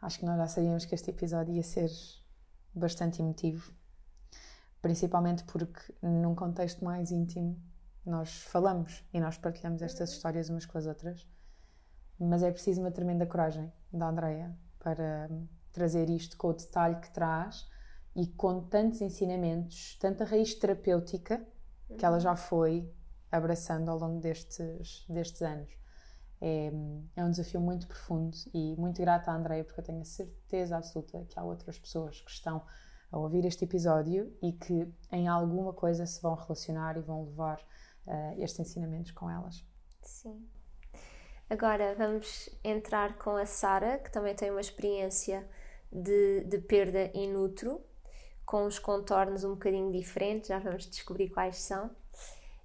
Acho 0.05 0.19
que 0.19 0.25
nós 0.25 0.37
já 0.37 0.45
sabíamos 0.45 0.85
que 0.85 0.93
este 0.93 1.09
episódio 1.09 1.55
ia 1.55 1.63
ser 1.63 1.89
bastante 2.75 3.23
emotivo, 3.23 3.73
principalmente 4.79 5.43
porque 5.45 5.81
num 5.99 6.35
contexto 6.35 6.85
mais 6.85 7.09
íntimo 7.09 7.59
nós 8.05 8.29
falamos 8.43 9.03
e 9.11 9.19
nós 9.19 9.35
partilhamos 9.39 9.81
estas 9.81 10.11
histórias 10.11 10.47
umas 10.47 10.63
com 10.63 10.77
as 10.77 10.85
outras, 10.85 11.27
mas 12.19 12.43
é 12.43 12.51
preciso 12.51 12.81
uma 12.81 12.91
tremenda 12.91 13.25
coragem 13.25 13.73
da 13.91 14.07
Andrea 14.07 14.55
para 14.77 15.27
trazer 15.73 16.07
isto 16.07 16.37
com 16.37 16.49
o 16.49 16.53
detalhe 16.53 16.97
que 16.97 17.09
traz 17.09 17.67
e 18.15 18.27
com 18.27 18.61
tantos 18.61 19.01
ensinamentos, 19.01 19.97
tanta 19.99 20.23
raiz 20.23 20.53
terapêutica 20.53 21.43
que 21.97 22.05
ela 22.05 22.19
já 22.19 22.35
foi 22.35 22.93
abraçando 23.31 23.89
ao 23.89 23.97
longo 23.97 24.19
destes, 24.19 25.03
destes 25.09 25.41
anos. 25.41 25.85
É, 26.41 26.71
é 27.15 27.24
um 27.24 27.32
desafio 27.32 27.62
muito 27.62 27.88
profundo 27.88 28.36
e 28.54 28.76
muito 28.76 29.02
grata 29.02 29.32
à 29.32 29.36
Andreia, 29.36 29.63
porque 29.63 29.80
eu 29.80 29.84
tenho 29.84 30.02
a 30.02 30.06
certeza 30.06 30.78
absoluta 30.78 31.26
que 31.30 31.39
há 31.39 31.43
outras 31.43 31.80
pessoas 31.80 32.21
que 32.21 32.32
estão 32.32 32.62
a 33.12 33.17
ouvir 33.17 33.45
este 33.45 33.63
episódio 33.63 34.36
e 34.41 34.52
que 34.52 34.88
em 35.12 35.28
alguma 35.28 35.74
coisa 35.74 36.06
se 36.06 36.21
vão 36.21 36.36
relacionar 36.36 36.98
e 36.98 37.02
vão 37.02 37.26
levar 37.26 37.60
uh, 38.06 38.41
estes 38.41 38.60
ensinamentos 38.60 39.12
com 39.12 39.30
elas. 39.30 39.65
Sim. 40.02 40.48
Agora 41.50 41.95
vamos 41.95 42.50
entrar 42.63 43.17
com 43.17 43.38
a 43.38 43.45
Sara, 43.45 44.00
que 44.00 44.12
também 44.12 44.36
tem 44.36 44.50
uma 44.50 44.62
experiência 44.62 45.48
de, 45.91 46.43
de 46.43 46.58
perda 46.58 47.12
in 47.13 47.36
utero, 47.36 47.82
com 48.45 48.65
os 48.65 48.80
contornos 48.80 49.43
um 49.43 49.52
bocadinho 49.52 49.91
diferentes, 49.91 50.50
já 50.50 50.60
vamos 50.60 50.86
descobrir 50.89 51.30
quais 51.30 51.58
são. 51.58 51.89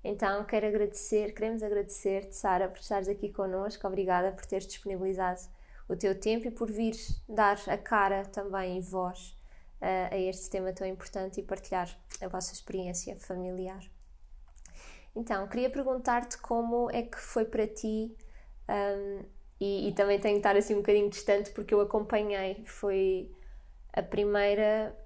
Então, 0.02 0.44
quero 0.44 0.66
agradecer, 0.66 1.34
queremos 1.34 1.62
agradecer-te, 1.62 2.34
Sara, 2.34 2.68
por 2.68 2.80
estares 2.80 3.08
aqui 3.08 3.30
connosco. 3.30 3.86
Obrigada 3.86 4.32
por 4.32 4.46
teres 4.46 4.66
disponibilizado 4.66 5.40
o 5.88 5.96
teu 5.96 6.18
tempo 6.18 6.46
e 6.46 6.50
por 6.50 6.70
vir 6.70 6.94
dar 7.28 7.58
a 7.66 7.76
cara 7.76 8.24
também 8.24 8.78
e 8.78 8.80
voz 8.80 9.36
uh, 9.80 10.14
a 10.14 10.16
este 10.16 10.48
tema 10.48 10.72
tão 10.72 10.86
importante 10.86 11.40
e 11.40 11.42
partilhar 11.42 11.94
a 12.20 12.28
vossa 12.28 12.52
experiência 12.52 13.16
familiar. 13.18 13.80
Então, 15.14 15.46
queria 15.48 15.68
perguntar-te 15.68 16.38
como 16.38 16.90
é 16.90 17.02
que 17.02 17.18
foi 17.18 17.44
para 17.44 17.66
ti, 17.66 18.16
um, 18.68 19.24
e, 19.60 19.88
e, 19.88 19.92
também 19.92 20.18
tenho 20.18 20.36
que 20.36 20.38
estar 20.38 20.56
assim 20.56 20.74
um 20.74 20.78
bocadinho 20.78 21.10
distante 21.10 21.50
porque 21.50 21.74
eu 21.74 21.80
acompanhei, 21.80 22.64
foi 22.64 23.30
a 23.92 24.02
primeira 24.02 24.96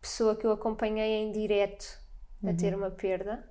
pessoa 0.00 0.36
que 0.36 0.46
eu 0.46 0.52
acompanhei 0.52 1.14
em 1.14 1.32
direto 1.32 1.98
a 2.44 2.52
ter 2.52 2.74
uhum. 2.74 2.80
uma 2.80 2.90
perda. 2.90 3.48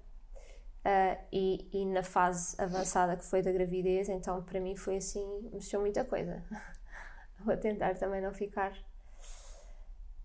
Uh, 0.86 1.18
e, 1.34 1.68
e, 1.74 1.84
na 1.84 2.04
fase 2.04 2.56
avançada 2.62 3.18
que 3.18 3.26
foi 3.26 3.42
da 3.42 3.52
gravidez, 3.52 4.08
então 4.08 4.44
para 4.44 4.60
mim 4.60 4.76
foi 4.76 4.98
assim, 4.98 5.50
mexeu 5.52 5.80
muita 5.80 6.06
coisa. 6.06 6.44
Vou 7.44 7.58
tentar 7.58 7.96
também 7.96 8.22
não 8.22 8.32
ficar. 8.32 8.72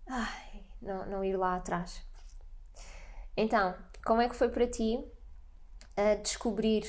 Ai, 0.07 0.63
não, 0.79 1.03
não 1.07 1.23
ir 1.23 1.35
lá 1.35 1.55
atrás. 1.55 2.05
Então, 3.35 3.75
como 4.05 4.21
é 4.21 4.29
que 4.29 4.35
foi 4.35 4.49
para 4.49 4.67
ti 4.67 4.97
uh, 4.97 6.21
descobrir 6.21 6.83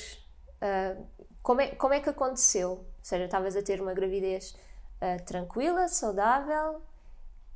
uh, 0.60 1.06
como, 1.42 1.62
é, 1.62 1.68
como 1.68 1.94
é 1.94 2.00
que 2.00 2.10
aconteceu? 2.10 2.72
Ou 2.72 2.94
seja, 3.02 3.24
estavas 3.24 3.56
a 3.56 3.62
ter 3.62 3.80
uma 3.80 3.94
gravidez 3.94 4.54
tranquila, 5.26 5.88
saudável 5.88 6.80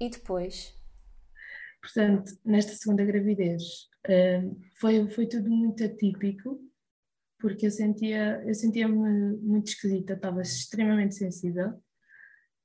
e 0.00 0.10
depois? 0.10 0.74
Portanto, 1.80 2.32
nesta 2.44 2.72
segunda 2.72 3.04
gravidez, 3.04 3.88
uh, 4.08 4.60
foi, 4.74 5.08
foi 5.08 5.26
tudo 5.26 5.50
muito 5.50 5.84
atípico, 5.84 6.60
porque 7.38 7.66
eu 7.66 7.70
sentia 7.70 8.42
eu 8.44 8.54
sentia-me 8.54 9.36
muito 9.36 9.68
esquisita, 9.68 10.14
estava 10.14 10.42
extremamente 10.42 11.14
sensível. 11.14 11.74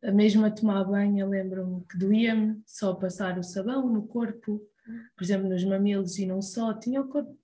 Mesmo 0.04 0.46
a 0.46 0.52
tomar 0.52 0.84
banho, 0.84 1.20
eu 1.20 1.30
lembro-me 1.30 1.86
que 1.86 1.98
doía-me 1.98 2.62
só 2.66 2.96
passar 2.96 3.38
o 3.38 3.44
sabão 3.44 3.88
no 3.88 4.08
corpo, 4.08 4.60
por 5.16 5.24
exemplo, 5.24 5.48
nos 5.48 5.64
mamilos 5.64 6.18
e 6.18 6.26
não 6.26 6.42
só. 6.42 6.74
Tinha 6.74 7.02
o 7.02 7.08
corpo, 7.08 7.38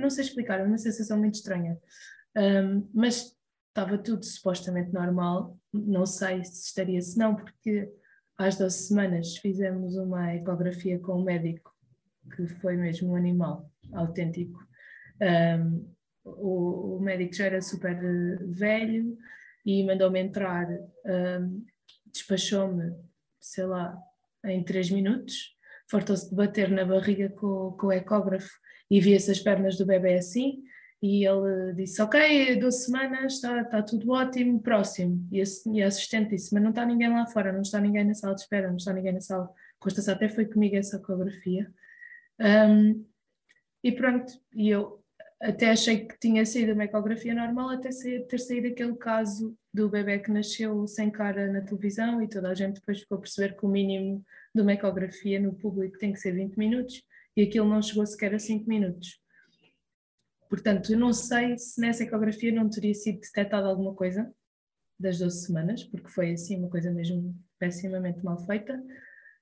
não 0.00 0.10
sei 0.10 0.24
explicar, 0.24 0.58
é 0.58 0.64
uma 0.64 0.78
sensação 0.78 1.16
muito 1.16 1.36
estranha. 1.36 1.78
Um, 2.36 2.88
mas 2.92 3.36
estava 3.68 3.96
tudo 3.96 4.24
supostamente 4.24 4.92
normal, 4.92 5.58
não 5.72 6.04
sei 6.04 6.44
se 6.44 6.66
estaria, 6.66 7.00
se 7.00 7.16
não, 7.18 7.34
porque 7.34 7.90
às 8.36 8.56
12 8.56 8.88
semanas 8.88 9.36
fizemos 9.38 9.96
uma 9.96 10.34
ecografia 10.34 10.98
com 10.98 11.20
um 11.20 11.24
médico, 11.24 11.71
que 12.34 12.46
foi 12.46 12.76
mesmo 12.76 13.12
um 13.12 13.16
animal 13.16 13.70
autêntico. 13.92 14.58
Um, 15.20 15.92
o, 16.24 16.96
o, 16.96 17.00
médico 17.00 17.34
já 17.34 17.46
era 17.46 17.60
super 17.60 17.98
velho 18.48 19.16
e 19.66 19.84
mandou-me 19.84 20.20
entrar, 20.20 20.68
um, 20.70 21.64
despachou-me, 22.12 22.94
sei 23.40 23.64
lá, 23.66 23.96
em 24.44 24.62
3 24.62 24.90
minutos, 24.90 25.56
fartou-se 25.90 26.30
de 26.30 26.36
bater 26.36 26.70
na 26.70 26.84
barriga 26.84 27.28
com, 27.30 27.72
com 27.72 27.88
o 27.88 27.92
ecógrafo 27.92 28.50
e 28.90 29.00
via-se 29.00 29.30
as 29.30 29.40
pernas 29.40 29.76
do 29.76 29.86
bebê 29.86 30.14
assim, 30.14 30.62
e 31.02 31.26
ele 31.26 31.72
disse: 31.74 32.00
Ok, 32.00 32.56
12 32.60 32.84
semanas, 32.84 33.34
está, 33.34 33.60
está 33.60 33.82
tudo 33.82 34.12
ótimo, 34.12 34.62
próximo. 34.62 35.26
E 35.32 35.42
a, 35.42 35.44
e 35.72 35.82
a 35.82 35.88
assistente 35.88 36.30
disse: 36.30 36.54
Mas 36.54 36.62
não 36.62 36.70
está 36.70 36.86
ninguém 36.86 37.10
lá 37.10 37.26
fora, 37.26 37.52
não 37.52 37.62
está 37.62 37.80
ninguém 37.80 38.04
na 38.04 38.14
sala 38.14 38.36
de 38.36 38.42
espera, 38.42 38.68
não 38.68 38.76
está 38.76 38.92
ninguém 38.92 39.12
na 39.12 39.20
sala. 39.20 39.50
Costa-se 39.80 40.08
até 40.08 40.28
foi 40.28 40.46
comigo 40.46 40.76
essa 40.76 40.98
ecografia. 40.98 41.68
Um, 42.40 43.04
e 43.82 43.92
pronto, 43.92 44.32
e 44.54 44.68
eu 44.70 45.02
até 45.40 45.70
achei 45.70 46.06
que 46.06 46.18
tinha 46.20 46.46
sido 46.46 46.72
uma 46.72 46.84
ecografia 46.84 47.34
normal, 47.34 47.70
até 47.70 47.90
ter 48.28 48.38
saído 48.38 48.68
aquele 48.68 48.94
caso 48.96 49.56
do 49.74 49.88
bebê 49.88 50.20
que 50.20 50.30
nasceu 50.30 50.86
sem 50.86 51.10
cara 51.10 51.50
na 51.50 51.60
televisão 51.62 52.22
e 52.22 52.28
toda 52.28 52.48
a 52.50 52.54
gente 52.54 52.76
depois 52.76 53.00
ficou 53.00 53.18
a 53.18 53.20
perceber 53.20 53.56
que 53.56 53.66
o 53.66 53.68
mínimo 53.68 54.24
de 54.54 54.62
uma 54.62 54.72
ecografia 54.72 55.40
no 55.40 55.52
público 55.52 55.98
tem 55.98 56.12
que 56.12 56.20
ser 56.20 56.32
20 56.32 56.56
minutos 56.56 57.02
e 57.36 57.42
aquilo 57.42 57.68
não 57.68 57.82
chegou 57.82 58.06
sequer 58.06 58.34
a 58.34 58.38
5 58.38 58.68
minutos. 58.68 59.20
Portanto, 60.48 60.92
eu 60.92 60.98
não 60.98 61.12
sei 61.12 61.58
se 61.58 61.80
nessa 61.80 62.04
ecografia 62.04 62.52
não 62.52 62.68
teria 62.68 62.94
sido 62.94 63.20
detectada 63.20 63.66
alguma 63.66 63.94
coisa 63.94 64.32
das 65.00 65.18
12 65.18 65.46
semanas, 65.46 65.82
porque 65.82 66.08
foi 66.08 66.32
assim 66.32 66.58
uma 66.58 66.68
coisa 66.68 66.90
mesmo 66.90 67.34
pessimamente 67.58 68.24
mal 68.24 68.38
feita. 68.46 68.80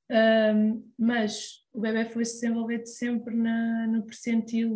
Um, 0.08 0.88
mas 0.96 1.59
o 1.72 1.80
bebê 1.80 2.04
foi 2.04 2.24
se 2.24 2.34
desenvolver 2.34 2.84
sempre 2.86 3.34
na, 3.34 3.86
no 3.86 4.02
percentil 4.02 4.72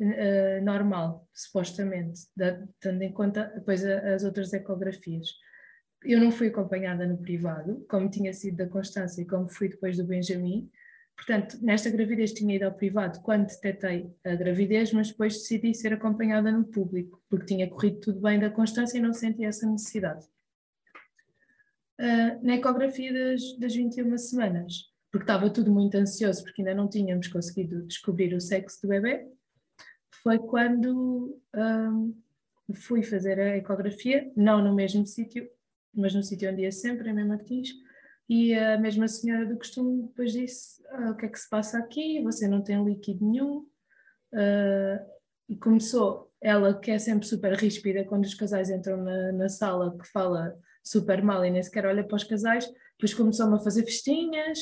uh, 0.00 0.64
normal, 0.64 1.28
supostamente, 1.32 2.22
da, 2.36 2.62
tendo 2.80 3.02
em 3.02 3.12
conta 3.12 3.52
depois 3.54 3.84
as 3.84 4.24
outras 4.24 4.52
ecografias. 4.52 5.28
Eu 6.02 6.20
não 6.20 6.30
fui 6.30 6.48
acompanhada 6.48 7.06
no 7.06 7.18
privado, 7.18 7.84
como 7.88 8.08
tinha 8.08 8.32
sido 8.32 8.56
da 8.56 8.66
Constância 8.66 9.20
e 9.20 9.26
como 9.26 9.48
fui 9.48 9.68
depois 9.68 9.96
do 9.96 10.04
Benjamin, 10.04 10.70
Portanto, 11.20 11.58
nesta 11.60 11.90
gravidez 11.90 12.32
tinha 12.32 12.56
ido 12.56 12.64
ao 12.64 12.72
privado 12.72 13.20
quando 13.20 13.46
detectei 13.46 14.10
a 14.24 14.34
gravidez, 14.34 14.90
mas 14.90 15.08
depois 15.10 15.34
decidi 15.34 15.74
ser 15.74 15.92
acompanhada 15.92 16.50
no 16.50 16.64
público, 16.64 17.22
porque 17.28 17.44
tinha 17.44 17.68
corrido 17.68 18.00
tudo 18.00 18.20
bem 18.20 18.38
da 18.38 18.48
constância 18.48 18.96
e 18.96 19.02
não 19.02 19.12
sentia 19.12 19.48
essa 19.48 19.66
necessidade. 19.66 20.26
Uh, 22.00 22.42
na 22.42 22.54
ecografia 22.54 23.12
das, 23.12 23.58
das 23.58 23.74
21 23.74 24.16
semanas, 24.16 24.89
porque 25.10 25.24
estava 25.24 25.50
tudo 25.50 25.70
muito 25.70 25.96
ansioso, 25.96 26.42
porque 26.44 26.62
ainda 26.62 26.74
não 26.74 26.88
tínhamos 26.88 27.28
conseguido 27.28 27.82
descobrir 27.86 28.34
o 28.34 28.40
sexo 28.40 28.82
do 28.82 28.88
bebê, 28.88 29.26
foi 30.22 30.38
quando 30.38 31.40
um, 31.54 32.14
ah, 32.70 32.74
fui 32.74 33.02
fazer 33.02 33.38
a 33.40 33.56
ecografia, 33.56 34.30
não 34.36 34.62
no 34.62 34.74
mesmo 34.74 35.06
sítio, 35.06 35.48
mas 35.94 36.14
no 36.14 36.22
sítio 36.22 36.50
onde 36.50 36.62
ia 36.62 36.72
sempre, 36.72 37.10
em 37.10 37.12
Mem 37.12 37.26
Martins, 37.26 37.70
e 38.28 38.54
a 38.54 38.78
mesma 38.78 39.08
senhora 39.08 39.44
do 39.44 39.56
costume 39.56 40.02
depois 40.02 40.32
disse: 40.32 40.80
ah, 40.90 41.10
O 41.10 41.16
que 41.16 41.26
é 41.26 41.28
que 41.28 41.38
se 41.38 41.48
passa 41.48 41.78
aqui? 41.78 42.22
Você 42.22 42.46
não 42.46 42.62
tem 42.62 42.82
líquido 42.84 43.24
nenhum. 43.24 43.66
Uh, 44.32 45.20
e 45.48 45.56
começou, 45.56 46.32
ela 46.40 46.78
que 46.78 46.92
é 46.92 46.98
sempre 47.00 47.26
super 47.26 47.52
ríspida 47.54 48.04
quando 48.04 48.24
os 48.24 48.34
casais 48.34 48.70
entram 48.70 48.98
na, 48.98 49.32
na 49.32 49.48
sala, 49.48 49.98
que 49.98 50.06
fala 50.08 50.56
super 50.82 51.20
mal 51.24 51.44
e 51.44 51.50
nem 51.50 51.60
sequer 51.60 51.86
olha 51.86 52.04
para 52.04 52.14
os 52.14 52.22
casais, 52.22 52.70
depois 52.92 53.12
começou-me 53.14 53.56
a 53.56 53.58
fazer 53.58 53.84
festinhas, 53.84 54.60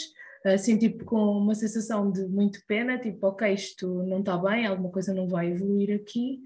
assim, 0.55 0.79
tipo, 0.79 1.05
com 1.05 1.39
uma 1.39 1.55
sensação 1.55 2.11
de 2.11 2.27
muito 2.27 2.61
pena, 2.67 2.99
tipo, 2.99 3.27
ok, 3.27 3.53
isto 3.53 4.03
não 4.05 4.21
está 4.21 4.37
bem, 4.37 4.67
alguma 4.67 4.91
coisa 4.91 5.15
não 5.15 5.29
vai 5.29 5.51
evoluir 5.51 5.95
aqui, 5.95 6.43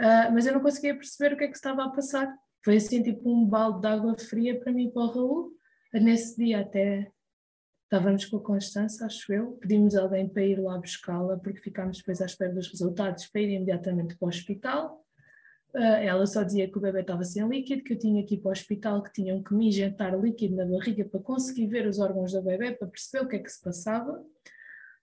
uh, 0.00 0.32
mas 0.32 0.46
eu 0.46 0.52
não 0.52 0.60
conseguia 0.60 0.94
perceber 0.94 1.34
o 1.34 1.38
que 1.38 1.44
é 1.44 1.48
que 1.48 1.56
estava 1.56 1.84
a 1.84 1.90
passar. 1.90 2.34
Foi 2.64 2.76
assim, 2.76 3.02
tipo, 3.02 3.30
um 3.30 3.44
balde 3.44 3.80
de 3.80 3.86
água 3.86 4.16
fria 4.18 4.58
para 4.58 4.72
mim 4.72 4.88
e 4.88 4.92
para 4.92 5.02
o 5.02 5.10
Raul, 5.10 5.56
Nesse 6.00 6.36
dia 6.36 6.60
até 6.60 7.10
estávamos 7.84 8.24
com 8.26 8.36
a 8.38 8.42
Constança, 8.42 9.06
acho 9.06 9.32
eu, 9.32 9.52
pedimos 9.52 9.94
alguém 9.94 10.28
para 10.28 10.44
ir 10.44 10.60
lá 10.60 10.76
buscá-la, 10.78 11.38
porque 11.38 11.60
ficámos 11.60 11.98
depois 11.98 12.20
à 12.20 12.26
espera 12.26 12.52
dos 12.52 12.68
resultados 12.68 13.26
para 13.26 13.40
ir 13.40 13.54
imediatamente 13.54 14.16
para 14.16 14.26
o 14.26 14.28
hospital. 14.28 15.05
Uh, 15.76 16.00
ela 16.00 16.26
só 16.26 16.42
dizia 16.42 16.70
que 16.70 16.78
o 16.78 16.80
bebê 16.80 17.02
estava 17.02 17.22
sem 17.22 17.46
líquido, 17.46 17.84
que 17.84 17.92
eu 17.92 17.98
tinha 17.98 18.24
que 18.24 18.36
ir 18.36 18.38
para 18.38 18.48
o 18.48 18.52
hospital, 18.52 19.02
que 19.02 19.12
tinham 19.12 19.42
que 19.42 19.52
me 19.52 19.68
injetar 19.68 20.18
líquido 20.18 20.56
na 20.56 20.64
barriga 20.64 21.04
para 21.04 21.20
conseguir 21.20 21.66
ver 21.66 21.86
os 21.86 21.98
órgãos 21.98 22.32
do 22.32 22.40
bebê, 22.40 22.72
para 22.72 22.88
perceber 22.88 23.26
o 23.26 23.28
que 23.28 23.36
é 23.36 23.38
que 23.38 23.50
se 23.50 23.62
passava. 23.62 24.24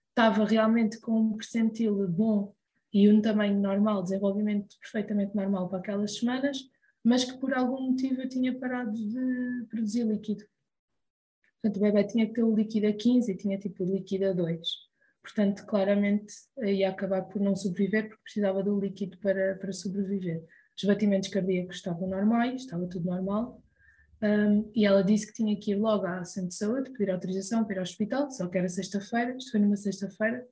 Estava 0.08 0.44
realmente 0.44 0.98
com 0.98 1.12
um 1.12 1.36
percentil 1.36 2.08
bom 2.08 2.52
e 2.92 3.08
um 3.08 3.22
tamanho 3.22 3.56
normal, 3.60 4.02
desenvolvimento 4.02 4.76
perfeitamente 4.80 5.36
normal 5.36 5.68
para 5.68 5.78
aquelas 5.78 6.16
semanas, 6.16 6.58
mas 7.04 7.24
que 7.24 7.38
por 7.38 7.54
algum 7.54 7.90
motivo 7.90 8.22
eu 8.22 8.28
tinha 8.28 8.58
parado 8.58 8.90
de 8.92 9.66
produzir 9.70 10.02
líquido. 10.02 10.44
Portanto, 11.62 11.76
o 11.76 11.80
bebê 11.80 12.04
tinha 12.04 12.24
aquele 12.24 12.52
líquido 12.52 12.88
a 12.88 12.92
15 12.92 13.30
e 13.30 13.36
tinha 13.36 13.58
tipo 13.60 13.84
líquido 13.84 14.26
a 14.26 14.32
2. 14.32 14.68
Portanto, 15.22 15.64
claramente 15.66 16.34
ia 16.64 16.90
acabar 16.90 17.22
por 17.22 17.40
não 17.40 17.54
sobreviver 17.54 18.08
porque 18.08 18.22
precisava 18.24 18.60
do 18.60 18.78
líquido 18.78 19.16
para, 19.18 19.54
para 19.54 19.72
sobreviver. 19.72 20.44
Os 20.76 20.84
batimentos 20.84 21.28
cardíacos 21.28 21.76
estavam 21.76 22.08
normais, 22.08 22.62
estava 22.62 22.86
tudo 22.88 23.06
normal. 23.06 23.62
Um, 24.22 24.70
e 24.74 24.86
ela 24.86 25.02
disse 25.02 25.26
que 25.26 25.34
tinha 25.34 25.58
que 25.58 25.72
ir 25.72 25.76
logo 25.76 26.06
à 26.06 26.24
centro 26.24 26.48
de 26.48 26.54
saúde, 26.54 26.90
pedir 26.92 27.10
autorização 27.10 27.64
para 27.64 27.74
ir 27.74 27.78
ao 27.78 27.82
hospital, 27.82 28.30
só 28.30 28.48
que 28.48 28.56
era 28.56 28.68
sexta-feira, 28.68 29.36
isto 29.36 29.50
foi 29.50 29.60
numa 29.60 29.76
sexta-feira, 29.76 30.46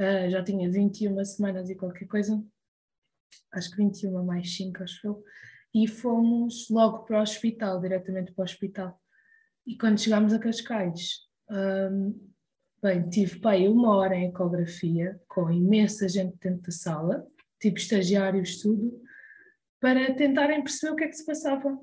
uh, 0.00 0.30
já 0.30 0.42
tinha 0.42 0.68
21 0.70 1.24
semanas 1.24 1.70
e 1.70 1.76
qualquer 1.76 2.06
coisa, 2.06 2.42
acho 3.52 3.70
que 3.70 3.76
21 3.76 4.24
mais 4.24 4.56
5, 4.56 4.82
acho 4.82 5.06
eu, 5.06 5.24
e 5.72 5.86
fomos 5.86 6.68
logo 6.68 7.04
para 7.04 7.20
o 7.20 7.22
hospital, 7.22 7.80
diretamente 7.80 8.32
para 8.32 8.42
o 8.42 8.44
hospital. 8.44 9.00
E 9.66 9.76
quando 9.76 10.00
chegámos 10.00 10.32
a 10.32 10.38
Cascais, 10.38 11.20
um, 11.50 12.18
bem, 12.82 13.08
tive 13.08 13.38
pai 13.38 13.68
uma 13.68 13.96
hora 13.96 14.16
em 14.16 14.28
ecografia, 14.28 15.20
com 15.28 15.50
imensa 15.52 16.08
gente 16.08 16.36
dentro 16.40 16.62
da 16.62 16.72
sala, 16.72 17.26
tipo 17.60 17.78
estagiários, 17.78 18.60
tudo, 18.60 19.00
para 19.84 20.14
tentarem 20.14 20.64
perceber 20.64 20.94
o 20.94 20.96
que 20.96 21.04
é 21.04 21.08
que 21.08 21.16
se 21.16 21.26
passava. 21.26 21.78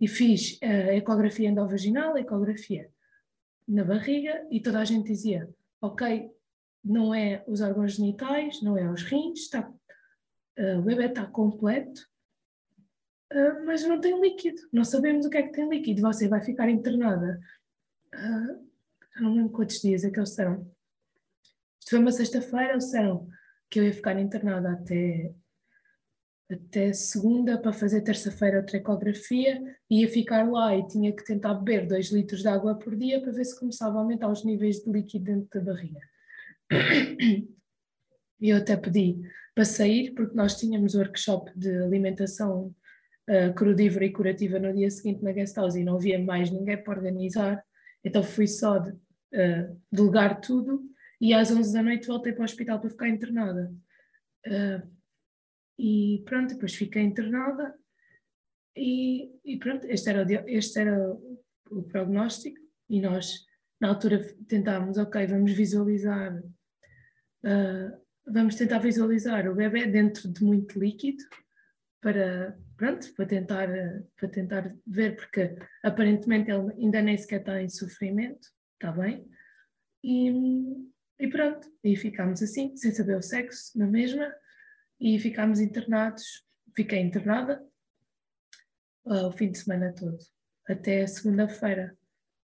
E 0.00 0.08
fiz 0.08 0.58
a 0.62 0.94
ecografia 0.94 1.50
endovaginal, 1.50 2.14
a 2.14 2.20
ecografia 2.20 2.90
na 3.68 3.84
barriga 3.84 4.46
e 4.50 4.62
toda 4.62 4.80
a 4.80 4.84
gente 4.86 5.08
dizia, 5.08 5.46
ok, 5.78 6.30
não 6.82 7.14
é 7.14 7.44
os 7.46 7.60
órgãos 7.60 7.96
genitais, 7.96 8.62
não 8.62 8.78
é 8.78 8.90
os 8.90 9.02
rins, 9.02 9.40
está, 9.40 9.68
uh, 10.58 10.78
o 10.78 10.82
bebê 10.82 11.04
está 11.04 11.26
completo, 11.26 12.00
uh, 13.30 13.66
mas 13.66 13.86
não 13.86 14.00
tem 14.00 14.18
líquido, 14.18 14.62
não 14.72 14.82
sabemos 14.82 15.26
o 15.26 15.30
que 15.30 15.36
é 15.36 15.42
que 15.42 15.52
tem 15.52 15.68
líquido, 15.68 16.00
você 16.00 16.26
vai 16.26 16.42
ficar 16.42 16.70
internada. 16.70 17.38
Uh, 18.14 18.70
não 19.20 19.34
lembro 19.34 19.52
quantos 19.52 19.82
dias 19.82 20.02
é 20.02 20.10
que 20.10 20.18
eles 20.18 20.30
disseram. 20.30 20.66
Isto 21.78 21.90
foi 21.90 21.98
uma 21.98 22.12
sexta-feira, 22.12 22.70
eles 22.70 22.84
disseram 22.86 23.28
que 23.68 23.80
eu 23.80 23.84
ia 23.84 23.92
ficar 23.92 24.18
internada 24.18 24.72
até 24.72 25.34
até 26.50 26.92
segunda 26.92 27.58
para 27.58 27.72
fazer 27.72 28.02
terça-feira 28.02 28.58
outra 28.58 28.76
ecografia, 28.76 29.62
ia 29.90 30.08
ficar 30.08 30.48
lá 30.50 30.76
e 30.76 30.86
tinha 30.86 31.14
que 31.14 31.24
tentar 31.24 31.54
beber 31.54 31.86
2 31.86 32.10
litros 32.10 32.42
de 32.42 32.48
água 32.48 32.74
por 32.78 32.94
dia 32.96 33.20
para 33.20 33.32
ver 33.32 33.44
se 33.44 33.58
começava 33.58 33.96
a 33.96 34.00
aumentar 34.00 34.30
os 34.30 34.44
níveis 34.44 34.80
de 34.80 34.90
líquido 34.90 35.24
dentro 35.24 35.48
da 35.60 35.72
barriga. 35.72 36.00
E 38.40 38.50
eu 38.50 38.58
até 38.58 38.76
pedi 38.76 39.20
para 39.54 39.64
sair, 39.64 40.12
porque 40.12 40.36
nós 40.36 40.58
tínhamos 40.58 40.94
workshop 40.94 41.50
de 41.56 41.78
alimentação 41.78 42.74
uh, 43.28 43.54
crudívora 43.54 44.04
e 44.04 44.12
curativa 44.12 44.58
no 44.58 44.72
dia 44.72 44.90
seguinte 44.90 45.22
na 45.22 45.32
guest 45.32 45.56
house 45.56 45.76
e 45.76 45.84
não 45.84 45.96
havia 45.96 46.18
mais 46.18 46.50
ninguém 46.50 46.76
para 46.76 46.98
organizar, 46.98 47.64
então 48.04 48.22
fui 48.22 48.46
só 48.46 48.78
de, 48.78 48.90
uh, 48.90 49.80
delegar 49.90 50.40
tudo 50.40 50.82
e 51.20 51.32
às 51.32 51.50
11 51.50 51.72
da 51.72 51.82
noite 51.82 52.06
voltei 52.06 52.32
para 52.32 52.42
o 52.42 52.44
hospital 52.44 52.80
para 52.80 52.90
ficar 52.90 53.08
internada. 53.08 53.72
Uh, 54.46 54.93
e 55.78 56.22
pronto, 56.24 56.54
depois 56.54 56.74
fiquei 56.74 57.02
internada. 57.02 57.74
E, 58.76 59.30
e 59.44 59.58
pronto, 59.58 59.86
este 59.86 60.10
era, 60.10 60.24
o, 60.24 60.48
este 60.48 60.80
era 60.80 61.12
o, 61.70 61.82
prognóstico. 61.84 62.60
E 62.88 63.00
nós 63.00 63.44
na 63.80 63.88
altura 63.88 64.24
tentámos, 64.48 64.98
ok, 64.98 65.26
vamos 65.26 65.52
visualizar, 65.52 66.36
uh, 67.44 68.04
vamos 68.26 68.54
tentar 68.56 68.78
visualizar 68.78 69.48
o 69.48 69.54
bebê 69.54 69.86
dentro 69.86 70.28
de 70.32 70.44
muito 70.44 70.78
líquido 70.78 71.22
para, 72.00 72.58
pronto, 72.76 73.12
para 73.14 73.26
tentar, 73.26 73.68
para 74.16 74.28
tentar 74.28 74.76
ver, 74.86 75.16
porque 75.16 75.56
aparentemente 75.82 76.50
ele 76.50 76.72
ainda 76.72 77.02
nem 77.02 77.16
sequer 77.16 77.40
está 77.40 77.62
em 77.62 77.68
sofrimento, 77.68 78.48
está 78.74 78.92
bem? 78.92 79.26
E, 80.02 80.30
e 81.18 81.28
pronto, 81.28 81.66
e 81.82 81.96
ficámos 81.96 82.42
assim, 82.42 82.76
sem 82.76 82.92
saber 82.92 83.16
o 83.16 83.22
sexo, 83.22 83.76
na 83.78 83.86
mesma, 83.86 84.30
e 85.04 85.18
ficámos 85.18 85.60
internados. 85.60 86.42
Fiquei 86.74 86.98
internada 86.98 87.62
uh, 89.04 89.26
o 89.26 89.32
fim 89.32 89.50
de 89.50 89.58
semana 89.58 89.94
todo, 89.94 90.16
até 90.66 91.06
segunda-feira. 91.06 91.94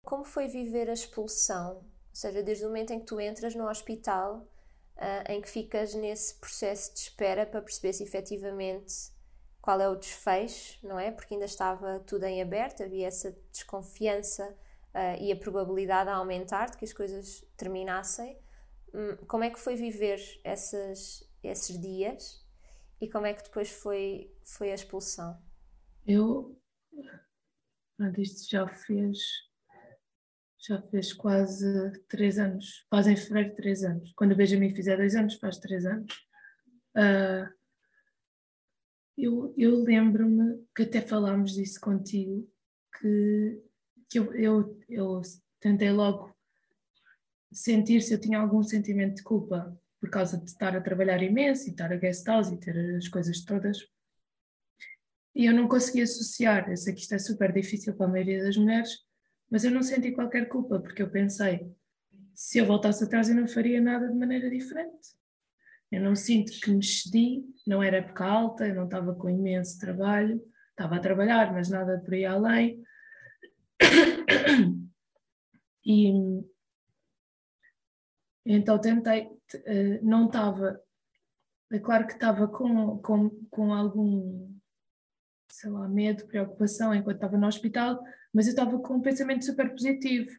Como 0.03 0.25
foi 0.25 0.49
viver 0.49 0.91
a 0.91 0.93
expulsão? 0.93 1.77
Ou 1.77 1.87
seja, 2.13 2.43
desde 2.43 2.65
o 2.65 2.67
momento 2.67 2.93
em 2.93 2.99
que 2.99 3.07
tu 3.07 3.21
entras 3.21 3.55
no 3.55 3.69
hospital, 3.69 4.41
uh, 4.97 5.31
em 5.31 5.41
que 5.41 5.49
ficas 5.49 5.95
nesse 5.95 6.35
processo 6.41 6.93
de 6.95 6.99
espera 6.99 7.47
para 7.47 7.63
perceber 7.63 7.93
se 7.93 8.03
efetivamente 8.03 8.93
qual 9.63 9.81
é 9.81 9.89
o 9.89 9.95
desfecho, 9.95 10.85
não 10.85 10.99
é? 10.99 11.13
Porque 11.13 11.35
ainda 11.35 11.47
estava 11.47 12.01
tudo 12.01 12.25
em 12.25 12.43
aberto, 12.43 12.83
havia 12.83 13.07
essa 13.07 13.39
desconfiança 13.53 14.45
uh, 14.97 15.23
e 15.23 15.31
a 15.31 15.37
probabilidade 15.37 16.11
a 16.11 16.17
aumentar 16.17 16.71
de 16.71 16.77
que 16.77 16.85
as 16.85 16.93
coisas 16.93 17.45
terminassem. 17.57 18.37
Hum, 18.93 19.17
como 19.29 19.45
é 19.45 19.51
que 19.51 19.61
foi 19.61 19.77
viver 19.77 20.19
essas, 20.43 21.23
esses 21.45 21.81
dias 21.81 22.48
e 23.01 23.09
como 23.09 23.27
é 23.27 23.35
que 23.35 23.45
depois 23.45 23.71
foi, 23.71 24.33
foi 24.43 24.73
a 24.73 24.75
expulsão? 24.75 25.41
Eu, 26.07 26.61
isto 28.17 28.51
já 28.51 28.67
fez, 28.67 29.19
já 30.59 30.83
fez 30.83 31.13
quase 31.13 31.93
três 32.09 32.39
anos, 32.39 32.87
faz 32.91 33.07
em 33.07 33.17
fevereiro 33.17 33.57
três 33.57 33.85
anos. 33.85 34.13
Quando 34.15 34.33
o 34.33 34.37
Benjamin 34.37 34.75
fizer 34.75 34.97
dois 34.97 35.15
anos, 35.15 35.35
faz 35.35 35.59
três 35.59 35.87
anos. 35.87 36.13
Uh, 36.97 37.53
eu, 39.17 39.53
eu 39.57 39.83
lembro-me 39.83 40.65
que 40.75 40.83
até 40.83 41.01
falámos 41.01 41.55
disso 41.55 41.81
contigo, 41.81 42.49
que, 42.99 43.63
que 44.09 44.19
eu, 44.19 44.35
eu, 44.35 44.81
eu 44.89 45.23
tentei 45.61 45.91
logo 45.91 46.35
sentir 47.53 48.01
se 48.03 48.15
eu 48.15 48.21
tinha 48.21 48.39
algum 48.39 48.63
sentimento 48.63 49.17
de 49.17 49.23
culpa 49.23 49.77
por 50.01 50.11
causa 50.11 50.39
de 50.39 50.45
estar 50.45 50.77
a 50.77 50.81
trabalhar 50.81 51.23
imenso 51.23 51.67
e 51.67 51.71
estar 51.71 51.93
a 51.93 51.97
guest 51.97 52.27
house 52.27 52.51
e 52.51 52.59
ter 52.59 52.97
as 52.97 53.09
coisas 53.09 53.45
todas. 53.45 53.79
E 55.35 55.47
eu 55.47 55.53
não 55.53 55.69
consegui 55.69 56.03
associar, 56.03 56.69
eu 56.69 56.77
sei 56.77 56.95
que 56.95 57.01
isto 57.01 57.15
é 57.15 57.19
super 57.19 57.53
difícil 57.53 57.95
para 57.95 58.07
a 58.07 58.09
maioria 58.09 58.43
das 58.43 58.57
mulheres, 58.57 58.99
mas 59.51 59.65
eu 59.65 59.71
não 59.71 59.83
senti 59.83 60.13
qualquer 60.13 60.49
culpa, 60.49 60.81
porque 60.81 61.03
eu 61.03 61.11
pensei, 61.11 61.71
se 62.35 62.59
eu 62.59 62.67
voltasse 62.67 63.05
atrás 63.05 63.29
eu 63.29 63.37
não 63.37 63.47
faria 63.47 63.81
nada 63.81 64.09
de 64.09 64.15
maneira 64.15 64.51
diferente. 64.51 65.17
Eu 65.91 66.03
não 66.03 66.15
sinto 66.15 66.53
que 66.61 66.71
me 66.71 66.81
excedi, 66.81 67.43
não 67.67 67.83
era 67.83 67.97
época 67.99 68.25
alta, 68.25 68.67
eu 68.67 68.75
não 68.75 68.85
estava 68.85 69.15
com 69.15 69.31
imenso 69.31 69.79
trabalho, 69.79 70.43
estava 70.71 70.97
a 70.97 71.01
trabalhar, 71.01 71.53
mas 71.53 71.69
nada 71.69 71.99
por 72.05 72.15
aí 72.15 72.25
além. 72.25 72.83
E 75.91 76.13
então 78.45 78.79
tentei, 78.79 79.27
eh, 79.55 80.01
não 80.03 80.27
estava, 80.27 80.81
é 81.73 81.79
claro 81.79 82.07
que 82.07 82.15
estava 82.15 82.49
com, 82.49 82.99
com, 82.99 83.31
com 83.51 83.73
algum, 83.73 84.55
sei 85.51 85.71
lá, 85.71 85.89
medo, 85.89 86.27
preocupação 86.27 86.95
enquanto 86.95 87.17
estava 87.17 87.37
no 87.37 87.47
hospital, 87.47 88.03
mas 88.33 88.47
eu 88.47 88.51
estava 88.51 88.79
com 88.79 88.95
um 88.95 89.03
pensamento 89.03 89.45
super 89.45 89.71
positivo, 89.71 90.31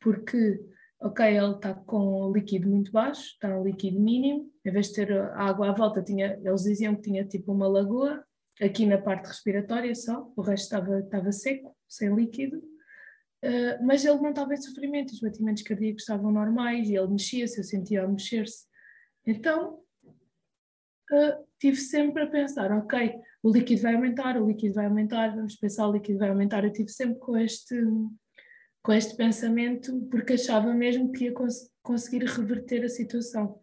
porque, 0.00 0.60
ok, 1.00 1.26
ele 1.26 1.54
está 1.54 1.74
com 1.74 2.22
o 2.22 2.32
líquido 2.32 2.68
muito 2.68 2.92
baixo, 2.92 3.22
está 3.22 3.48
no 3.48 3.64
líquido 3.64 4.00
mínimo, 4.00 4.50
em 4.64 4.70
vez 4.70 4.88
de 4.88 4.94
ter 4.94 5.12
água 5.32 5.70
à 5.70 5.72
volta, 5.72 6.02
tinha, 6.02 6.38
eles 6.42 6.62
diziam 6.62 6.94
que 6.94 7.02
tinha 7.02 7.24
tipo 7.24 7.52
uma 7.52 7.68
lagoa, 7.68 8.24
aqui 8.60 8.86
na 8.86 8.98
parte 8.98 9.26
respiratória 9.26 9.94
só, 9.94 10.30
o 10.36 10.42
resto 10.42 10.64
estava, 10.64 11.00
estava 11.00 11.32
seco, 11.32 11.76
sem 11.88 12.14
líquido, 12.14 12.62
Uh, 13.44 13.84
mas 13.84 14.04
ele 14.04 14.18
não 14.18 14.30
estava 14.30 14.54
em 14.54 14.56
sofrimento, 14.56 15.12
os 15.12 15.20
batimentos 15.20 15.62
cardíacos 15.62 16.02
estavam 16.02 16.32
normais 16.32 16.88
e 16.88 16.96
ele 16.96 17.08
mexia-se, 17.08 17.58
eu 17.58 17.64
sentia-o 17.64 18.10
mexer-se. 18.10 18.64
Então, 19.26 19.80
uh, 21.12 21.46
tive 21.58 21.76
sempre 21.76 22.22
a 22.22 22.26
pensar, 22.26 22.72
ok, 22.72 23.14
o 23.42 23.52
líquido 23.52 23.82
vai 23.82 23.94
aumentar, 23.94 24.40
o 24.40 24.46
líquido 24.46 24.74
vai 24.74 24.86
aumentar, 24.86 25.34
vamos 25.34 25.54
pensar, 25.56 25.86
o 25.86 25.92
líquido 25.92 26.18
vai 26.18 26.30
aumentar. 26.30 26.64
Eu 26.64 26.72
tive 26.72 26.88
sempre 26.88 27.18
com 27.18 27.36
este, 27.36 27.76
com 28.82 28.92
este 28.92 29.14
pensamento, 29.16 30.00
porque 30.10 30.32
achava 30.32 30.72
mesmo 30.74 31.12
que 31.12 31.24
ia 31.24 31.32
cons 31.32 31.70
conseguir 31.82 32.24
reverter 32.24 32.84
a 32.84 32.88
situação. 32.88 33.60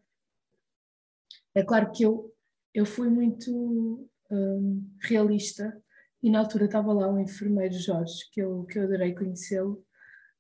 É 1.53 1.63
claro 1.63 1.91
que 1.91 2.03
eu, 2.03 2.34
eu 2.74 2.86
fui 2.86 3.09
muito 3.09 4.09
um, 4.32 4.89
realista 5.01 5.83
e 6.24 6.30
na 6.30 6.39
altura 6.39 6.65
estava 6.65 6.93
lá 6.93 7.11
o 7.11 7.19
enfermeiro 7.19 7.74
Jorge, 7.74 8.30
que 8.32 8.41
eu, 8.41 8.63
que 8.63 8.80
eu 8.80 8.84
adorei 8.84 9.13
conhecê-lo. 9.13 9.86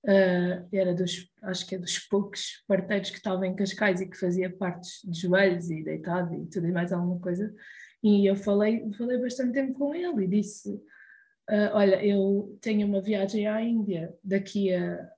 Uh, 0.05 0.67
era 0.71 0.93
dos, 0.93 1.29
acho 1.43 1.67
que 1.67 1.75
é 1.75 1.77
dos 1.77 1.99
poucos 1.99 2.63
parteiros 2.67 3.09
que 3.09 3.17
estavam 3.17 3.43
em 3.43 3.55
Cascais 3.55 4.01
e 4.01 4.09
que 4.09 4.17
fazia 4.17 4.49
partes 4.49 5.01
de 5.03 5.21
joelhos 5.21 5.69
e 5.69 5.83
deitado 5.83 6.33
e 6.35 6.45
tudo 6.45 6.67
e 6.67 6.71
mais 6.71 6.93
alguma 6.93 7.19
coisa. 7.19 7.53
E 8.01 8.25
eu 8.25 8.35
falei, 8.35 8.89
falei 8.97 9.17
bastante 9.17 9.53
tempo 9.53 9.73
com 9.73 9.93
ele 9.93 10.23
e 10.23 10.27
disse: 10.27 10.69
uh, 10.69 11.71
Olha, 11.73 12.03
eu 12.05 12.57
tenho 12.61 12.87
uma 12.87 13.01
viagem 13.01 13.47
à 13.47 13.61
Índia 13.61 14.13
daqui 14.23 14.73
a, 14.73 15.09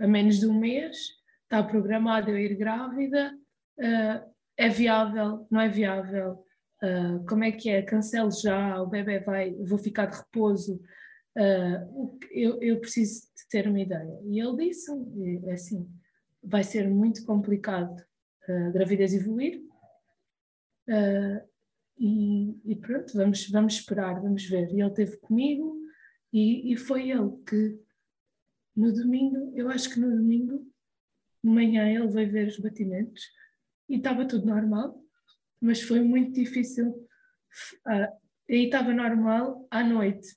a 0.00 0.06
menos 0.06 0.40
de 0.40 0.46
um 0.46 0.58
mês, 0.58 0.96
está 1.42 1.62
programado 1.62 2.30
eu 2.30 2.38
ir 2.38 2.54
grávida, 2.54 3.34
uh, 3.78 4.34
é 4.56 4.68
viável, 4.70 5.46
não 5.50 5.60
é 5.60 5.68
viável? 5.68 6.43
Uh, 6.84 7.24
como 7.26 7.44
é 7.44 7.50
que 7.50 7.70
é? 7.70 7.80
Cancelo 7.80 8.30
já, 8.30 8.80
o 8.82 8.86
bebê 8.86 9.18
vai, 9.18 9.54
vou 9.54 9.78
ficar 9.78 10.06
de 10.06 10.18
repouso. 10.18 10.82
Uh, 11.36 12.18
eu, 12.30 12.60
eu 12.62 12.78
preciso 12.78 13.22
de 13.34 13.48
ter 13.48 13.66
uma 13.66 13.80
ideia. 13.80 14.20
E 14.24 14.38
ele 14.38 14.56
disse: 14.56 14.90
é 15.46 15.52
assim, 15.52 15.88
vai 16.42 16.62
ser 16.62 16.88
muito 16.90 17.24
complicado 17.24 18.04
a 18.46 18.70
gravidez 18.70 19.14
evoluir. 19.14 19.62
Uh, 20.88 21.40
e, 21.98 22.60
e, 22.64 22.76
pronto, 22.76 23.16
vamos, 23.16 23.48
vamos 23.48 23.74
esperar, 23.74 24.20
vamos 24.20 24.44
ver. 24.44 24.68
E 24.70 24.80
ele 24.80 24.90
esteve 24.90 25.16
comigo 25.18 25.80
e, 26.32 26.72
e 26.72 26.76
foi 26.76 27.10
ele 27.10 27.30
que 27.48 27.80
no 28.76 28.92
domingo, 28.92 29.52
eu 29.54 29.70
acho 29.70 29.88
que 29.88 30.00
no 30.00 30.10
domingo, 30.10 30.58
de 31.42 31.50
manhã, 31.50 31.88
ele 31.88 32.08
veio 32.08 32.30
ver 32.30 32.48
os 32.48 32.58
batimentos 32.58 33.22
e 33.88 33.96
estava 33.96 34.26
tudo 34.26 34.46
normal 34.46 35.03
mas 35.64 35.80
foi 35.82 36.00
muito 36.00 36.32
difícil. 36.32 37.08
Ah, 37.86 38.12
aí 38.48 38.66
estava 38.66 38.92
normal, 38.92 39.66
à 39.70 39.82
noite 39.82 40.36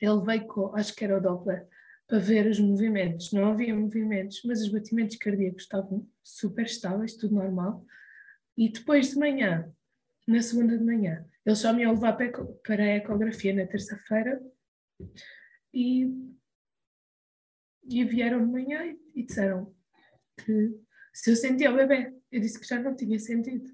ele 0.00 0.20
veio 0.24 0.46
com, 0.46 0.76
acho 0.76 0.94
que 0.94 1.04
era 1.04 1.18
o 1.18 1.20
Doppler, 1.20 1.66
para 2.06 2.20
ver 2.20 2.46
os 2.46 2.60
movimentos. 2.60 3.32
Não 3.32 3.50
havia 3.50 3.74
movimentos, 3.74 4.40
mas 4.44 4.62
os 4.62 4.68
batimentos 4.68 5.16
cardíacos 5.16 5.62
estavam 5.62 6.08
super 6.22 6.64
estáveis, 6.64 7.16
tudo 7.16 7.34
normal. 7.34 7.84
E 8.56 8.68
depois 8.68 9.10
de 9.10 9.18
manhã, 9.18 9.74
na 10.26 10.40
segunda 10.40 10.78
de 10.78 10.84
manhã, 10.84 11.26
ele 11.44 11.56
só 11.56 11.72
me 11.72 11.82
ia 11.82 11.90
levar 11.90 12.16
para 12.16 12.82
a 12.84 12.96
ecografia 12.96 13.52
na 13.52 13.66
terça-feira 13.66 14.40
e 15.74 16.34
e 17.90 18.04
vieram 18.04 18.44
de 18.44 18.52
manhã 18.52 18.84
e, 18.84 18.98
e 19.14 19.22
disseram 19.24 19.74
que 20.44 20.78
se 21.12 21.30
eu 21.30 21.36
sentia 21.36 21.72
o 21.72 21.74
bebê, 21.74 22.12
eu 22.30 22.40
disse 22.40 22.60
que 22.60 22.66
já 22.66 22.78
não 22.78 22.94
tinha 22.94 23.18
sentido. 23.18 23.68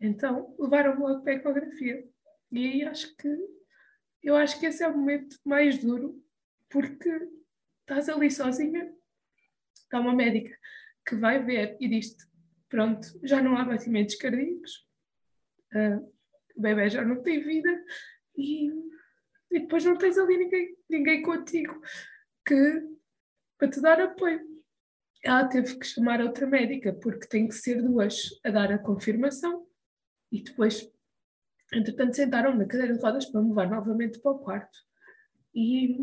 Então 0.00 0.54
levaram-me 0.58 1.00
logo 1.00 1.22
para 1.22 1.34
a 1.34 1.36
ecografia. 1.36 2.08
E 2.50 2.66
aí 2.66 2.84
acho 2.84 3.14
que 3.16 3.28
eu 4.22 4.36
acho 4.36 4.58
que 4.58 4.66
esse 4.66 4.82
é 4.82 4.88
o 4.88 4.96
momento 4.96 5.36
mais 5.44 5.78
duro, 5.78 6.22
porque 6.68 7.10
estás 7.80 8.08
ali 8.08 8.30
sozinha, 8.30 8.92
está 9.74 9.98
uma 10.00 10.14
médica 10.14 10.56
que 11.06 11.16
vai 11.16 11.42
ver 11.42 11.76
e 11.80 11.88
diz-te: 11.88 12.24
pronto, 12.68 13.08
já 13.22 13.42
não 13.42 13.56
há 13.56 13.64
batimentos 13.64 14.14
cardíacos, 14.16 14.86
uh, 15.74 16.12
o 16.56 16.60
bebê 16.60 16.88
já 16.90 17.04
não 17.04 17.22
tem 17.22 17.42
vida 17.42 17.84
e, 18.36 18.68
e 19.50 19.60
depois 19.60 19.84
não 19.84 19.96
tens 19.96 20.18
ali 20.18 20.36
ninguém, 20.36 20.76
ninguém 20.88 21.22
contigo 21.22 21.80
que, 22.46 22.82
para 23.58 23.70
te 23.70 23.80
dar 23.80 24.00
apoio. 24.00 24.48
Ela 25.22 25.46
teve 25.48 25.78
que 25.78 25.86
chamar 25.86 26.22
outra 26.22 26.46
médica, 26.46 26.94
porque 26.94 27.26
tem 27.26 27.46
que 27.46 27.54
ser 27.54 27.82
duas 27.82 28.30
a 28.42 28.50
dar 28.50 28.72
a 28.72 28.78
confirmação 28.78 29.69
e 30.30 30.42
depois, 30.42 30.90
entretanto, 31.72 32.14
sentaram 32.14 32.56
na 32.56 32.66
cadeira 32.66 32.94
de 32.94 33.02
rodas 33.02 33.26
para 33.26 33.42
me 33.42 33.48
levar 33.48 33.70
novamente 33.70 34.18
para 34.20 34.32
o 34.32 34.38
quarto. 34.38 34.78
E, 35.54 35.96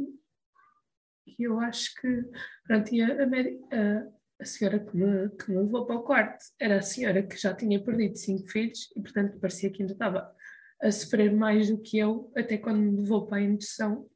e 1.26 1.44
eu 1.44 1.60
acho 1.60 1.94
que, 1.96 2.24
pronto, 2.66 2.92
a, 3.02 3.76
a, 3.76 4.08
a 4.40 4.46
senhora 4.46 4.80
que 4.80 4.96
me, 4.96 5.30
que 5.30 5.52
me 5.52 5.58
levou 5.58 5.86
para 5.86 5.96
o 5.96 6.04
quarto 6.04 6.44
era 6.60 6.78
a 6.78 6.82
senhora 6.82 7.24
que 7.24 7.38
já 7.38 7.54
tinha 7.54 7.84
perdido 7.84 8.18
cinco 8.18 8.48
filhos 8.48 8.92
e, 8.96 9.02
portanto, 9.02 9.40
parecia 9.40 9.72
que 9.72 9.82
ainda 9.82 9.94
estava 9.94 10.36
a 10.82 10.92
sofrer 10.92 11.34
mais 11.34 11.70
do 11.70 11.82
que 11.82 11.98
eu, 11.98 12.32
até 12.36 12.58
quando 12.58 12.80
me 12.80 13.02
levou 13.02 13.26
para 13.26 13.38
a 13.38 13.42
indução. 13.42 14.08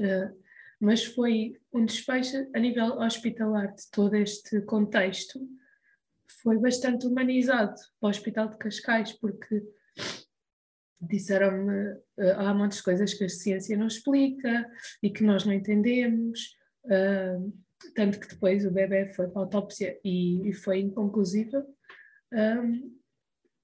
Uh, 0.00 0.42
mas 0.80 1.04
foi 1.04 1.60
um 1.72 1.84
desfecho 1.84 2.48
a 2.52 2.58
nível 2.58 2.98
hospitalar 2.98 3.72
de 3.72 3.88
todo 3.92 4.16
este 4.16 4.60
contexto, 4.62 5.38
foi 6.40 6.58
bastante 6.58 7.06
humanizado 7.06 7.74
para 8.00 8.06
o 8.06 8.10
Hospital 8.10 8.48
de 8.48 8.58
Cascais, 8.58 9.12
porque 9.12 9.62
disseram-me 11.00 11.92
uh, 11.92 12.38
há 12.38 12.54
muitas 12.54 12.80
coisas 12.80 13.12
que 13.12 13.24
a 13.24 13.28
ciência 13.28 13.76
não 13.76 13.86
explica 13.86 14.70
e 15.02 15.10
que 15.10 15.24
nós 15.24 15.44
não 15.44 15.52
entendemos. 15.52 16.56
Uh, 16.84 17.52
tanto 17.94 18.20
que 18.20 18.28
depois 18.28 18.64
o 18.64 18.70
bebê 18.70 19.06
foi 19.06 19.28
para 19.28 19.42
a 19.42 19.44
autópsia 19.44 19.98
e, 20.04 20.48
e 20.48 20.52
foi 20.52 20.80
inconclusiva. 20.80 21.66
Um, 22.32 22.96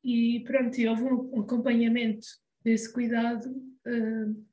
e 0.02 0.40
pronto, 0.40 0.78
e 0.78 0.88
houve 0.88 1.04
um 1.04 1.40
acompanhamento 1.40 2.26
desse 2.64 2.92
cuidado 2.92 3.48
uh, 3.48 4.46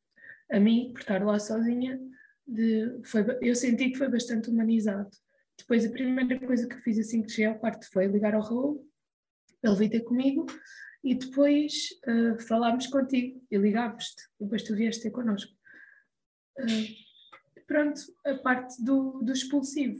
a 0.51 0.59
mim, 0.59 0.91
por 0.93 1.01
estar 1.01 1.23
lá 1.23 1.39
sozinha, 1.39 1.99
de, 2.47 2.99
foi, 3.03 3.25
eu 3.41 3.55
senti 3.55 3.89
que 3.89 3.97
foi 3.97 4.09
bastante 4.09 4.49
humanizado. 4.49 5.09
Depois 5.57 5.85
a 5.85 5.89
primeira 5.89 6.39
coisa 6.45 6.67
que 6.67 6.75
eu 6.75 6.79
fiz 6.79 6.99
assim 6.99 7.21
que 7.21 7.29
cheguei 7.29 7.45
ao 7.45 7.59
quarto 7.59 7.89
foi 7.91 8.07
ligar 8.07 8.35
ao 8.35 8.41
Raul, 8.41 8.87
ele 9.63 9.75
veio 9.75 9.91
ter 9.91 10.01
comigo 10.01 10.45
e 11.03 11.15
depois 11.15 11.89
uh, 12.07 12.39
falámos 12.47 12.87
contigo 12.87 13.41
e 13.49 13.57
ligámos-te, 13.57 14.23
depois 14.39 14.63
tu 14.63 14.75
vieste 14.75 15.03
ter 15.03 15.11
connosco. 15.11 15.51
Uh, 16.59 17.63
pronto, 17.67 18.01
a 18.25 18.35
parte 18.35 18.83
do, 18.83 19.21
do 19.21 19.31
expulsivo. 19.31 19.99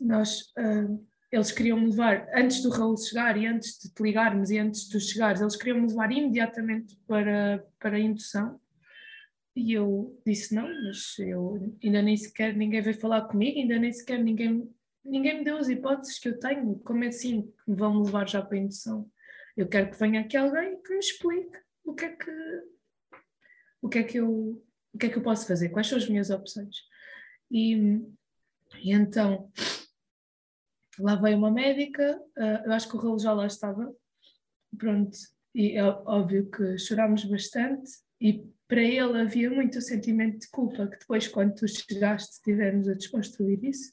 Nós, 0.00 0.52
uh, 0.58 1.06
eles 1.30 1.50
queriam 1.50 1.80
me 1.80 1.90
levar, 1.90 2.28
antes 2.34 2.62
do 2.62 2.70
Raul 2.70 2.96
chegar 2.96 3.36
e 3.36 3.46
antes 3.46 3.78
de 3.78 3.92
te 3.92 4.02
ligarmos 4.02 4.50
e 4.50 4.58
antes 4.58 4.84
de 4.84 4.90
tu 4.90 5.00
chegares, 5.00 5.40
eles 5.40 5.56
queriam 5.56 5.80
me 5.80 5.88
levar 5.88 6.10
imediatamente 6.12 6.96
para, 7.06 7.64
para 7.78 7.96
a 7.96 8.00
indução. 8.00 8.60
E 9.56 9.72
eu 9.72 10.20
disse 10.24 10.54
não, 10.54 10.68
mas 10.84 11.18
eu 11.18 11.74
ainda 11.82 12.02
nem 12.02 12.14
sequer 12.14 12.54
ninguém 12.54 12.82
veio 12.82 13.00
falar 13.00 13.22
comigo, 13.22 13.58
ainda 13.58 13.78
nem 13.78 13.90
sequer 13.90 14.22
ninguém, 14.22 14.70
ninguém 15.02 15.38
me 15.38 15.44
deu 15.44 15.56
as 15.56 15.70
hipóteses 15.70 16.18
que 16.18 16.28
eu 16.28 16.38
tenho. 16.38 16.78
Como 16.80 17.02
é 17.02 17.06
assim 17.08 17.42
que 17.42 17.70
me 17.70 17.74
vão 17.74 18.02
levar 18.02 18.28
já 18.28 18.42
para 18.42 18.58
a 18.58 18.60
indução? 18.60 19.10
Eu 19.56 19.66
quero 19.66 19.90
que 19.90 19.98
venha 19.98 20.20
aqui 20.20 20.36
alguém 20.36 20.80
que 20.82 20.92
me 20.92 20.98
explique 20.98 21.58
o 21.82 21.94
que 21.94 22.04
é 22.04 22.14
que, 22.14 22.30
o 23.80 23.88
que, 23.88 23.98
é 23.98 24.02
que 24.02 24.18
eu 24.18 24.62
o 24.92 24.98
que 24.98 25.06
é 25.06 25.08
que 25.10 25.16
eu 25.16 25.22
posso 25.22 25.46
fazer? 25.46 25.70
Quais 25.70 25.86
são 25.86 25.98
as 25.98 26.08
minhas 26.08 26.30
opções? 26.30 26.76
E, 27.50 27.76
e 28.82 28.92
então 28.92 29.50
lá 30.98 31.14
veio 31.16 31.36
uma 31.36 31.50
médica, 31.50 32.18
uh, 32.36 32.66
eu 32.66 32.72
acho 32.72 32.88
que 32.88 32.96
o 32.96 33.00
Raul 33.00 33.18
já 33.18 33.32
lá 33.32 33.46
estava, 33.46 33.94
pronto, 34.78 35.16
e 35.54 35.72
é 35.72 35.84
óbvio 35.84 36.50
que 36.50 36.78
chorámos 36.78 37.24
bastante 37.24 37.90
e 38.20 38.44
para 38.68 38.82
ele 38.82 39.20
havia 39.20 39.50
muito 39.50 39.80
sentimento 39.80 40.40
de 40.40 40.48
culpa 40.48 40.88
que 40.88 40.98
depois 40.98 41.28
quando 41.28 41.54
tu 41.54 41.68
chegaste 41.68 42.42
tivemos 42.42 42.88
a 42.88 42.94
desconstruir 42.94 43.64
isso 43.64 43.92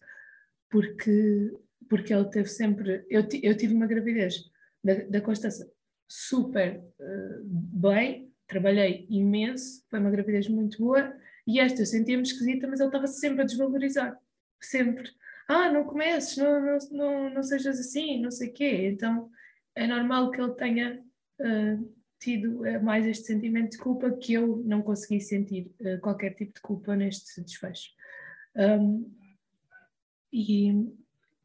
porque, 0.73 1.53
porque 1.87 2.11
ele 2.11 2.25
teve 2.25 2.49
sempre, 2.49 3.05
eu, 3.07 3.27
eu 3.43 3.55
tive 3.55 3.75
uma 3.75 3.85
gravidez 3.85 4.49
da, 4.83 4.95
da 4.95 5.21
Constança 5.21 5.71
super 6.07 6.79
uh, 6.99 7.43
bem, 7.43 8.33
trabalhei 8.47 9.05
imenso, 9.07 9.83
foi 9.87 9.99
uma 9.99 10.09
gravidez 10.09 10.47
muito 10.47 10.79
boa, 10.79 11.15
e 11.45 11.59
esta 11.59 11.83
eu 11.83 11.85
sentia-me 11.85 12.23
esquisita, 12.23 12.67
mas 12.67 12.79
ele 12.79 12.89
estava 12.89 13.05
sempre 13.05 13.43
a 13.43 13.45
desvalorizar, 13.45 14.19
sempre. 14.59 15.11
Ah, 15.47 15.71
não 15.71 15.83
comeces, 15.83 16.37
não, 16.37 16.59
não, 16.59 16.77
não, 16.91 17.29
não 17.29 17.43
sejas 17.43 17.79
assim, 17.79 18.19
não 18.19 18.31
sei 18.31 18.49
o 18.49 18.53
quê. 18.53 18.87
Então 18.87 19.29
é 19.75 19.85
normal 19.85 20.31
que 20.31 20.41
ele 20.41 20.53
tenha 20.53 21.03
uh, 21.39 21.92
tido 22.23 22.61
uh, 22.61 22.83
mais 22.83 23.05
este 23.05 23.25
sentimento 23.25 23.71
de 23.71 23.77
culpa 23.77 24.11
que 24.11 24.33
eu 24.33 24.63
não 24.65 24.81
consegui 24.81 25.19
sentir 25.19 25.71
uh, 25.81 25.99
qualquer 25.99 26.33
tipo 26.35 26.53
de 26.53 26.61
culpa 26.61 26.95
neste 26.95 27.41
desfecho. 27.41 27.89
Um, 28.55 29.11
e, 30.31 30.69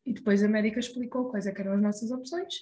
e 0.07 0.13
depois 0.13 0.43
a 0.43 0.49
médica 0.49 0.79
explicou 0.79 1.31
quais 1.31 1.47
é 1.47 1.55
eram 1.59 1.73
as 1.73 1.83
nossas 1.83 2.11
opções 2.11 2.55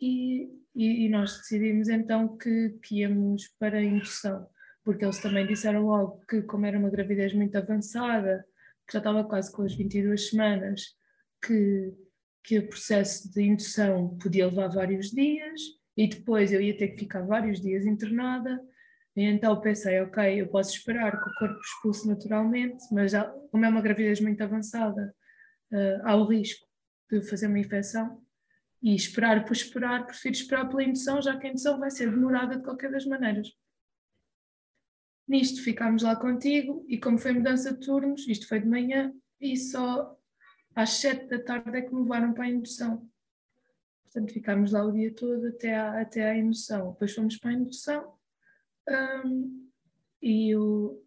e, 0.00 0.50
e, 0.74 1.06
e 1.06 1.08
nós 1.08 1.36
decidimos 1.38 1.88
então 1.88 2.36
que, 2.36 2.70
que 2.82 3.00
íamos 3.00 3.48
para 3.58 3.78
a 3.78 3.82
indução, 3.82 4.48
porque 4.82 5.04
eles 5.04 5.20
também 5.20 5.46
disseram 5.46 5.86
logo 5.86 6.24
que, 6.28 6.42
como 6.42 6.66
era 6.66 6.78
uma 6.78 6.90
gravidez 6.90 7.32
muito 7.34 7.56
avançada, 7.56 8.46
que 8.86 8.92
já 8.92 8.98
estava 8.98 9.24
quase 9.24 9.52
com 9.52 9.62
as 9.62 9.74
22 9.74 10.30
semanas, 10.30 10.96
que, 11.44 11.94
que 12.42 12.58
o 12.58 12.68
processo 12.68 13.30
de 13.30 13.42
indução 13.42 14.16
podia 14.18 14.46
levar 14.46 14.68
vários 14.68 15.10
dias 15.10 15.60
e 15.96 16.08
depois 16.08 16.52
eu 16.52 16.60
ia 16.60 16.76
ter 16.76 16.88
que 16.88 16.98
ficar 16.98 17.22
vários 17.22 17.60
dias 17.60 17.84
internada. 17.86 18.60
Então 19.16 19.60
pensei, 19.60 20.00
ok, 20.00 20.40
eu 20.40 20.48
posso 20.48 20.74
esperar 20.76 21.12
que 21.12 21.30
o 21.30 21.34
corpo 21.34 21.60
expulse 21.60 22.08
naturalmente, 22.08 22.82
mas 22.90 23.12
como 23.50 23.64
é 23.64 23.68
uma 23.68 23.80
gravidez 23.80 24.20
muito 24.20 24.42
avançada, 24.42 25.14
uh, 25.72 26.00
há 26.02 26.16
o 26.16 26.26
risco 26.26 26.66
de 27.10 27.20
fazer 27.22 27.46
uma 27.46 27.60
infecção 27.60 28.20
e 28.82 28.94
esperar 28.94 29.44
por 29.44 29.52
esperar, 29.52 30.04
prefiro 30.04 30.34
esperar 30.34 30.68
pela 30.68 30.82
indução, 30.82 31.22
já 31.22 31.38
que 31.38 31.46
a 31.46 31.50
indução 31.50 31.78
vai 31.78 31.90
ser 31.90 32.10
demorada 32.10 32.56
de 32.56 32.64
qualquer 32.64 32.90
das 32.90 33.06
maneiras. 33.06 33.48
Nisto 35.26 35.62
ficámos 35.62 36.02
lá 36.02 36.16
contigo 36.16 36.84
e 36.88 36.98
como 36.98 37.16
foi 37.16 37.32
mudança 37.32 37.72
de 37.72 37.80
turnos, 37.80 38.28
isto 38.28 38.46
foi 38.46 38.60
de 38.60 38.68
manhã 38.68 39.12
e 39.40 39.56
só 39.56 40.14
às 40.74 40.90
sete 40.90 41.28
da 41.28 41.42
tarde 41.42 41.78
é 41.78 41.82
que 41.82 41.94
me 41.94 42.02
levaram 42.02 42.34
para 42.34 42.44
a 42.44 42.50
indução. 42.50 43.08
Portanto, 44.14 44.32
ficámos 44.32 44.70
lá 44.70 44.84
o 44.84 44.92
dia 44.92 45.12
todo 45.12 45.48
até 45.48 45.74
à, 45.74 46.00
até 46.00 46.22
à 46.22 46.36
indução. 46.36 46.92
Depois 46.92 47.12
fomos 47.12 47.36
para 47.36 47.50
a 47.50 47.54
indução 47.54 48.14
um, 49.26 49.68
e, 50.22 50.50
eu, 50.54 51.04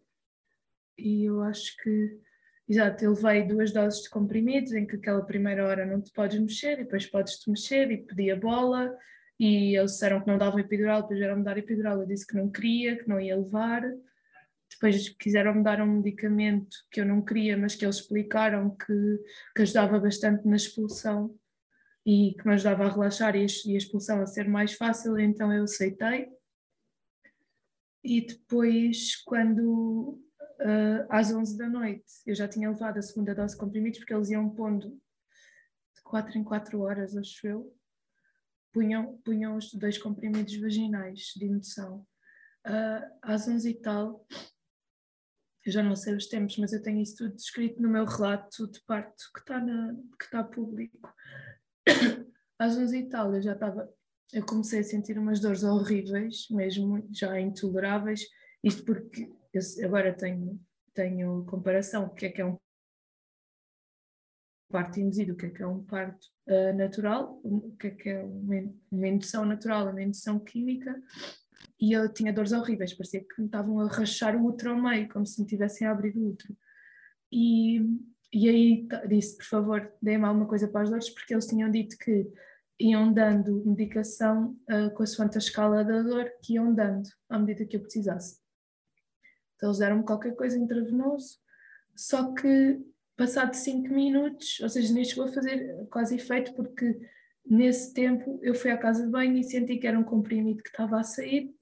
e 0.98 1.24
eu 1.24 1.42
acho 1.42 1.74
que 1.78 2.20
Exato, 2.68 3.02
eu 3.02 3.14
levei 3.14 3.46
duas 3.46 3.72
doses 3.72 4.02
de 4.02 4.10
comprimidos 4.10 4.72
em 4.72 4.86
que 4.86 4.96
aquela 4.96 5.24
primeira 5.24 5.66
hora 5.66 5.86
não 5.86 6.02
te 6.02 6.12
podes 6.12 6.38
mexer 6.38 6.74
e 6.74 6.84
depois 6.84 7.06
podes-te 7.06 7.48
mexer 7.48 7.90
e 7.90 7.96
pedi 7.96 8.30
a 8.30 8.36
bola 8.36 8.94
e 9.40 9.74
eles 9.74 9.92
disseram 9.92 10.20
que 10.20 10.26
não 10.26 10.36
davam 10.36 10.60
epidural, 10.60 11.00
depois 11.00 11.18
vieram-me 11.18 11.44
dar 11.44 11.56
epidural, 11.56 11.98
eu 11.98 12.06
disse 12.06 12.26
que 12.26 12.36
não 12.36 12.50
queria, 12.50 12.98
que 12.98 13.08
não 13.08 13.18
ia 13.18 13.38
levar. 13.38 13.82
Depois 14.70 15.08
quiseram-me 15.08 15.62
dar 15.62 15.80
um 15.80 15.86
medicamento 15.86 16.76
que 16.90 17.00
eu 17.00 17.06
não 17.06 17.22
queria, 17.22 17.56
mas 17.56 17.74
que 17.74 17.86
eles 17.86 17.96
explicaram 17.96 18.76
que, 18.76 19.18
que 19.56 19.62
ajudava 19.62 19.98
bastante 19.98 20.46
na 20.46 20.56
expulsão 20.56 21.34
e 22.08 22.34
que 22.34 22.46
me 22.46 22.54
ajudava 22.54 22.86
a 22.86 22.90
relaxar 22.90 23.36
e 23.36 23.42
a, 23.42 23.44
expulsão 23.44 24.22
a 24.22 24.26
ser 24.26 24.48
mais 24.48 24.72
fácil, 24.72 25.18
então 25.18 25.52
eu 25.52 25.64
aceitei. 25.64 26.30
E 28.02 28.22
depois, 28.22 29.14
quando 29.24 30.18
uh, 30.58 31.06
às 31.10 31.30
11 31.30 31.58
da 31.58 31.68
noite. 31.68 32.04
Eu 32.26 32.34
já 32.34 32.48
tinha 32.48 32.70
levado 32.70 32.96
a 32.96 33.02
segunda 33.02 33.34
dose 33.34 33.54
de 33.54 33.60
comprimidos 33.60 33.98
porque 33.98 34.14
eles 34.14 34.30
iam 34.30 34.48
pondo 34.48 34.88
de 35.94 36.02
4 36.02 36.38
em 36.38 36.44
4 36.44 36.80
horas, 36.80 37.14
acho 37.14 37.46
eu. 37.46 37.76
Punham, 38.72 39.18
punham 39.18 39.56
os 39.56 39.72
dois 39.74 39.98
comprimidos 39.98 40.58
vaginais 40.60 41.32
de 41.36 41.44
indução. 41.44 42.06
Uh, 42.66 43.18
às 43.20 43.46
11 43.46 43.68
e 43.68 43.74
tal, 43.74 44.26
eu 45.64 45.72
já 45.72 45.82
não 45.82 45.94
sei 45.94 46.14
os 46.14 46.26
tempos, 46.26 46.56
mas 46.56 46.72
eu 46.72 46.82
tenho 46.82 47.02
isso 47.02 47.16
tudo 47.16 47.36
escrito 47.36 47.82
no 47.82 47.90
meu 47.90 48.04
relato 48.04 48.66
de 48.66 48.80
parto 48.86 49.24
que 49.34 49.40
está, 49.40 49.60
na, 49.60 49.94
que 50.18 50.24
está 50.24 50.42
público. 50.42 51.12
Às 52.58 52.76
11 52.76 52.98
e 52.98 53.08
tal, 53.08 53.34
eu 53.34 53.42
já 53.42 53.52
estava, 53.52 53.88
eu 54.32 54.44
comecei 54.44 54.80
a 54.80 54.84
sentir 54.84 55.18
umas 55.18 55.40
dores 55.40 55.62
horríveis, 55.62 56.46
mesmo 56.50 57.06
já 57.12 57.38
intoleráveis, 57.40 58.22
isto 58.62 58.84
porque 58.84 59.32
agora 59.84 60.12
tenho 60.12 60.60
tenho 60.98 61.44
comparação, 61.44 62.06
o 62.06 62.10
que 62.10 62.26
é 62.26 62.28
que 62.28 62.40
é 62.40 62.44
um 62.44 62.58
parto 64.68 64.98
induzido, 64.98 65.32
o 65.32 65.36
que 65.36 65.46
é 65.46 65.50
que 65.50 65.62
é 65.62 65.66
um 65.66 65.84
parto 65.84 66.26
uh, 66.48 66.76
natural, 66.76 67.40
o 67.44 67.76
que 67.76 67.86
é 67.86 67.90
que 67.90 68.08
é 68.08 68.24
uma, 68.24 68.74
uma 68.90 69.06
indução 69.06 69.44
natural, 69.44 69.88
uma 69.88 70.02
indução 70.02 70.40
química, 70.40 71.00
e 71.80 71.92
eu 71.92 72.12
tinha 72.12 72.32
dores 72.32 72.50
horríveis, 72.50 72.94
parecia 72.94 73.20
que 73.20 73.40
me 73.40 73.46
estavam 73.46 73.78
a 73.78 73.86
rachar 73.86 74.36
o 74.36 74.44
útero 74.44 74.72
ao 74.72 74.82
meio, 74.82 75.08
como 75.08 75.24
se 75.24 75.40
me 75.40 75.46
tivessem 75.46 75.86
a 75.86 75.92
abrir 75.92 76.16
o 76.16 76.30
útero. 76.30 76.56
E, 77.30 77.80
e 78.32 78.48
aí 78.48 78.88
disse, 79.08 79.36
por 79.36 79.46
favor, 79.46 79.92
deem-me 80.02 80.24
alguma 80.24 80.46
coisa 80.46 80.68
para 80.68 80.82
as 80.82 80.90
dores, 80.90 81.10
porque 81.10 81.32
eles 81.32 81.46
tinham 81.46 81.70
dito 81.70 81.96
que 81.96 82.30
iam 82.78 83.12
dando 83.12 83.64
medicação 83.64 84.56
uh, 84.70 84.90
com 84.94 85.02
a 85.02 85.06
sua 85.06 85.26
escala 85.26 85.82
da 85.82 86.02
dor, 86.02 86.30
que 86.42 86.54
iam 86.54 86.72
dando 86.72 87.08
à 87.28 87.38
medida 87.38 87.64
que 87.64 87.76
eu 87.76 87.80
precisasse. 87.80 88.38
Então 89.56 89.70
eles 89.70 89.78
deram-me 89.78 90.04
qualquer 90.04 90.36
coisa 90.36 90.58
intravenoso, 90.58 91.38
só 91.96 92.32
que 92.34 92.80
passado 93.16 93.54
cinco 93.54 93.92
minutos, 93.92 94.60
ou 94.60 94.68
seja, 94.68 94.92
nem 94.92 95.04
chegou 95.04 95.24
a 95.24 95.32
fazer 95.32 95.86
quase 95.90 96.14
efeito, 96.14 96.54
porque 96.54 97.00
nesse 97.44 97.92
tempo 97.92 98.38
eu 98.42 98.54
fui 98.54 98.70
à 98.70 98.78
casa 98.78 99.04
de 99.04 99.10
banho 99.10 99.36
e 99.36 99.42
senti 99.42 99.78
que 99.78 99.86
era 99.86 99.98
um 99.98 100.04
comprimido 100.04 100.62
que 100.62 100.68
estava 100.68 101.00
a 101.00 101.02
sair, 101.02 101.52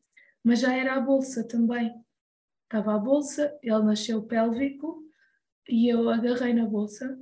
mas 0.44 0.60
já 0.60 0.76
era 0.76 0.94
a 0.94 1.00
bolsa 1.00 1.46
também. 1.46 1.94
Estava 2.64 2.96
a 2.96 2.98
bolsa, 2.98 3.56
ele 3.62 3.82
nasceu 3.84 4.22
pélvico 4.22 5.05
e 5.68 5.88
eu 5.88 6.08
agarrei 6.08 6.54
na 6.54 6.66
bolsa 6.66 7.18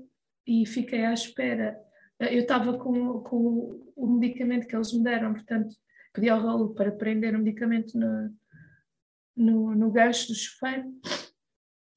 e 0.46 0.66
fiquei 0.66 1.04
à 1.04 1.12
espera. 1.12 1.78
Eu 2.20 2.40
estava 2.40 2.78
com, 2.78 3.20
com 3.20 3.80
o 3.96 4.06
medicamento 4.06 4.66
que 4.66 4.74
eles 4.74 4.92
me 4.92 5.02
deram, 5.02 5.32
portanto, 5.32 5.74
pedi 6.12 6.28
ao 6.28 6.40
rolo 6.40 6.74
para 6.74 6.92
prender 6.92 7.34
o 7.34 7.38
medicamento 7.38 7.98
no, 7.98 8.34
no, 9.36 9.74
no 9.74 9.90
gancho 9.90 10.28
do 10.28 10.34
chuveiro 10.34 10.92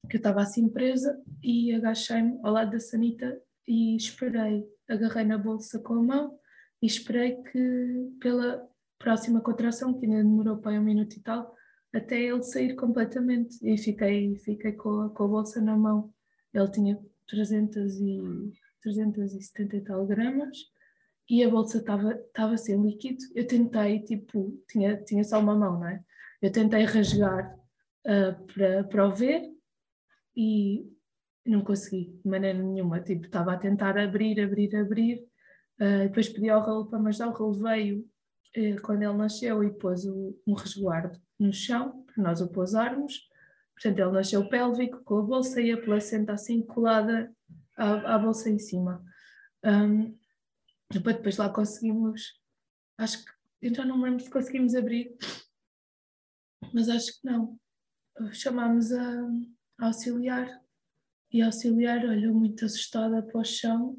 que 0.08 0.16
eu 0.16 0.18
estava 0.18 0.40
assim 0.40 0.68
presa 0.68 1.20
e 1.42 1.72
agachei-me 1.74 2.38
ao 2.42 2.52
lado 2.52 2.72
da 2.72 2.80
sanita 2.80 3.40
e 3.66 3.94
esperei, 3.94 4.64
agarrei 4.88 5.24
na 5.24 5.36
bolsa 5.36 5.78
com 5.78 5.94
a 5.94 6.02
mão 6.02 6.38
e 6.80 6.86
esperei 6.86 7.36
que 7.42 8.10
pela 8.20 8.66
próxima 8.98 9.40
contração, 9.40 9.94
que 9.94 10.06
ainda 10.06 10.22
demorou 10.22 10.56
para 10.56 10.80
um 10.80 10.82
minuto 10.82 11.14
e 11.16 11.20
tal, 11.20 11.54
até 11.94 12.20
ele 12.20 12.42
sair 12.42 12.74
completamente 12.74 13.58
e 13.62 13.76
fiquei, 13.76 14.36
fiquei 14.38 14.72
com, 14.72 15.02
a, 15.02 15.10
com 15.10 15.24
a 15.24 15.28
bolsa 15.28 15.60
na 15.60 15.76
mão. 15.76 16.12
Ele 16.52 16.70
tinha 16.70 16.98
300 17.26 18.00
e, 18.00 18.52
370 18.82 19.76
e 19.76 19.80
tal 19.82 20.06
gramas 20.06 20.56
e 21.28 21.44
a 21.44 21.50
bolsa 21.50 21.78
estava 21.78 22.56
sem 22.56 22.80
líquido. 22.80 23.22
Eu 23.34 23.46
tentei, 23.46 24.00
tipo, 24.00 24.58
tinha, 24.68 24.96
tinha 25.04 25.22
só 25.22 25.38
uma 25.38 25.54
mão, 25.54 25.78
não 25.78 25.88
é? 25.88 26.02
Eu 26.40 26.50
tentei 26.50 26.84
rasgar 26.84 27.54
uh, 28.06 28.46
para, 28.46 28.84
para 28.84 29.06
o 29.06 29.10
ver 29.10 29.42
e 30.34 30.90
não 31.44 31.60
consegui 31.62 32.18
de 32.24 32.30
maneira 32.30 32.58
nenhuma. 32.58 33.00
Tipo, 33.00 33.26
estava 33.26 33.52
a 33.52 33.58
tentar 33.58 33.98
abrir, 33.98 34.40
abrir, 34.40 34.74
abrir. 34.74 35.18
Uh, 35.78 36.04
depois 36.04 36.28
pedi 36.28 36.48
ao 36.48 36.64
rolo 36.64 36.86
para 36.86 36.98
me 36.98 37.08
ajudar. 37.08 37.28
O 37.28 37.32
rolo 37.32 37.62
veio 37.62 38.08
uh, 38.56 38.82
quando 38.82 39.02
ele 39.02 39.12
nasceu 39.12 39.62
e 39.62 39.70
pôs 39.70 40.06
o, 40.06 40.34
um 40.46 40.54
resguardo 40.54 41.20
no 41.38 41.52
chão 41.52 42.04
para 42.06 42.22
nós 42.22 42.40
o 42.40 42.48
pousarmos. 42.48 43.27
Portanto, 43.78 43.98
ele 44.00 44.10
nasceu 44.10 44.48
pélvico 44.48 45.04
com 45.04 45.18
a 45.18 45.22
bolsa 45.22 45.60
e 45.60 45.70
a 45.70 45.80
placenta 45.80 46.32
assim 46.32 46.60
colada 46.62 47.32
à, 47.76 48.16
à 48.16 48.18
bolsa 48.18 48.50
em 48.50 48.58
cima. 48.58 49.04
Um, 49.64 50.18
depois, 50.90 51.36
lá 51.36 51.48
conseguimos, 51.48 52.42
acho 52.98 53.24
que, 53.24 53.30
então 53.62 53.84
não 53.86 53.96
me 53.96 54.04
lembro 54.04 54.24
se 54.24 54.30
conseguimos 54.30 54.74
abrir, 54.74 55.16
mas 56.74 56.88
acho 56.88 57.20
que 57.20 57.24
não. 57.24 57.56
Chamámos 58.32 58.90
a 58.92 59.30
auxiliar. 59.78 60.60
E 61.30 61.40
a 61.40 61.46
auxiliar 61.46 62.04
olhou 62.04 62.34
muito 62.34 62.64
assustada 62.64 63.22
para 63.22 63.40
o 63.40 63.44
chão, 63.44 63.96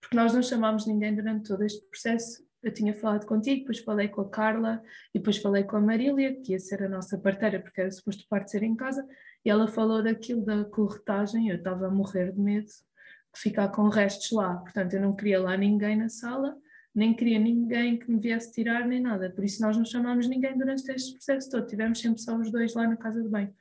porque 0.00 0.14
nós 0.14 0.32
não 0.32 0.42
chamámos 0.42 0.86
ninguém 0.86 1.16
durante 1.16 1.48
todo 1.48 1.64
este 1.64 1.84
processo. 1.88 2.45
Eu 2.66 2.72
tinha 2.72 2.92
falado 2.92 3.26
contigo, 3.26 3.60
depois 3.60 3.78
falei 3.78 4.08
com 4.08 4.22
a 4.22 4.28
Carla 4.28 4.82
e 5.14 5.20
depois 5.20 5.36
falei 5.36 5.62
com 5.62 5.76
a 5.76 5.80
Marília, 5.80 6.34
que 6.34 6.50
ia 6.50 6.58
ser 6.58 6.82
a 6.82 6.88
nossa 6.88 7.16
parteira, 7.16 7.60
porque 7.60 7.80
era 7.80 7.92
suposto 7.92 8.26
ser 8.46 8.64
em 8.64 8.74
casa, 8.74 9.06
e 9.44 9.48
ela 9.48 9.68
falou 9.68 10.02
daquilo 10.02 10.44
da 10.44 10.64
corretagem. 10.64 11.48
Eu 11.48 11.58
estava 11.58 11.86
a 11.86 11.90
morrer 11.92 12.32
de 12.32 12.40
medo 12.40 12.66
de 12.66 13.40
ficar 13.40 13.68
com 13.68 13.88
restos 13.88 14.32
lá, 14.32 14.56
portanto, 14.56 14.94
eu 14.94 15.00
não 15.00 15.14
queria 15.14 15.40
lá 15.40 15.56
ninguém 15.56 15.96
na 15.96 16.08
sala, 16.08 16.56
nem 16.92 17.14
queria 17.14 17.38
ninguém 17.38 18.00
que 18.00 18.10
me 18.10 18.18
viesse 18.18 18.50
tirar, 18.50 18.84
nem 18.84 19.00
nada. 19.00 19.30
Por 19.30 19.44
isso, 19.44 19.62
nós 19.62 19.76
não 19.76 19.84
chamámos 19.84 20.26
ninguém 20.26 20.58
durante 20.58 20.90
este 20.90 21.12
processo 21.12 21.48
todo, 21.48 21.68
tivemos 21.68 22.00
sempre 22.00 22.20
só 22.20 22.36
os 22.36 22.50
dois 22.50 22.74
lá 22.74 22.88
na 22.88 22.96
casa 22.96 23.22
de 23.22 23.28
banho. 23.28 23.54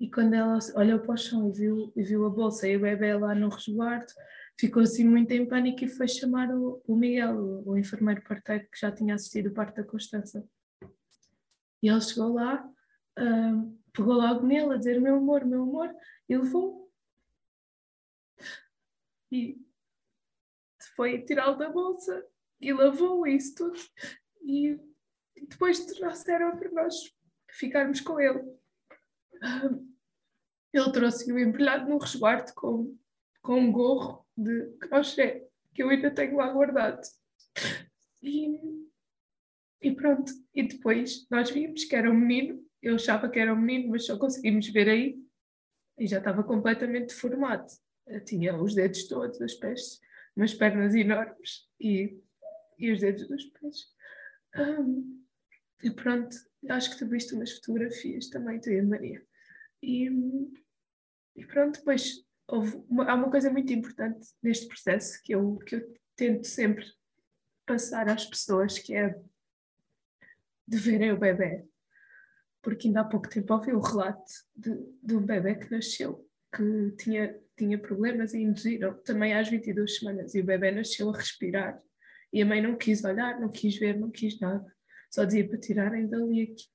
E 0.00 0.10
quando 0.10 0.32
ela 0.32 0.58
olhou 0.76 0.98
para 0.98 1.12
o 1.12 1.16
chão 1.18 1.50
e 1.50 1.52
viu, 1.52 1.92
e 1.94 2.02
viu 2.02 2.24
a 2.24 2.30
bolsa 2.30 2.66
e 2.66 2.74
o 2.74 2.80
bebê 2.80 3.12
lá 3.12 3.34
no 3.34 3.50
resguardo, 3.50 4.10
ficou 4.58 4.82
assim 4.82 5.04
muito 5.04 5.30
em 5.32 5.46
pânico 5.46 5.84
e 5.84 5.88
foi 5.88 6.08
chamar 6.08 6.50
o, 6.50 6.82
o 6.86 6.96
Miguel, 6.96 7.36
o, 7.36 7.70
o, 7.70 7.78
enfermeiro 7.78 8.22
parteiro 8.22 8.68
que 8.70 8.78
já 8.78 8.90
tinha 8.90 9.14
assistido 9.14 9.48
o 9.48 9.54
parto 9.54 9.76
da 9.76 9.84
Constança. 9.84 10.46
E 11.82 11.88
ele 11.88 12.00
chegou 12.00 12.32
lá, 12.32 12.64
uh, 13.18 13.80
pegou 13.92 14.14
logo 14.14 14.46
nele 14.46 14.74
a 14.74 14.76
dizer: 14.76 15.00
Meu 15.00 15.16
amor, 15.16 15.44
meu 15.44 15.62
amor, 15.62 15.94
e 16.28 16.36
levou. 16.36 16.90
E 19.30 19.60
foi 20.94 21.22
tirá-lo 21.22 21.56
da 21.56 21.68
bolsa 21.68 22.24
e 22.60 22.72
lavou 22.72 23.26
isso 23.26 23.54
tudo. 23.54 23.78
E 24.42 24.78
depois 25.48 25.84
trouxeram 25.84 26.56
para 26.56 26.70
nós 26.70 26.94
ficarmos 27.50 28.00
com 28.00 28.20
ele 28.20 28.54
ele 30.72 30.92
trouxe-o 30.92 31.38
embrulhado 31.38 31.88
num 31.88 31.98
resguardo 31.98 32.52
com, 32.54 32.96
com 33.42 33.60
um 33.60 33.70
gorro 33.70 34.23
de 34.36 34.76
crochê 34.78 35.46
que 35.74 35.82
eu 35.82 35.90
ainda 35.90 36.10
tenho 36.10 36.36
lá 36.36 36.50
guardado. 36.50 37.00
E, 38.22 38.58
e 39.82 39.94
pronto, 39.94 40.32
e 40.54 40.62
depois 40.62 41.26
nós 41.30 41.50
vimos 41.50 41.84
que 41.84 41.94
era 41.94 42.10
um 42.10 42.14
menino, 42.14 42.64
eu 42.80 42.94
achava 42.94 43.28
que 43.28 43.38
era 43.38 43.52
um 43.52 43.60
menino, 43.60 43.90
mas 43.90 44.06
só 44.06 44.18
conseguimos 44.18 44.68
ver 44.68 44.88
aí 44.88 45.18
e 45.98 46.06
já 46.06 46.18
estava 46.18 46.42
completamente 46.42 47.08
deformado. 47.08 47.66
Tinha 48.24 48.56
os 48.56 48.74
dedos 48.74 49.06
todos, 49.08 49.40
os 49.40 49.54
pés, 49.54 50.00
umas 50.36 50.54
pernas 50.54 50.94
enormes 50.94 51.68
e, 51.80 52.18
e 52.78 52.92
os 52.92 53.00
dedos 53.00 53.26
dos 53.28 53.44
pés. 53.44 53.94
Um, 54.56 55.24
e 55.82 55.90
pronto, 55.90 56.36
acho 56.70 56.90
que 56.90 56.98
tu 56.98 57.08
viste 57.08 57.34
umas 57.34 57.52
fotografias 57.52 58.28
também, 58.28 58.60
tu 58.60 58.70
e 58.70 58.78
a 58.78 58.84
Maria. 58.84 59.26
E, 59.82 60.08
e 61.36 61.46
pronto, 61.46 61.78
depois 61.78 62.24
houve 62.48 62.76
uma, 62.88 63.10
há 63.10 63.14
uma 63.14 63.30
coisa 63.30 63.50
muito 63.50 63.72
importante 63.72 64.28
neste 64.42 64.66
processo 64.68 65.20
que 65.22 65.34
eu, 65.34 65.56
que 65.58 65.76
eu 65.76 65.94
tento 66.16 66.46
sempre 66.46 66.84
passar 67.66 68.08
às 68.08 68.26
pessoas, 68.26 68.78
que 68.78 68.94
é 68.94 69.18
de 70.66 70.78
verem 70.78 71.12
o 71.12 71.18
bebê. 71.18 71.64
Porque 72.62 72.88
ainda 72.88 73.00
há 73.00 73.04
pouco 73.04 73.28
tempo 73.28 73.52
ouvi 73.52 73.72
o 73.72 73.80
relato 73.80 74.32
de, 74.54 74.74
de 75.02 75.16
um 75.16 75.24
bebê 75.24 75.54
que 75.54 75.70
nasceu, 75.70 76.26
que 76.54 76.92
tinha, 76.98 77.38
tinha 77.56 77.78
problemas 77.78 78.32
e 78.32 78.42
induziram 78.42 78.94
também 79.02 79.34
às 79.34 79.48
22 79.48 79.98
semanas. 79.98 80.34
E 80.34 80.40
o 80.40 80.44
bebê 80.44 80.70
nasceu 80.70 81.10
a 81.10 81.16
respirar. 81.16 81.80
E 82.32 82.42
a 82.42 82.46
mãe 82.46 82.62
não 82.62 82.76
quis 82.76 83.04
olhar, 83.04 83.38
não 83.38 83.48
quis 83.48 83.78
ver, 83.78 83.98
não 83.98 84.10
quis 84.10 84.40
nada. 84.40 84.64
Só 85.10 85.24
dizia 85.24 85.46
para 85.46 85.58
tirarem 85.58 86.08
dali 86.08 86.42
aqui. 86.42 86.73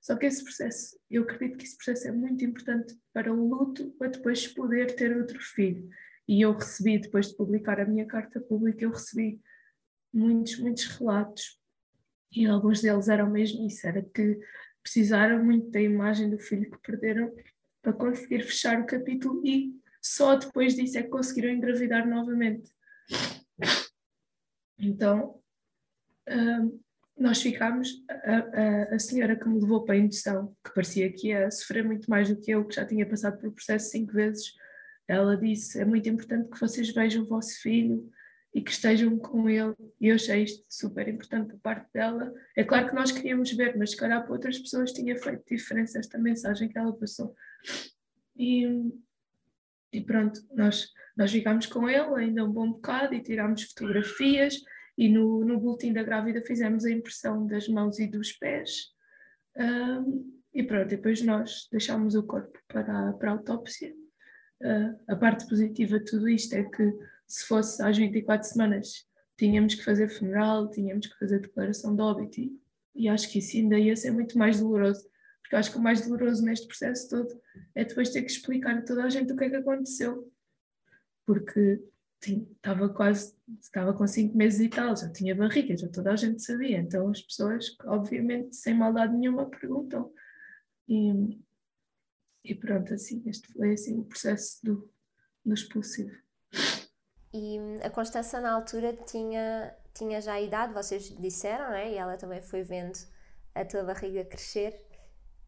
Só 0.00 0.16
que 0.16 0.26
esse 0.26 0.42
processo, 0.42 0.98
eu 1.10 1.22
acredito 1.22 1.58
que 1.58 1.64
esse 1.64 1.76
processo 1.76 2.08
é 2.08 2.12
muito 2.12 2.44
importante 2.44 2.98
para 3.12 3.32
o 3.32 3.48
luto, 3.48 3.90
para 3.98 4.08
depois 4.08 4.48
poder 4.48 4.94
ter 4.96 5.16
outro 5.16 5.38
filho. 5.38 5.88
E 6.26 6.40
eu 6.40 6.52
recebi, 6.52 6.98
depois 6.98 7.28
de 7.28 7.36
publicar 7.36 7.78
a 7.80 7.84
minha 7.84 8.06
carta 8.06 8.40
pública, 8.40 8.84
eu 8.84 8.90
recebi 8.90 9.40
muitos, 10.12 10.58
muitos 10.58 10.86
relatos. 10.86 11.60
E 12.32 12.46
alguns 12.46 12.80
deles 12.80 13.08
eram 13.08 13.28
mesmo 13.28 13.66
isso, 13.66 13.86
era 13.86 14.02
que 14.02 14.38
precisaram 14.82 15.44
muito 15.44 15.70
da 15.70 15.80
imagem 15.80 16.30
do 16.30 16.38
filho 16.38 16.70
que 16.70 16.78
perderam 16.78 17.34
para 17.82 17.92
conseguir 17.92 18.42
fechar 18.42 18.80
o 18.80 18.86
capítulo 18.86 19.42
e 19.44 19.74
só 20.00 20.36
depois 20.36 20.74
disso 20.74 20.98
é 20.98 21.02
que 21.02 21.08
conseguiram 21.08 21.50
engravidar 21.50 22.08
novamente. 22.08 22.70
Então, 24.78 25.42
hum, 26.28 26.80
nós 27.18 27.42
ficámos, 27.42 27.88
a, 28.08 28.36
a, 28.36 28.94
a, 28.94 28.98
senhora 28.98 29.36
que 29.36 29.48
me 29.48 29.60
levou 29.60 29.84
para 29.84 29.94
a 29.94 29.98
indução, 29.98 30.54
que 30.64 30.74
parecia 30.74 31.12
que 31.12 31.28
ia 31.28 31.50
sofrer 31.50 31.84
muito 31.84 32.08
mais 32.08 32.28
do 32.28 32.40
que 32.40 32.50
eu, 32.50 32.64
que 32.64 32.74
já 32.74 32.84
tinha 32.86 33.06
passado 33.06 33.38
pelo 33.38 33.52
processo 33.52 33.90
cinco 33.90 34.12
vezes, 34.12 34.52
ela 35.06 35.36
disse: 35.36 35.80
é 35.80 35.84
muito 35.84 36.08
importante 36.08 36.48
que 36.48 36.60
vocês 36.60 36.90
vejam 36.92 37.22
o 37.22 37.26
vosso 37.26 37.60
filho 37.60 38.08
e 38.54 38.60
que 38.60 38.70
estejam 38.70 39.16
com 39.18 39.48
ele. 39.48 39.74
E 40.00 40.08
eu 40.08 40.14
achei 40.14 40.44
isto 40.44 40.64
super 40.68 41.06
importante 41.08 41.52
da 41.52 41.58
parte 41.58 41.88
dela. 41.92 42.32
É 42.56 42.64
claro 42.64 42.88
que 42.88 42.94
nós 42.94 43.12
queríamos 43.12 43.52
ver, 43.52 43.76
mas 43.76 43.90
se 43.90 43.96
calhar 43.96 44.22
para 44.22 44.32
outras 44.32 44.58
pessoas 44.58 44.92
tinha 44.92 45.16
feito 45.16 45.44
diferença 45.46 45.98
esta 45.98 46.18
mensagem 46.18 46.68
que 46.68 46.78
ela 46.78 46.92
passou. 46.92 47.34
E, 48.36 48.66
e 49.92 50.00
pronto, 50.00 50.40
nós, 50.52 50.88
nós 51.16 51.30
ficámos 51.30 51.66
com 51.66 51.88
ele 51.88 52.14
ainda 52.14 52.44
um 52.44 52.52
bom 52.52 52.72
bocado 52.72 53.14
e 53.14 53.22
tirámos 53.22 53.64
fotografias 53.64 54.56
e 55.00 55.08
no, 55.08 55.42
no 55.42 55.58
boletim 55.58 55.94
da 55.94 56.02
grávida 56.02 56.42
fizemos 56.42 56.84
a 56.84 56.90
impressão 56.90 57.46
das 57.46 57.66
mãos 57.66 57.98
e 57.98 58.06
dos 58.06 58.32
pés. 58.32 58.90
Um, 59.56 60.30
e 60.52 60.62
pronto, 60.62 60.88
depois 60.88 61.22
nós 61.22 61.66
deixámos 61.72 62.14
o 62.14 62.22
corpo 62.22 62.58
para, 62.68 63.14
para 63.14 63.30
a 63.30 63.32
autópsia. 63.32 63.94
Uh, 64.60 65.00
a 65.08 65.16
parte 65.16 65.48
positiva 65.48 65.98
de 65.98 66.04
tudo 66.04 66.28
isto 66.28 66.52
é 66.52 66.64
que 66.64 66.92
se 67.26 67.46
fosse 67.46 67.82
às 67.82 67.96
24 67.96 68.46
semanas 68.46 69.08
tínhamos 69.38 69.74
que 69.74 69.82
fazer 69.82 70.06
funeral, 70.10 70.68
tínhamos 70.68 71.06
que 71.06 71.18
fazer 71.18 71.40
declaração 71.40 71.96
de 71.96 72.02
óbito 72.02 72.38
e, 72.38 72.60
e 72.94 73.08
acho 73.08 73.30
que 73.30 73.38
isso 73.38 73.56
ainda 73.56 73.78
ia 73.78 73.96
ser 73.96 74.10
muito 74.10 74.36
mais 74.36 74.60
doloroso, 74.60 75.08
porque 75.40 75.56
acho 75.56 75.72
que 75.72 75.78
o 75.78 75.82
mais 75.82 76.06
doloroso 76.06 76.44
neste 76.44 76.66
processo 76.66 77.08
todo 77.08 77.40
é 77.74 77.86
depois 77.86 78.10
ter 78.10 78.20
que 78.20 78.30
explicar 78.30 78.76
a 78.76 78.82
toda 78.82 79.04
a 79.04 79.08
gente 79.08 79.32
o 79.32 79.36
que 79.36 79.44
é 79.44 79.48
que 79.48 79.56
aconteceu, 79.56 80.30
porque 81.24 81.82
estava 82.22 82.88
quase, 82.90 83.34
estava 83.60 83.94
com 83.94 84.06
cinco 84.06 84.36
meses 84.36 84.60
e 84.60 84.68
tal, 84.68 84.94
já 84.94 85.10
tinha 85.10 85.34
barriga, 85.34 85.76
já 85.76 85.88
toda 85.88 86.12
a 86.12 86.16
gente 86.16 86.42
sabia, 86.42 86.78
então 86.78 87.08
as 87.08 87.22
pessoas, 87.22 87.76
obviamente, 87.84 88.54
sem 88.56 88.74
maldade 88.74 89.14
nenhuma, 89.14 89.48
perguntam. 89.48 90.12
E, 90.88 91.40
e 92.44 92.54
pronto, 92.54 92.92
assim, 92.92 93.22
este 93.26 93.50
foi 93.52 93.72
assim 93.72 93.98
o 93.98 94.04
processo 94.04 94.58
do, 94.64 94.92
do 95.44 95.54
expulsivo. 95.54 96.14
E 97.32 97.58
a 97.82 97.90
Constança 97.90 98.40
na 98.40 98.52
altura 98.52 98.92
tinha, 98.92 99.74
tinha 99.94 100.20
já 100.20 100.34
a 100.34 100.40
idade, 100.40 100.74
vocês 100.74 101.08
disseram, 101.20 101.66
não 101.66 101.74
é? 101.74 101.92
E 101.92 101.96
ela 101.96 102.16
também 102.16 102.42
foi 102.42 102.62
vendo 102.62 102.98
a 103.54 103.64
tua 103.64 103.84
barriga 103.84 104.24
crescer. 104.24 104.84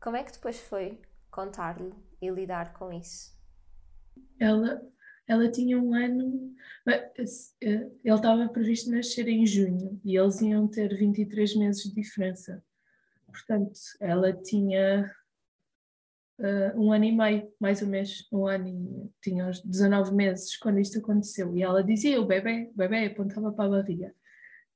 Como 0.01 0.16
é 0.16 0.23
que 0.23 0.33
depois 0.33 0.59
foi 0.59 1.01
contar-lhe 1.31 1.93
e 2.20 2.31
lidar 2.31 2.73
com 2.75 2.93
isso? 2.93 3.37
Ela, 4.39 4.81
ela 5.27 5.51
tinha 5.51 5.79
um 5.79 5.95
ano, 5.95 6.55
eh, 6.87 7.11
ele 7.61 8.14
estava 8.14 8.49
previsto 8.49 8.91
nascer 8.91 9.29
em 9.29 9.47
junho 9.47 10.01
e 10.05 10.16
eles 10.16 10.41
iam 10.41 10.66
ter 10.68 10.97
23 10.97 11.57
meses 11.57 11.85
de 11.85 11.95
diferença. 11.95 12.62
Portanto, 13.27 13.73
ela 14.01 14.33
tinha 14.33 15.11
uh, 16.39 16.81
um 16.81 16.93
ano 16.93 17.05
e 17.05 17.12
meio, 17.12 17.53
mais 17.59 17.81
ou 17.81 17.89
menos, 17.89 18.29
um 18.31 18.47
ano 18.47 18.68
e 18.68 19.11
tinha 19.23 19.47
uns 19.47 19.61
19 19.62 20.14
meses 20.14 20.57
quando 20.57 20.81
isto 20.81 20.99
aconteceu. 20.99 21.57
E 21.57 21.62
ela 21.62 21.83
dizia: 21.83 22.20
o 22.20 22.27
bebê, 22.27 22.70
o 22.75 22.77
bebê 22.77 23.07
apontava 23.07 23.53
para 23.53 23.64
a 23.64 23.83
barriga. 23.83 24.14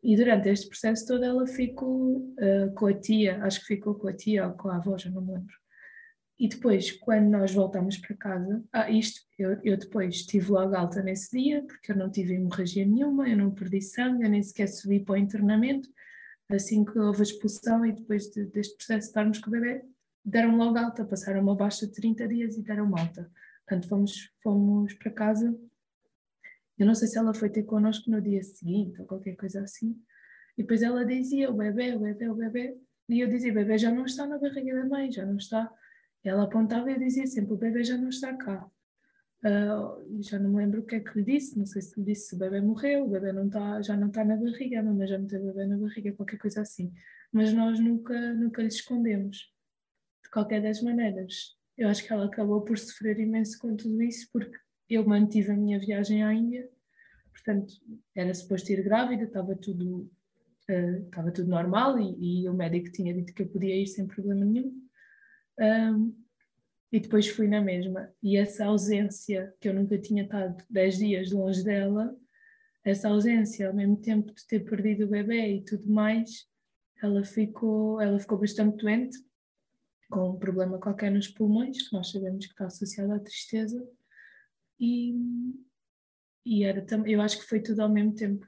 E 0.03 0.17
durante 0.17 0.49
este 0.49 0.69
processo 0.69 1.07
todo 1.07 1.25
ela 1.25 1.47
ficou 1.47 2.19
uh, 2.19 2.73
com 2.75 2.87
a 2.87 2.95
tia, 2.95 3.43
acho 3.45 3.61
que 3.61 3.67
ficou 3.67 3.95
com 3.95 4.09
a 4.09 4.13
tia 4.13 4.47
ou 4.47 4.55
com 4.55 4.69
a 4.69 4.77
avó, 4.77 4.97
já 4.97 5.11
não 5.11 5.21
me 5.21 5.33
lembro. 5.33 5.55
E 6.39 6.49
depois, 6.49 6.93
quando 6.93 7.31
nós 7.31 7.55
voltámos 7.55 7.97
para 7.97 8.15
casa, 8.15 8.63
ah, 8.71 8.91
isto, 8.91 9.23
eu, 9.39 9.59
eu 9.65 9.77
depois 9.77 10.23
tive 10.23 10.51
logo 10.51 10.75
alta 10.75 11.03
nesse 11.03 11.31
dia, 11.31 11.65
porque 11.65 11.93
eu 11.93 11.97
não 11.97 12.11
tive 12.11 12.35
hemorragia 12.35 12.85
nenhuma, 12.85 13.29
eu 13.29 13.37
não 13.37 13.51
perdi 13.51 13.81
sangue, 13.81 14.25
eu 14.25 14.29
nem 14.29 14.43
sequer 14.43 14.69
subi 14.69 15.01
para 15.01 15.15
o 15.15 15.17
internamento. 15.17 15.89
Assim 16.49 16.85
que 16.85 16.99
houve 16.99 17.21
a 17.21 17.23
expulsão 17.23 17.87
e 17.87 17.93
depois 17.93 18.29
de, 18.29 18.45
deste 18.47 18.77
processo 18.77 19.01
de 19.01 19.07
estarmos 19.07 19.39
com 19.39 19.49
o 19.49 19.53
bebê, 19.53 19.83
deram 20.23 20.57
logo 20.57 20.77
alta, 20.79 21.05
passaram 21.05 21.41
uma 21.41 21.57
baixa 21.57 21.87
de 21.87 21.93
30 21.93 22.29
dias 22.29 22.57
e 22.57 22.63
deram 22.63 22.95
alta. 22.97 23.31
Portanto, 23.67 23.89
fomos, 23.89 24.31
fomos 24.43 24.93
para 24.95 25.11
casa. 25.11 25.59
Eu 26.79 26.87
não 26.87 26.95
sei 26.95 27.09
se 27.09 27.17
ela 27.17 27.33
foi 27.33 27.49
ter 27.49 27.63
connosco 27.63 28.11
no 28.11 28.21
dia 28.21 28.43
seguinte 28.43 29.01
ou 29.01 29.07
qualquer 29.07 29.37
coisa 29.37 29.63
assim. 29.63 29.99
E 30.59 30.63
depois 30.63 30.83
ela 30.83 31.05
dizia: 31.05 31.51
o 31.51 31.55
bebê, 31.55 31.95
o 31.95 32.01
bebê, 32.01 32.29
o 32.29 32.35
bebê. 32.35 32.79
E 33.09 33.21
eu 33.21 33.29
dizia: 33.29 33.53
o 33.53 33.55
bebê 33.55 33.79
já 33.79 33.91
não 33.91 34.05
está 34.05 34.27
na 34.27 34.39
barriga 34.39 34.75
da 34.75 34.85
mãe, 34.85 35.11
já 35.11 35.25
não 35.25 35.37
está. 35.37 35.73
Ela 36.29 36.45
apontava 36.45 36.91
e 36.91 36.99
dizia 36.99 37.27
sempre: 37.27 37.53
o 37.53 37.57
bebê 37.57 37.85
já 37.85 37.97
não 37.97 38.09
está 38.09 38.35
cá. 38.37 38.71
Uh, 39.45 40.23
já 40.23 40.39
não 40.39 40.51
me 40.51 40.57
lembro 40.57 40.81
o 40.81 40.85
que 40.85 40.97
é 40.97 41.01
que 41.01 41.19
lhe 41.19 41.25
disse, 41.25 41.59
não 41.59 41.67
sei 41.67 41.83
se 41.83 42.01
lhe 42.01 42.07
disse 42.07 42.31
se 42.31 42.35
o 42.35 42.39
bebê 42.39 42.61
morreu, 42.61 43.05
o 43.05 43.11
bebê 43.11 43.33
não 43.33 43.49
tá, 43.49 43.81
já 43.83 43.97
não 43.97 44.09
está 44.09 44.25
na 44.25 44.35
barriga, 44.35 44.81
a 44.81 44.83
mamãe 44.83 45.07
já 45.07 45.19
não 45.19 45.27
tem 45.27 45.39
bebê 45.39 45.67
na 45.67 45.77
barriga, 45.77 46.13
qualquer 46.15 46.39
coisa 46.39 46.63
assim. 46.63 46.93
Mas 47.31 47.53
nós 47.53 47.79
nunca, 47.79 48.35
nunca 48.35 48.63
lhe 48.63 48.69
escondemos 48.69 49.53
de 50.25 50.31
qualquer 50.31 50.63
das 50.63 50.83
maneiras. 50.83 51.57
Eu 51.77 51.89
acho 51.89 52.05
que 52.05 52.13
ela 52.13 52.25
acabou 52.25 52.63
por 52.63 52.79
sofrer 52.79 53.21
imenso 53.21 53.59
com 53.59 53.77
tudo 53.77 54.03
isso, 54.03 54.29
porque 54.33 54.57
eu 54.89 55.07
mantive 55.07 55.53
a 55.53 55.57
minha 55.57 55.79
viagem 55.79 56.25
à 56.25 56.33
Índia, 56.33 56.69
portanto, 57.33 57.75
era 58.15 58.33
suposto 58.33 58.73
ir 58.73 58.83
grávida, 58.83 59.25
estava 59.25 59.55
tudo, 59.55 60.11
uh, 60.71 61.05
estava 61.05 61.31
tudo 61.31 61.49
normal 61.49 61.99
e, 62.01 62.43
e, 62.43 62.49
o 62.49 62.55
médico 62.55 62.91
tinha 62.91 63.13
dito 63.13 63.35
que 63.35 63.43
eu 63.43 63.49
podia 63.49 63.77
ir 63.77 63.87
sem 63.87 64.07
problema 64.07 64.45
nenhum. 64.45 64.86
Um, 65.59 66.27
e 66.93 67.01
depois 67.01 67.29
fui 67.29 67.49
na 67.49 67.61
mesma. 67.61 68.13
E 68.23 68.37
essa 68.37 68.67
ausência, 68.67 69.55
que 69.61 69.69
eu 69.69 69.75
nunca 69.75 69.99
tinha 69.99 70.23
estado 70.23 70.65
10 70.71 70.99
dias 70.99 71.33
longe 71.33 71.63
dela, 71.65 72.17
essa 72.85 73.09
ausência, 73.09 73.69
ao 73.69 73.75
mesmo 73.75 73.97
tempo 74.01 74.33
de 74.33 74.47
ter 74.47 74.61
perdido 74.61 75.05
o 75.05 75.09
bebê 75.09 75.57
e 75.57 75.65
tudo 75.65 75.91
mais, 75.91 76.47
ela 77.03 77.25
ficou, 77.25 78.01
ela 78.01 78.19
ficou 78.19 78.39
bastante 78.39 78.77
doente, 78.77 79.19
com 80.09 80.31
um 80.31 80.39
problema 80.39 80.79
qualquer 80.79 81.11
nos 81.11 81.29
pulmões, 81.29 81.89
que 81.89 81.93
nós 81.93 82.11
sabemos 82.11 82.47
que 82.47 82.53
está 82.53 82.67
associado 82.67 83.13
à 83.13 83.19
tristeza, 83.19 83.85
e, 84.79 85.15
e 86.45 86.65
era 86.65 86.81
também, 86.85 87.13
eu 87.13 87.21
acho 87.21 87.41
que 87.41 87.47
foi 87.47 87.61
tudo 87.61 87.81
ao 87.81 87.89
mesmo 87.89 88.15
tempo. 88.15 88.47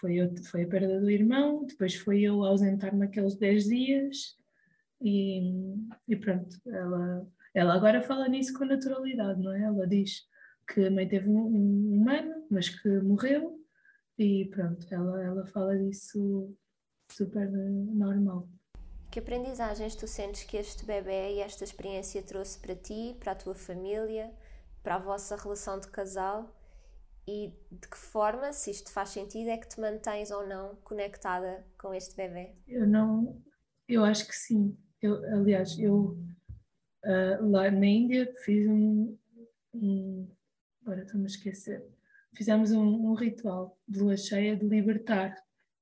Foi, 0.00 0.16
eu, 0.16 0.34
foi 0.50 0.64
a 0.64 0.68
perda 0.68 1.00
do 1.00 1.10
irmão, 1.10 1.64
depois 1.64 1.94
foi 1.94 2.22
eu 2.22 2.44
ausentar-me 2.44 3.04
aqueles 3.04 3.36
10 3.36 3.64
dias, 3.64 4.36
e, 5.04 5.76
e 6.08 6.16
pronto, 6.16 6.56
ela, 6.66 7.30
ela 7.54 7.74
agora 7.74 8.00
fala 8.00 8.26
nisso 8.26 8.54
com 8.58 8.64
naturalidade, 8.64 9.40
não 9.40 9.52
é? 9.52 9.62
Ela 9.62 9.86
diz 9.86 10.22
que 10.66 10.86
a 10.86 10.90
mãe 10.90 11.06
teve 11.06 11.28
um, 11.28 11.38
um 11.38 12.00
humano, 12.00 12.46
mas 12.50 12.70
que 12.70 12.88
morreu, 13.00 13.60
e 14.18 14.46
pronto, 14.46 14.86
ela, 14.90 15.22
ela 15.22 15.46
fala 15.46 15.76
disso 15.76 16.56
super 17.12 17.50
normal. 17.50 18.48
Que 19.10 19.18
aprendizagens 19.18 19.94
tu 19.94 20.06
sentes 20.06 20.44
que 20.44 20.56
este 20.56 20.86
bebê 20.86 21.34
e 21.34 21.40
esta 21.40 21.64
experiência 21.64 22.22
trouxe 22.22 22.58
para 22.58 22.74
ti, 22.74 23.14
para 23.20 23.32
a 23.32 23.36
tua 23.36 23.54
família, 23.54 24.32
para 24.82 24.94
a 24.96 24.98
vossa 24.98 25.36
relação 25.36 25.78
de 25.78 25.88
casal 25.88 26.50
e 27.28 27.52
de 27.70 27.88
que 27.88 27.96
forma, 27.96 28.52
se 28.52 28.70
isto 28.70 28.90
faz 28.90 29.10
sentido, 29.10 29.50
é 29.50 29.58
que 29.58 29.68
te 29.68 29.80
mantens 29.80 30.30
ou 30.30 30.46
não 30.46 30.76
conectada 30.76 31.64
com 31.78 31.94
este 31.94 32.16
bebê? 32.16 32.54
Eu 32.66 32.86
não, 32.86 33.40
eu 33.86 34.04
acho 34.04 34.26
que 34.26 34.34
sim. 34.34 34.76
Eu, 35.04 35.22
aliás, 35.34 35.78
eu 35.78 36.18
uh, 37.04 37.50
lá 37.50 37.70
na 37.70 37.86
Índia 37.86 38.34
fiz 38.42 38.66
um, 38.66 39.14
um 39.74 40.26
agora 40.80 41.02
estou-me 41.02 41.26
a 41.26 41.28
esquecer, 41.28 41.84
fizemos 42.34 42.72
um, 42.72 43.10
um 43.10 43.12
ritual 43.12 43.78
de 43.86 43.98
lua 43.98 44.16
cheia 44.16 44.56
de 44.56 44.66
libertar 44.66 45.36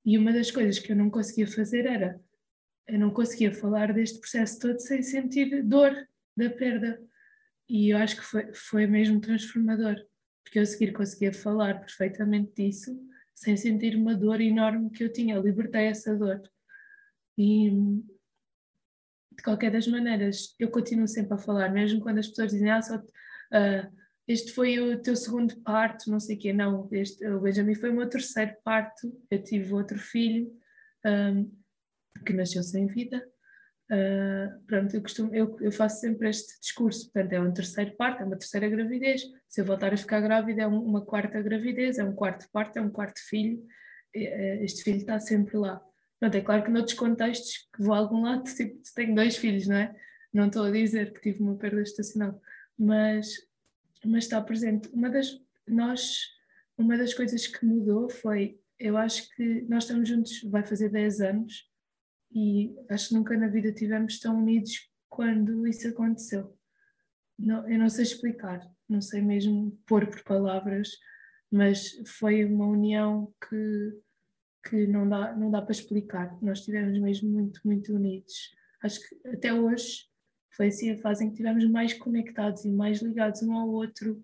e 0.05 0.19
uma 0.19 0.33
das 0.33 0.51
coisas 0.51 0.81
que 0.81 0.91
eu 0.91 0.97
não 0.97 1.09
conseguia 1.09 1.47
fazer 1.47 1.87
era 1.87 2.21
eu 2.89 2.99
não 2.99 3.11
conseguia 3.11 3.53
falar 3.53 3.93
deste 3.93 4.19
processo 4.19 4.59
todo 4.59 4.81
sem 4.81 5.03
sentir 5.03 5.63
dor 5.63 5.95
da 6.37 6.51
perda. 6.51 7.01
E 7.69 7.91
eu 7.91 7.99
acho 7.99 8.17
que 8.17 8.23
foi, 8.23 8.53
foi 8.53 8.87
mesmo 8.89 9.21
transformador, 9.21 10.05
porque 10.43 10.59
eu 10.59 10.65
a 10.65 10.67
seguir 10.67 10.93
conseguia 10.93 11.33
falar 11.33 11.79
perfeitamente 11.79 12.53
disso, 12.57 12.99
sem 13.33 13.57
sentir 13.57 13.97
uma 13.97 14.17
dor 14.17 14.41
enorme 14.41 14.91
que 14.91 15.05
eu 15.05 15.13
tinha. 15.13 15.37
Eu 15.37 15.43
libertei 15.43 15.87
essa 15.87 16.17
dor. 16.17 16.43
E 17.39 17.71
de 19.43 19.45
qualquer 19.45 19.73
das 19.73 19.89
maneiras, 19.89 20.55
eu 20.57 20.71
continuo 20.71 21.09
sempre 21.09 21.35
a 21.35 21.39
falar, 21.39 21.69
mesmo 21.71 22.01
quando 22.01 22.19
as 22.19 22.29
pessoas 22.29 22.53
dizem, 22.53 22.71
ah, 22.71 22.81
só, 22.81 22.97
uh, 22.97 24.03
este 24.29 24.53
foi 24.53 24.79
o 24.79 25.03
teu 25.03 25.17
segundo 25.17 25.61
parto, 25.63 26.09
não 26.09 26.21
sei 26.21 26.37
o 26.37 26.39
quê. 26.39 26.53
Não, 26.53 26.89
este, 26.93 27.27
o 27.27 27.41
Benjamin 27.41 27.75
foi 27.75 27.91
o 27.91 27.95
meu 27.95 28.09
terceiro 28.09 28.55
parto, 28.65 29.13
eu 29.29 29.43
tive 29.43 29.75
outro 29.75 29.99
filho. 29.99 30.49
Um, 31.05 31.51
ah, 32.17 32.25
que 32.25 32.33
nasceu 32.33 32.63
sem 32.63 32.87
vida. 32.87 33.27
Uh, 33.91 34.65
pronto, 34.65 34.95
eu, 34.95 35.03
costumo, 35.03 35.35
eu, 35.35 35.59
eu, 35.61 35.73
faço 35.73 36.01
sempre 36.01 36.29
este 36.29 36.61
discurso, 36.61 37.11
portanto, 37.11 37.33
é 37.33 37.41
um 37.41 37.53
terceiro 37.53 37.97
parto, 37.97 38.23
é 38.23 38.25
uma 38.25 38.39
terceira 38.39 38.69
gravidez. 38.69 39.23
Se 39.49 39.61
eu 39.61 39.65
voltar 39.65 39.93
a 39.93 39.97
ficar 39.97 40.21
grávida, 40.21 40.63
é 40.63 40.69
um, 40.69 40.81
uma 40.81 41.05
quarta 41.05 41.43
gravidez, 41.43 41.99
é 41.99 42.05
um 42.05 42.15
quarto 42.15 42.47
parto, 42.53 42.79
é 42.79 42.83
um 42.83 42.91
quarto 42.91 43.19
filho. 43.29 43.61
Este 44.15 44.85
filho 44.85 44.99
está 44.99 45.19
sempre 45.19 45.57
lá. 45.57 45.83
Pronto, 46.23 46.37
é 46.37 46.41
claro 46.41 46.63
que 46.63 46.71
noutros 46.71 46.97
contextos 46.97 47.69
que 47.75 47.83
vou 47.83 47.93
a 47.93 47.99
algum 47.99 48.23
lado, 48.23 48.45
tipo, 48.55 48.81
tenho 48.95 49.13
dois 49.13 49.35
filhos, 49.37 49.67
não 49.67 49.75
é? 49.75 50.01
Não 50.33 50.47
estou 50.47 50.63
a 50.67 50.71
dizer 50.71 51.13
que 51.13 51.21
tive 51.21 51.43
uma 51.43 51.57
perda 51.57 51.83
estacional, 51.83 52.41
mas, 52.79 53.35
mas 54.05 54.23
está 54.23 54.41
presente. 54.41 54.89
Uma 54.93 55.11
das, 55.11 55.37
nós, 55.67 56.29
uma 56.79 56.97
das 56.97 57.13
coisas 57.13 57.49
que 57.49 57.67
mudou 57.67 58.09
foi, 58.09 58.61
eu 58.79 58.97
acho 58.97 59.29
que 59.35 59.63
nós 59.63 59.83
estamos 59.83 60.09
juntos, 60.09 60.41
vai 60.45 60.65
fazer 60.65 60.91
10 60.91 61.21
anos, 61.23 61.69
e 62.31 62.73
acho 62.89 63.09
que 63.09 63.15
nunca 63.15 63.37
na 63.37 63.49
vida 63.49 63.73
tivemos 63.73 64.21
tão 64.21 64.39
unidos 64.39 64.89
quando 65.09 65.67
isso 65.67 65.89
aconteceu. 65.89 66.57
Não, 67.37 67.69
eu 67.69 67.81
não 67.81 67.91
sei 67.91 68.05
explicar, 68.05 68.65
não 68.89 69.01
sei 69.01 69.21
mesmo 69.21 69.77
pôr 69.89 70.07
por 70.07 70.23
palavras, 70.23 70.89
mas 71.51 72.01
foi 72.07 72.45
uma 72.45 72.69
união 72.69 73.35
que, 73.49 74.01
que 74.65 74.87
não, 74.87 75.09
dá, 75.09 75.35
não 75.35 75.51
dá 75.51 75.61
para 75.61 75.73
explicar. 75.73 76.37
Nós 76.41 76.59
estivemos 76.59 76.99
mesmo 76.99 77.31
muito, 77.31 77.61
muito 77.65 77.95
unidos. 77.95 78.55
Acho 78.83 79.01
que 79.01 79.29
até 79.29 79.53
hoje 79.53 80.07
foi 80.51 80.69
assim 80.69 80.91
a 80.91 80.99
fase 80.99 81.25
em 81.25 81.29
que 81.29 81.35
estivemos 81.35 81.65
mais 81.69 81.95
conectados 81.95 82.65
e 82.65 82.71
mais 82.71 83.01
ligados 83.01 83.43
um 83.43 83.55
ao 83.55 83.69
outro 83.69 84.23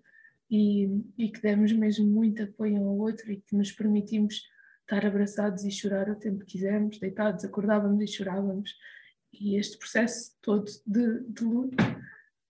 e, 0.49 0.89
e 1.17 1.29
que 1.29 1.41
demos 1.41 1.71
mesmo 1.71 2.05
muito 2.07 2.43
apoio 2.43 2.75
um 2.75 2.87
ao 2.87 2.97
outro 2.97 3.31
e 3.31 3.37
que 3.37 3.55
nos 3.55 3.71
permitimos 3.71 4.43
estar 4.81 5.05
abraçados 5.05 5.63
e 5.63 5.71
chorar 5.71 6.09
o 6.09 6.15
tempo 6.15 6.39
que 6.39 6.53
quisermos, 6.53 6.99
deitados, 6.99 7.45
acordávamos 7.45 8.01
e 8.01 8.07
chorávamos. 8.07 8.75
e 9.33 9.55
este 9.55 9.77
processo 9.77 10.35
todo 10.41 10.65
de, 10.85 11.19
de 11.27 11.43
luto, 11.43 11.77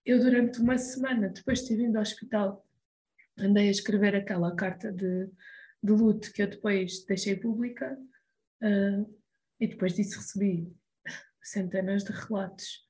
eu 0.06 0.18
durante 0.18 0.60
uma 0.60 0.78
semana, 0.78 1.28
depois 1.28 1.60
de 1.60 1.68
ter 1.68 1.76
vindo 1.76 1.96
ao 1.96 2.02
hospital, 2.02 2.66
andei 3.38 3.68
a 3.68 3.70
escrever 3.70 4.16
aquela 4.16 4.54
carta 4.56 4.90
de, 4.90 5.28
de 5.82 5.92
luto 5.92 6.32
que 6.32 6.42
eu 6.42 6.48
depois 6.48 7.04
deixei 7.04 7.36
pública 7.36 7.98
uh, 8.62 9.20
e 9.58 9.66
depois 9.66 9.94
disso 9.94 10.18
recebi 10.18 10.72
centenas 11.42 12.04
de 12.04 12.12
relatos 12.12 12.86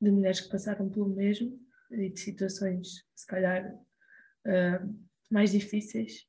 de 0.00 0.10
mulheres 0.10 0.40
que 0.40 0.50
passaram 0.50 0.88
pelo 0.90 1.08
mesmo 1.08 1.58
e 1.90 2.10
de 2.10 2.20
situações, 2.20 3.04
se 3.14 3.26
calhar, 3.26 3.72
uh, 3.74 5.04
mais 5.30 5.52
difíceis 5.52 6.26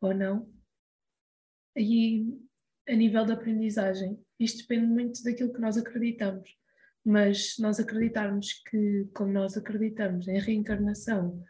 ou 0.00 0.14
não. 0.14 0.52
E 1.76 2.26
a 2.88 2.94
nível 2.94 3.24
da 3.24 3.34
aprendizagem, 3.34 4.18
isto 4.38 4.62
depende 4.62 4.86
muito 4.86 5.22
daquilo 5.22 5.52
que 5.52 5.60
nós 5.60 5.76
acreditamos, 5.76 6.56
mas 7.04 7.56
nós 7.58 7.78
acreditarmos 7.78 8.52
que, 8.68 9.08
como 9.14 9.32
nós 9.32 9.56
acreditamos 9.56 10.28
em 10.28 10.38
reencarnação 10.38 11.42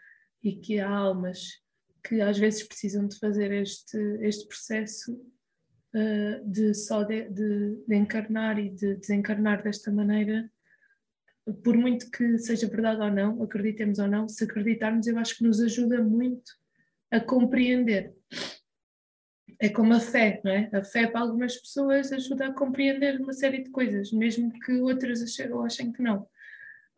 e 0.42 0.56
que 0.56 0.80
há 0.80 0.88
almas 0.88 1.62
que 2.08 2.22
às 2.22 2.38
vezes 2.38 2.66
precisam 2.66 3.06
de 3.06 3.18
fazer 3.18 3.52
este, 3.52 3.98
este 4.22 4.48
processo 4.48 5.12
uh, 5.12 6.50
de 6.50 6.72
só 6.72 7.02
de, 7.02 7.28
de, 7.28 7.84
de, 7.86 7.94
encarnar 7.94 8.58
e 8.58 8.70
de 8.70 8.94
desencarnar 8.94 9.62
desta 9.62 9.92
maneira, 9.92 10.50
por 11.62 11.76
muito 11.76 12.10
que 12.10 12.38
seja 12.38 12.66
verdade 12.66 13.02
ou 13.02 13.10
não, 13.10 13.42
acreditemos 13.42 13.98
ou 13.98 14.08
não, 14.08 14.26
se 14.26 14.42
acreditarmos, 14.44 15.06
eu 15.06 15.18
acho 15.18 15.36
que 15.36 15.44
nos 15.44 15.60
ajuda 15.60 16.02
muito 16.02 16.50
a 17.10 17.20
compreender. 17.20 18.14
É 19.60 19.68
como 19.68 19.92
a 19.92 20.00
fé, 20.00 20.40
não 20.44 20.52
é? 20.52 20.70
A 20.72 20.82
fé 20.82 21.06
para 21.06 21.20
algumas 21.20 21.56
pessoas 21.56 22.12
ajuda 22.12 22.46
a 22.46 22.54
compreender 22.54 23.20
uma 23.20 23.32
série 23.32 23.64
de 23.64 23.70
coisas, 23.70 24.12
mesmo 24.12 24.50
que 24.60 24.72
outras 24.80 25.20
achem, 25.22 25.50
achem 25.64 25.92
que 25.92 26.02
não. 26.02 26.26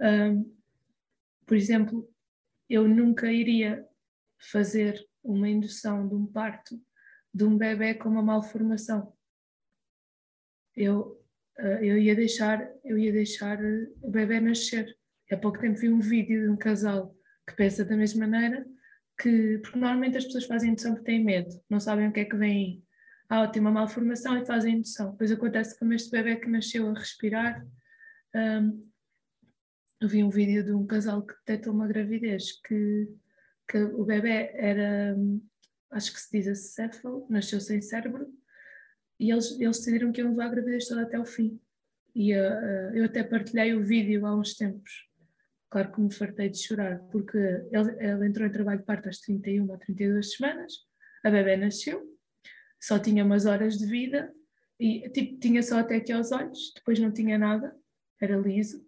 Um, 0.01 0.55
por 1.47 1.57
exemplo, 1.57 2.09
eu 2.69 2.87
nunca 2.87 3.33
iria 3.33 3.85
fazer 4.41 4.99
uma 5.22 5.49
indução 5.49 6.09
de 6.09 6.14
um 6.14 6.26
parto 6.26 6.80
de 7.32 7.45
um 7.45 7.57
bebê 7.57 7.95
com 7.95 8.09
uma 8.09 8.22
malformação. 8.22 9.12
Eu, 10.76 11.20
uh, 11.59 11.84
eu 11.84 11.99
ia 11.99 12.14
deixar, 12.14 12.68
eu 12.84 12.99
ia 12.99 13.12
deixar 13.12 13.59
o 14.03 14.11
bebê 14.11 14.41
nascer. 14.41 14.97
Há 15.30 15.36
pouco 15.36 15.61
tempo 15.61 15.78
vi 15.78 15.88
um 15.88 16.01
vídeo 16.01 16.43
de 16.43 16.49
um 16.49 16.57
casal 16.57 17.14
que 17.49 17.55
pensa 17.55 17.84
da 17.84 17.97
mesma 17.97 18.26
maneira, 18.26 18.66
que, 19.20 19.59
porque 19.59 19.78
normalmente 19.78 20.16
as 20.16 20.24
pessoas 20.24 20.47
fazem 20.47 20.70
indução 20.70 20.95
porque 20.95 21.11
têm 21.11 21.24
medo, 21.24 21.51
não 21.68 21.78
sabem 21.78 22.09
o 22.09 22.12
que 22.12 22.20
é 22.20 22.24
que 22.24 22.36
vem. 22.36 22.84
Ah, 23.28 23.47
tem 23.47 23.61
uma 23.61 23.70
malformação 23.70 24.36
e 24.36 24.45
fazem 24.45 24.76
indução. 24.76 25.12
Depois 25.12 25.30
acontece 25.30 25.78
como 25.78 25.93
este 25.93 26.11
bebê 26.11 26.36
que 26.36 26.49
nasceu 26.49 26.88
a 26.88 26.99
respirar. 26.99 27.64
Um, 28.34 28.80
eu 30.01 30.09
vi 30.09 30.24
um 30.24 30.30
vídeo 30.30 30.64
de 30.64 30.72
um 30.72 30.84
casal 30.84 31.24
que 31.24 31.34
detectou 31.34 31.72
uma 31.72 31.86
gravidez 31.86 32.61
que 32.62 33.09
que 33.71 33.79
o 33.79 34.05
bebê 34.05 34.51
era, 34.55 35.16
acho 35.93 36.12
que 36.12 36.21
se 36.21 36.31
diz 36.33 36.49
acéfalo, 36.49 37.25
nasceu 37.31 37.61
sem 37.61 37.81
cérebro, 37.81 38.29
e 39.18 39.31
eles, 39.31 39.53
eles 39.61 39.79
decidiram 39.79 40.11
que 40.11 40.21
iam 40.21 40.31
levar 40.31 40.47
a 40.47 40.49
gravidez 40.49 40.89
toda 40.89 41.03
até 41.03 41.18
o 41.21 41.25
fim. 41.25 41.61
E 42.12 42.35
uh, 42.35 42.91
eu 42.95 43.05
até 43.05 43.23
partilhei 43.23 43.75
o 43.75 43.85
vídeo 43.85 44.27
há 44.27 44.35
uns 44.35 44.55
tempos. 44.55 45.09
Claro 45.71 45.93
que 45.93 46.01
me 46.01 46.12
fartei 46.12 46.49
de 46.49 46.59
chorar, 46.59 46.99
porque 47.12 47.39
ele, 47.39 47.97
ele 48.01 48.27
entrou 48.27 48.49
em 48.49 48.51
trabalho 48.51 48.81
de 48.81 48.87
parto 48.87 49.09
às 49.09 49.21
31 49.21 49.71
ou 49.71 49.79
32 49.79 50.35
semanas, 50.35 50.73
a 51.23 51.31
bebê 51.31 51.57
nasceu, 51.57 52.03
só 52.81 52.99
tinha 52.99 53.25
umas 53.25 53.47
horas 53.47 53.79
de 53.79 53.87
vida, 53.87 54.35
e 54.81 55.09
tipo, 55.11 55.39
tinha 55.39 55.62
só 55.62 55.79
até 55.79 55.97
aqui 55.97 56.11
aos 56.11 56.33
olhos, 56.33 56.73
depois 56.75 56.99
não 56.99 57.12
tinha 57.12 57.39
nada, 57.39 57.77
era 58.21 58.37
liso, 58.37 58.85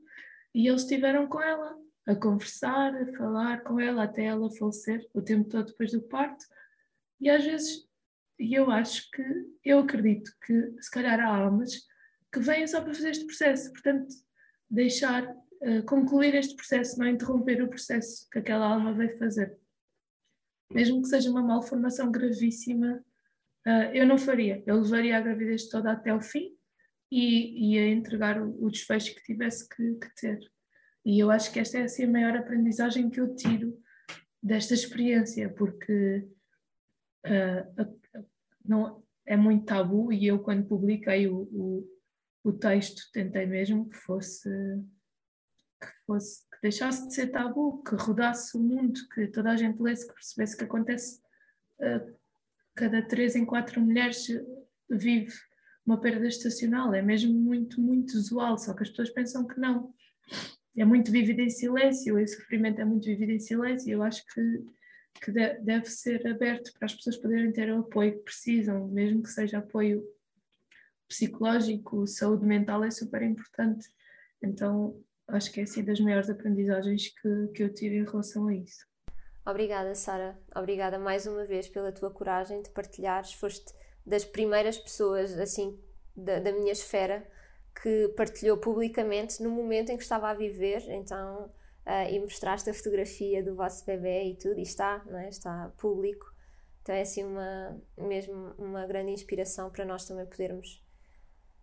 e 0.53 0.67
eles 0.67 0.83
estiveram 0.83 1.29
com 1.29 1.41
ela 1.41 1.82
a 2.07 2.15
conversar, 2.15 2.95
a 2.95 3.13
falar 3.13 3.63
com 3.63 3.79
ela 3.79 4.05
até 4.05 4.25
ela 4.25 4.51
falecer, 4.51 5.09
o 5.15 5.23
tempo 5.23 5.49
todo 5.49 5.67
depois 5.67 5.93
do 5.93 6.03
parto. 6.03 6.45
E 7.21 7.31
às 7.31 7.45
vezes, 7.45 7.89
e 8.39 8.55
eu 8.55 8.71
acho 8.71 9.09
que, 9.11 9.23
eu 9.65 9.79
acredito 9.81 10.33
que 10.45 10.75
se 10.81 10.91
calhar 10.91 11.21
há 11.21 11.37
almas 11.37 11.87
que 12.33 12.41
vêm 12.41 12.67
só 12.67 12.81
para 12.81 12.95
fazer 12.95 13.11
este 13.11 13.27
processo, 13.27 13.71
portanto, 13.73 14.13
deixar, 14.69 15.25
uh, 15.29 15.83
concluir 15.87 16.35
este 16.35 16.57
processo, 16.57 16.99
não 16.99 17.07
interromper 17.07 17.63
o 17.63 17.69
processo 17.69 18.29
que 18.31 18.39
aquela 18.39 18.67
alma 18.67 18.93
veio 18.93 19.17
fazer. 19.19 19.57
Mesmo 20.73 21.03
que 21.03 21.09
seja 21.09 21.31
uma 21.31 21.43
malformação 21.43 22.11
gravíssima, 22.11 23.05
uh, 23.67 23.95
eu 23.95 24.07
não 24.07 24.19
faria. 24.19 24.63
Eu 24.67 24.81
levaria 24.81 25.19
a 25.19 25.21
gravidez 25.21 25.69
toda 25.69 25.93
até 25.93 26.13
o 26.13 26.21
fim 26.21 26.57
e 27.11 27.75
ia 27.75 27.89
entregar 27.91 28.41
o, 28.43 28.65
o 28.65 28.71
desfecho 28.71 29.15
que 29.15 29.23
tivesse 29.23 29.69
que, 29.69 29.95
que 29.97 30.15
ter. 30.17 30.41
E 31.05 31.19
eu 31.19 31.31
acho 31.31 31.53
que 31.53 31.59
esta 31.59 31.79
é 31.79 31.83
assim, 31.83 32.05
a 32.05 32.11
maior 32.11 32.37
aprendizagem 32.37 33.11
que 33.11 33.21
eu 33.21 33.35
tiro 33.35 33.77
desta 34.43 34.75
experiência, 34.75 35.49
porque 35.51 36.29
uh, 37.27 38.23
não, 38.65 39.03
é 39.27 39.37
muito 39.37 39.65
tabu 39.65 40.13
e 40.13 40.27
eu 40.27 40.39
quando 40.39 40.67
publiquei 40.67 41.29
o, 41.29 41.43
o, 41.53 41.89
o, 42.45 42.53
texto 42.53 43.11
tentei 43.13 43.47
mesmo 43.47 43.89
que 43.89 43.97
fosse 43.97 44.49
que 45.81 45.89
fosse 46.07 46.43
que 46.49 46.61
deixasse 46.63 47.09
de 47.09 47.15
ser 47.15 47.29
tabu, 47.29 47.83
que 47.83 47.95
rodasse 47.97 48.57
o 48.57 48.61
mundo, 48.61 49.01
que 49.15 49.27
toda 49.29 49.51
a 49.51 49.57
gente 49.57 49.81
lesse, 49.83 50.07
que 50.07 50.15
percebesse 50.15 50.57
que 50.57 50.65
acontece 50.65 51.21
uh, 51.81 52.17
cada 52.75 53.03
três 53.03 53.35
em 53.35 53.45
quatro 53.45 53.81
mulheres 53.81 54.27
vive 54.89 55.33
uma 55.85 56.01
perda 56.01 56.27
estacional, 56.27 56.95
é 56.95 57.03
mesmo 57.03 57.33
muito, 57.33 57.81
muito 57.81 58.15
usual, 58.15 58.57
só 58.57 58.73
que 58.73 58.83
as 58.83 58.89
pessoas 58.91 59.11
pensam 59.11 59.47
que 59.47 59.59
não 59.59 59.93
é 60.77 60.85
muito 60.85 61.11
vivido 61.11 61.41
em 61.41 61.51
silêncio, 61.51 62.19
esse 62.19 62.37
sofrimento 62.37 62.81
é 62.81 62.85
muito 62.85 63.05
vivido 63.05 63.33
em 63.33 63.39
silêncio, 63.39 63.93
eu 63.93 64.03
acho 64.03 64.25
que, 64.27 64.65
que 65.21 65.31
deve 65.31 65.87
ser 65.87 66.27
aberto 66.27 66.73
para 66.73 66.87
as 66.87 66.95
pessoas 66.95 67.17
poderem 67.17 67.53
ter 67.53 67.73
o 67.73 67.81
apoio 67.81 68.13
que 68.13 68.25
precisam, 68.25 68.89
mesmo 68.89 69.23
que 69.23 69.31
seja 69.31 69.59
apoio 69.59 70.03
psicológico, 71.07 72.07
saúde 72.07 72.47
mental 72.47 72.83
é 72.83 72.91
super 72.91 73.23
importante. 73.23 73.87
Então, 74.43 74.99
acho 75.29 75.53
que 75.53 75.61
é 75.61 75.65
assim 75.65 75.85
das 75.85 76.01
maiores 76.01 76.31
aprendizagens 76.31 77.09
que, 77.09 77.49
que 77.55 77.63
eu 77.63 77.73
tive 77.73 77.97
em 77.97 78.05
relação 78.05 78.49
a 78.49 78.55
isso. 78.55 78.87
Obrigada, 79.45 79.95
Sara. 79.95 80.39
Obrigada 80.55 80.99
mais 80.99 81.27
uma 81.27 81.45
vez 81.45 81.69
pela 81.69 81.93
tua 81.93 82.11
coragem 82.11 82.63
de 82.63 82.71
partilhares. 82.71 83.35
Foste 83.35 83.75
das 84.07 84.25
primeiras 84.25 84.79
pessoas, 84.79 85.39
assim, 85.39 85.79
da, 86.17 86.39
da 86.39 86.53
minha 86.53 86.73
esfera, 86.73 87.27
que 87.83 88.09
partilhou 88.17 88.57
publicamente 88.57 89.43
no 89.43 89.51
momento 89.51 89.91
em 89.91 89.97
que 89.97 90.05
estava 90.05 90.31
a 90.31 90.35
viver, 90.35 90.89
então, 90.89 91.47
uh, 91.85 92.09
e 92.09 92.21
mostraste 92.21 92.71
a 92.71 92.75
fotografia 92.75 93.43
do 93.43 93.57
vosso 93.57 93.85
bebê 93.85 94.23
e 94.31 94.37
tudo, 94.37 94.61
e 94.61 94.63
está, 94.63 95.05
não 95.05 95.19
é? 95.19 95.29
está 95.29 95.73
público. 95.79 96.33
Então 96.81 96.95
é 96.95 97.01
assim 97.01 97.25
uma, 97.25 97.83
mesmo 97.99 98.55
uma 98.57 98.87
grande 98.87 99.11
inspiração 99.11 99.69
para 99.69 99.85
nós 99.85 100.05
também 100.05 100.27
podermos 100.27 100.81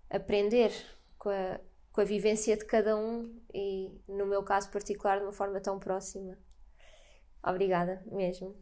aprender 0.10 0.74
com 1.18 1.30
a, 1.30 1.60
com 1.94 2.02
a 2.02 2.06
vivência 2.06 2.58
de 2.58 2.66
cada 2.66 2.98
um 2.98 3.42
e, 3.54 3.90
no 4.06 4.26
meu 4.26 4.44
caso 4.44 4.70
particular, 4.72 5.20
de 5.20 5.24
uma 5.24 5.34
forma 5.34 5.62
tão 5.62 5.80
próxima. 5.80 6.38
Obrigada 7.42 8.04
mesmo. 8.08 8.58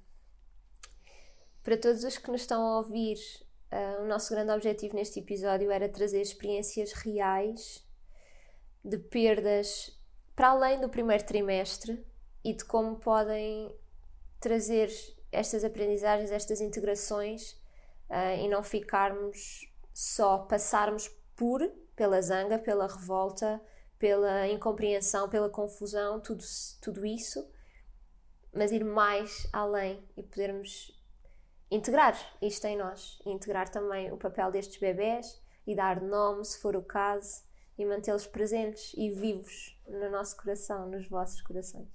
Para 1.64 1.76
todos 1.76 2.04
os 2.04 2.20
que 2.20 2.30
nos 2.30 2.42
estão 2.42 2.62
a 2.62 2.78
ouvir 2.78 3.18
Uh, 3.72 4.04
o 4.04 4.08
nosso 4.08 4.34
grande 4.34 4.52
objetivo 4.52 4.96
neste 4.96 5.20
episódio 5.20 5.70
era 5.70 5.90
trazer 5.90 6.22
experiências 6.22 6.94
reais 6.94 7.86
de 8.84 8.98
perdas 8.98 9.98
para 10.36 10.50
além 10.50 10.80
do 10.80 10.88
primeiro 10.88 11.26
trimestre 11.26 12.06
e 12.44 12.54
de 12.54 12.64
como 12.64 12.96
podem 12.96 13.76
trazer 14.40 14.90
estas 15.32 15.64
aprendizagens, 15.64 16.32
estas 16.32 16.62
integrações 16.62 17.52
uh, 18.10 18.40
e 18.40 18.48
não 18.48 18.64
ficarmos 18.64 19.70
só 19.94 20.40
passarmos 20.40 21.10
por 21.36 21.62
pela 21.96 22.22
zanga, 22.22 22.60
pela 22.60 22.88
revolta, 22.88 23.60
pela 23.98 24.48
incompreensão, 24.48 25.28
pela 25.28 25.50
confusão, 25.50 26.20
tudo, 26.22 26.44
tudo 26.80 27.06
isso, 27.06 27.50
mas 28.54 28.72
ir 28.72 28.86
mais 28.86 29.48
além 29.52 30.08
e 30.16 30.22
podermos 30.22 30.97
integrar 31.70 32.18
isto 32.42 32.66
em 32.66 32.78
nós, 32.78 33.20
integrar 33.26 33.70
também 33.70 34.12
o 34.12 34.18
papel 34.18 34.52
destes 34.52 34.80
bebés 34.80 35.42
e 35.66 35.76
dar 35.76 36.02
nome, 36.02 36.46
se 36.46 36.60
for 36.60 36.76
o 36.76 36.82
caso, 36.82 37.44
e 37.78 37.86
mantê-los 37.86 38.26
presentes 38.26 38.94
e 38.98 39.12
vivos 39.12 39.78
no 39.88 40.10
nosso 40.10 40.36
coração, 40.38 40.88
nos 40.90 41.08
vossos 41.08 41.42
corações. 41.42 41.88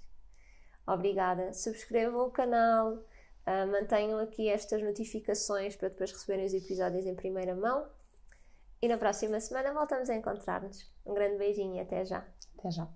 Obrigada. 0.87 1.53
Subscrevam 1.53 2.27
o 2.27 2.31
canal, 2.31 2.95
uh, 2.95 3.67
mantenham 3.71 4.19
aqui 4.21 4.49
estas 4.49 4.83
notificações 4.83 5.77
para 5.77 5.89
depois 5.89 6.13
receberem 6.13 6.47
os 6.47 6.55
episódios 6.55 7.07
em 7.07 7.15
primeira 7.15 7.55
mão. 7.55 7.87
E 8.81 8.89
na 8.89 8.99
próxima 8.99 9.39
semana 9.41 9.73
voltamos 9.73 10.11
a 10.11 10.15
encontrar-nos. 10.15 10.91
Um 11.07 11.15
grande 11.15 11.39
beijinho 11.39 11.77
e 11.77 11.81
até 11.81 12.05
já. 12.05 12.27
Até 12.59 12.71
já. 12.71 12.89